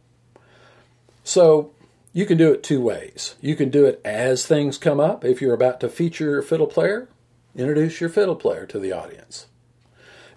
So 1.23 1.71
you 2.11 2.25
can 2.25 2.37
do 2.37 2.51
it 2.51 2.63
two 2.63 2.81
ways. 2.81 3.35
You 3.41 3.55
can 3.55 3.69
do 3.69 3.85
it 3.85 4.01
as 4.05 4.45
things 4.45 4.77
come 4.77 4.99
up. 4.99 5.23
If 5.25 5.41
you're 5.41 5.53
about 5.53 5.79
to 5.79 5.89
feature 5.89 6.29
your 6.29 6.41
fiddle 6.41 6.67
player, 6.67 7.07
introduce 7.55 7.99
your 7.99 8.09
fiddle 8.09 8.35
player 8.35 8.65
to 8.67 8.79
the 8.79 8.91
audience. 8.91 9.47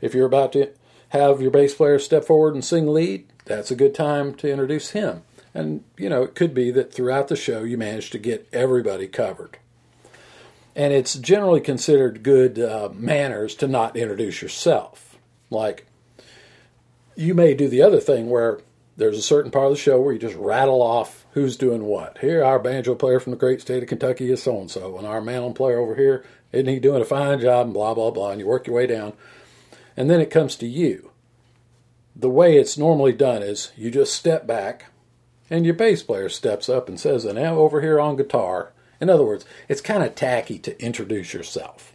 If 0.01 0.15
you're 0.15 0.27
about 0.27 0.53
to 0.53 0.71
have 1.11 1.41
your 1.41 1.51
bass 1.51 1.75
player 1.75 1.99
step 1.99 2.25
forward 2.25 2.55
and 2.55 2.65
sing 2.65 2.87
lead, 2.87 3.27
that's 3.45 3.71
a 3.71 3.77
good 3.77 3.95
time 3.95 4.35
to 4.35 4.51
introduce 4.51 4.91
him. 4.91 5.23
And, 5.55 5.85
you 5.97 6.09
know, 6.09 6.23
it 6.23 6.35
could 6.35 6.53
be 6.53 6.71
that 6.73 6.93
throughout 6.93 7.29
the 7.29 7.37
show 7.37 7.63
you 7.63 7.79
manage 7.79 8.11
to 8.11 8.19
get 8.19 8.49
everybody 8.53 9.07
covered. 9.07 9.59
And 10.75 10.93
it's 10.93 11.15
generally 11.15 11.63
considered 11.63 12.23
good 12.23 12.59
uh, 12.59 12.91
manners 12.93 13.55
to 13.57 13.67
not 13.67 13.97
introduce 13.97 14.43
yourself. 14.43 15.17
Like, 15.49 15.87
you 17.15 17.35
may 17.35 17.55
do 17.55 17.69
the 17.69 17.81
other 17.81 18.01
thing 18.01 18.29
where 18.29 18.61
there's 18.99 19.17
a 19.17 19.23
certain 19.23 19.51
part 19.51 19.67
of 19.67 19.73
the 19.73 19.79
show 19.79 20.01
where 20.01 20.13
you 20.13 20.19
just 20.19 20.37
rattle 20.37 20.83
off 20.83 21.25
who's 21.33 21.57
doing 21.57 21.85
what. 21.85 22.19
Here, 22.19 22.45
our 22.45 22.59
banjo 22.59 22.95
player 22.95 23.21
from 23.21 23.31
the 23.31 23.39
great 23.39 23.61
state 23.61 23.83
of 23.83 23.89
Kentucky 23.89 24.31
is 24.31 24.43
so 24.43 24.61
and 24.61 24.71
so, 24.71 24.99
and 24.99 25.07
our 25.07 25.21
mandolin 25.21 25.55
player 25.55 25.79
over 25.79 25.95
here, 25.95 26.25
isn't 26.53 26.67
he 26.67 26.79
doing 26.79 27.03
a 27.03 27.07
fine 27.07 27.41
job, 27.41 27.67
and 27.67 27.75
blah, 27.75 27.95
blah, 27.95 28.11
blah. 28.11 28.31
And 28.31 28.41
you 28.41 28.47
work 28.47 28.67
your 28.67 28.77
way 28.77 28.87
down. 28.87 29.15
And 29.97 30.11
then 30.11 30.21
it 30.21 30.31
comes 30.31 30.57
to 30.57 30.67
you. 30.67 31.11
The 32.15 32.31
way 32.31 32.57
it's 32.57 32.79
normally 32.79 33.13
done 33.13 33.43
is 33.43 33.73
you 33.77 33.91
just 33.91 34.15
step 34.15 34.47
back, 34.47 34.87
and 35.51 35.65
your 35.65 35.75
bass 35.75 36.03
player 36.03 36.29
steps 36.29 36.69
up 36.69 36.89
and 36.89 36.99
says, 36.99 37.25
and 37.25 37.37
now 37.37 37.59
over 37.59 37.81
here 37.81 38.01
on 38.01 38.17
guitar. 38.17 38.73
In 39.01 39.11
other 39.11 39.25
words, 39.25 39.45
it's 39.69 39.81
kind 39.81 40.03
of 40.03 40.15
tacky 40.15 40.59
to 40.61 40.83
introduce 40.83 41.35
yourself. 41.35 41.93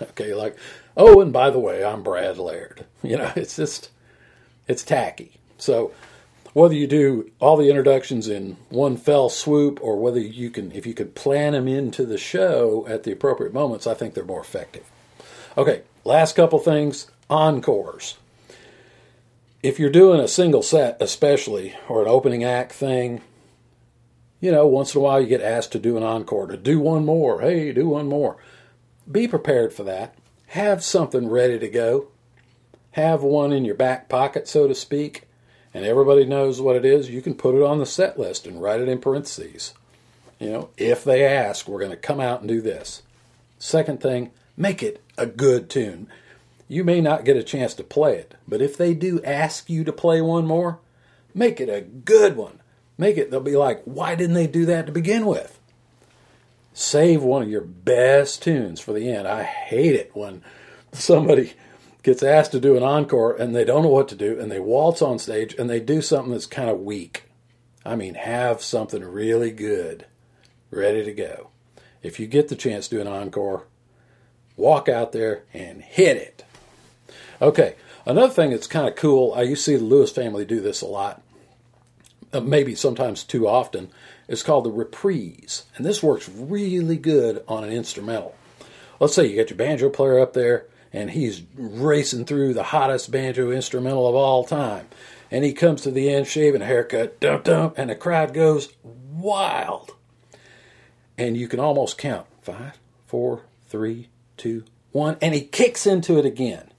Okay, 0.00 0.32
like, 0.32 0.56
oh, 0.96 1.20
and 1.20 1.32
by 1.32 1.50
the 1.50 1.58
way, 1.58 1.84
I'm 1.84 2.02
Brad 2.02 2.38
Laird. 2.38 2.86
You 3.02 3.16
know, 3.16 3.32
it's 3.34 3.56
just, 3.56 3.90
it's 4.68 4.82
tacky. 4.82 5.32
So 5.56 5.92
whether 6.52 6.74
you 6.74 6.86
do 6.86 7.30
all 7.38 7.56
the 7.56 7.68
introductions 7.68 8.28
in 8.28 8.56
one 8.68 8.96
fell 8.96 9.28
swoop 9.28 9.78
or 9.82 9.96
whether 9.96 10.18
you 10.18 10.50
can 10.50 10.72
if 10.72 10.86
you 10.86 10.94
could 10.94 11.14
plan 11.14 11.52
them 11.52 11.68
into 11.68 12.04
the 12.04 12.18
show 12.18 12.86
at 12.88 13.04
the 13.04 13.12
appropriate 13.12 13.54
moments 13.54 13.86
i 13.86 13.94
think 13.94 14.14
they're 14.14 14.24
more 14.24 14.40
effective 14.40 14.84
okay 15.56 15.82
last 16.04 16.34
couple 16.36 16.58
things 16.58 17.10
encores. 17.28 18.18
If 19.62 19.78
you're 19.78 19.90
doing 19.90 20.20
a 20.20 20.28
single 20.28 20.62
set 20.62 20.96
especially 21.00 21.74
or 21.88 22.02
an 22.02 22.08
opening 22.08 22.44
act 22.44 22.72
thing 22.72 23.20
you 24.40 24.50
know 24.50 24.66
once 24.66 24.94
in 24.94 25.00
a 25.00 25.04
while 25.04 25.20
you 25.20 25.26
get 25.26 25.42
asked 25.42 25.72
to 25.72 25.78
do 25.78 25.96
an 25.96 26.02
encore 26.02 26.46
to 26.46 26.56
do 26.56 26.80
one 26.80 27.04
more. 27.04 27.40
Hey 27.40 27.72
do 27.72 27.88
one 27.88 28.08
more. 28.08 28.36
Be 29.10 29.28
prepared 29.28 29.72
for 29.72 29.84
that. 29.84 30.14
Have 30.48 30.82
something 30.82 31.28
ready 31.28 31.58
to 31.58 31.68
go. 31.68 32.08
Have 32.92 33.22
one 33.22 33.52
in 33.52 33.64
your 33.64 33.74
back 33.74 34.08
pocket 34.08 34.48
so 34.48 34.66
to 34.66 34.74
speak 34.74 35.28
and 35.72 35.84
everybody 35.84 36.24
knows 36.24 36.60
what 36.60 36.76
it 36.76 36.84
is, 36.84 37.10
you 37.10 37.22
can 37.22 37.34
put 37.34 37.54
it 37.54 37.62
on 37.62 37.78
the 37.78 37.86
set 37.86 38.18
list 38.18 38.46
and 38.46 38.60
write 38.60 38.80
it 38.80 38.88
in 38.88 38.98
parentheses. 38.98 39.74
You 40.38 40.50
know, 40.50 40.70
if 40.76 41.04
they 41.04 41.24
ask, 41.24 41.68
we're 41.68 41.78
going 41.78 41.90
to 41.90 41.96
come 41.96 42.18
out 42.18 42.40
and 42.40 42.48
do 42.48 42.60
this. 42.60 43.02
Second 43.58 44.00
thing, 44.00 44.30
make 44.56 44.82
it 44.82 45.02
a 45.20 45.26
good 45.26 45.68
tune. 45.68 46.08
You 46.66 46.84
may 46.84 47.00
not 47.00 47.24
get 47.24 47.36
a 47.36 47.42
chance 47.42 47.74
to 47.74 47.84
play 47.84 48.16
it, 48.16 48.34
but 48.48 48.62
if 48.62 48.76
they 48.76 48.94
do 48.94 49.22
ask 49.22 49.68
you 49.68 49.84
to 49.84 49.92
play 49.92 50.20
one 50.20 50.46
more, 50.46 50.80
make 51.34 51.60
it 51.60 51.68
a 51.68 51.80
good 51.80 52.36
one. 52.36 52.60
Make 52.96 53.16
it, 53.16 53.30
they'll 53.30 53.40
be 53.40 53.56
like, 53.56 53.82
why 53.84 54.14
didn't 54.14 54.34
they 54.34 54.46
do 54.46 54.66
that 54.66 54.86
to 54.86 54.92
begin 54.92 55.26
with? 55.26 55.58
Save 56.72 57.22
one 57.22 57.42
of 57.42 57.48
your 57.48 57.62
best 57.62 58.42
tunes 58.42 58.80
for 58.80 58.92
the 58.92 59.10
end. 59.10 59.26
I 59.26 59.42
hate 59.42 59.94
it 59.94 60.10
when 60.14 60.42
somebody 60.92 61.54
gets 62.02 62.22
asked 62.22 62.52
to 62.52 62.60
do 62.60 62.76
an 62.76 62.82
encore 62.82 63.34
and 63.34 63.54
they 63.54 63.64
don't 63.64 63.82
know 63.82 63.88
what 63.88 64.08
to 64.08 64.14
do 64.14 64.38
and 64.38 64.50
they 64.50 64.60
waltz 64.60 65.02
on 65.02 65.18
stage 65.18 65.54
and 65.58 65.68
they 65.68 65.80
do 65.80 66.00
something 66.00 66.32
that's 66.32 66.46
kind 66.46 66.70
of 66.70 66.80
weak. 66.80 67.24
I 67.84 67.96
mean, 67.96 68.14
have 68.14 68.62
something 68.62 69.02
really 69.02 69.50
good 69.50 70.06
ready 70.70 71.04
to 71.04 71.12
go. 71.12 71.50
If 72.02 72.20
you 72.20 72.26
get 72.26 72.48
the 72.48 72.56
chance 72.56 72.88
to 72.88 72.96
do 72.96 73.00
an 73.00 73.08
encore, 73.08 73.66
walk 74.56 74.88
out 74.88 75.12
there 75.12 75.44
and 75.52 75.82
hit 75.82 76.16
it. 76.16 76.44
Okay, 77.42 77.76
another 78.04 78.32
thing 78.32 78.50
that's 78.50 78.66
kind 78.66 78.88
of 78.88 78.96
cool, 78.96 79.32
I 79.34 79.46
to 79.46 79.56
see 79.56 79.76
the 79.76 79.84
Lewis 79.84 80.12
family 80.12 80.44
do 80.44 80.60
this 80.60 80.82
a 80.82 80.86
lot, 80.86 81.22
uh, 82.32 82.40
maybe 82.40 82.74
sometimes 82.74 83.24
too 83.24 83.48
often, 83.48 83.90
is 84.28 84.42
called 84.42 84.64
the 84.64 84.70
reprise. 84.70 85.64
And 85.76 85.84
this 85.84 86.02
works 86.02 86.28
really 86.28 86.96
good 86.96 87.42
on 87.48 87.64
an 87.64 87.70
instrumental. 87.70 88.34
Let's 89.00 89.14
say 89.14 89.26
you 89.26 89.36
got 89.36 89.50
your 89.50 89.56
banjo 89.56 89.88
player 89.88 90.20
up 90.20 90.34
there 90.34 90.66
and 90.92 91.10
he's 91.10 91.42
racing 91.56 92.26
through 92.26 92.54
the 92.54 92.64
hottest 92.64 93.10
banjo 93.10 93.50
instrumental 93.50 94.06
of 94.06 94.14
all 94.14 94.44
time. 94.44 94.88
And 95.30 95.44
he 95.44 95.52
comes 95.52 95.82
to 95.82 95.90
the 95.90 96.10
end, 96.10 96.26
shaving 96.26 96.62
a 96.62 96.66
haircut, 96.66 97.20
dump 97.20 97.44
dump, 97.44 97.74
and 97.78 97.90
the 97.90 97.94
crowd 97.94 98.34
goes 98.34 98.72
wild. 98.82 99.92
And 101.16 101.36
you 101.36 101.46
can 101.46 101.60
almost 101.60 101.98
count 101.98 102.26
five, 102.42 102.78
four, 103.06 103.42
three, 103.68 104.08
two, 104.40 104.64
one, 104.92 105.16
and 105.20 105.34
he 105.34 105.42
kicks 105.42 105.86
into 105.86 106.18
it 106.18 106.26
again. 106.26 106.70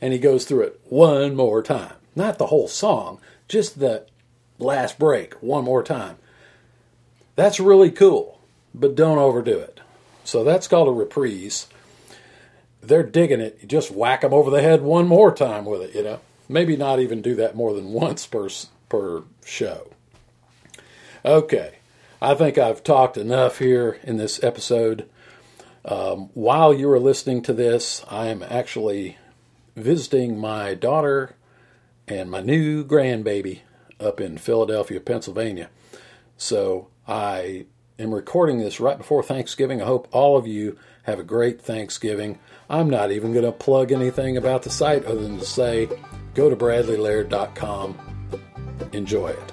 And 0.00 0.12
he 0.12 0.18
goes 0.18 0.44
through 0.44 0.62
it 0.62 0.80
one 0.84 1.34
more 1.34 1.62
time. 1.62 1.94
Not 2.14 2.38
the 2.38 2.46
whole 2.46 2.68
song, 2.68 3.20
just 3.48 3.80
the 3.80 4.06
last 4.58 4.98
break 4.98 5.34
one 5.34 5.64
more 5.64 5.82
time. 5.82 6.16
That's 7.34 7.60
really 7.60 7.90
cool, 7.90 8.40
but 8.74 8.94
don't 8.94 9.18
overdo 9.18 9.58
it. 9.58 9.80
So 10.24 10.44
that's 10.44 10.68
called 10.68 10.88
a 10.88 10.92
reprise 10.92 11.66
they're 12.82 13.02
digging 13.02 13.40
it. 13.40 13.58
You 13.60 13.68
just 13.68 13.90
whack 13.90 14.22
them 14.22 14.32
over 14.32 14.50
the 14.50 14.62
head 14.62 14.82
one 14.82 15.06
more 15.06 15.34
time 15.34 15.64
with 15.64 15.82
it, 15.82 15.94
you 15.94 16.02
know. 16.02 16.20
Maybe 16.48 16.76
not 16.76 17.00
even 17.00 17.22
do 17.22 17.34
that 17.36 17.54
more 17.54 17.74
than 17.74 17.92
once 17.92 18.26
per 18.26 18.48
per 18.88 19.22
show. 19.44 19.88
Okay, 21.24 21.76
I 22.22 22.34
think 22.34 22.56
I've 22.58 22.82
talked 22.82 23.16
enough 23.16 23.58
here 23.58 23.98
in 24.02 24.16
this 24.16 24.42
episode. 24.42 25.08
Um, 25.88 26.28
while 26.34 26.74
you 26.74 26.90
are 26.90 27.00
listening 27.00 27.40
to 27.42 27.54
this, 27.54 28.04
I 28.10 28.26
am 28.26 28.42
actually 28.42 29.16
visiting 29.74 30.38
my 30.38 30.74
daughter 30.74 31.34
and 32.06 32.30
my 32.30 32.42
new 32.42 32.84
grandbaby 32.84 33.60
up 33.98 34.20
in 34.20 34.36
Philadelphia, 34.36 35.00
Pennsylvania. 35.00 35.70
So 36.36 36.88
I 37.06 37.64
am 37.98 38.14
recording 38.14 38.58
this 38.58 38.80
right 38.80 38.98
before 38.98 39.22
Thanksgiving. 39.22 39.80
I 39.80 39.86
hope 39.86 40.08
all 40.12 40.36
of 40.36 40.46
you 40.46 40.78
have 41.04 41.18
a 41.18 41.24
great 41.24 41.62
Thanksgiving. 41.62 42.38
I'm 42.68 42.90
not 42.90 43.10
even 43.10 43.32
going 43.32 43.46
to 43.46 43.52
plug 43.52 43.90
anything 43.90 44.36
about 44.36 44.64
the 44.64 44.70
site 44.70 45.06
other 45.06 45.22
than 45.22 45.38
to 45.38 45.46
say 45.46 45.88
go 46.34 46.50
to 46.50 46.56
bradleylaird.com. 46.56 47.98
Enjoy 48.92 49.28
it. 49.28 49.52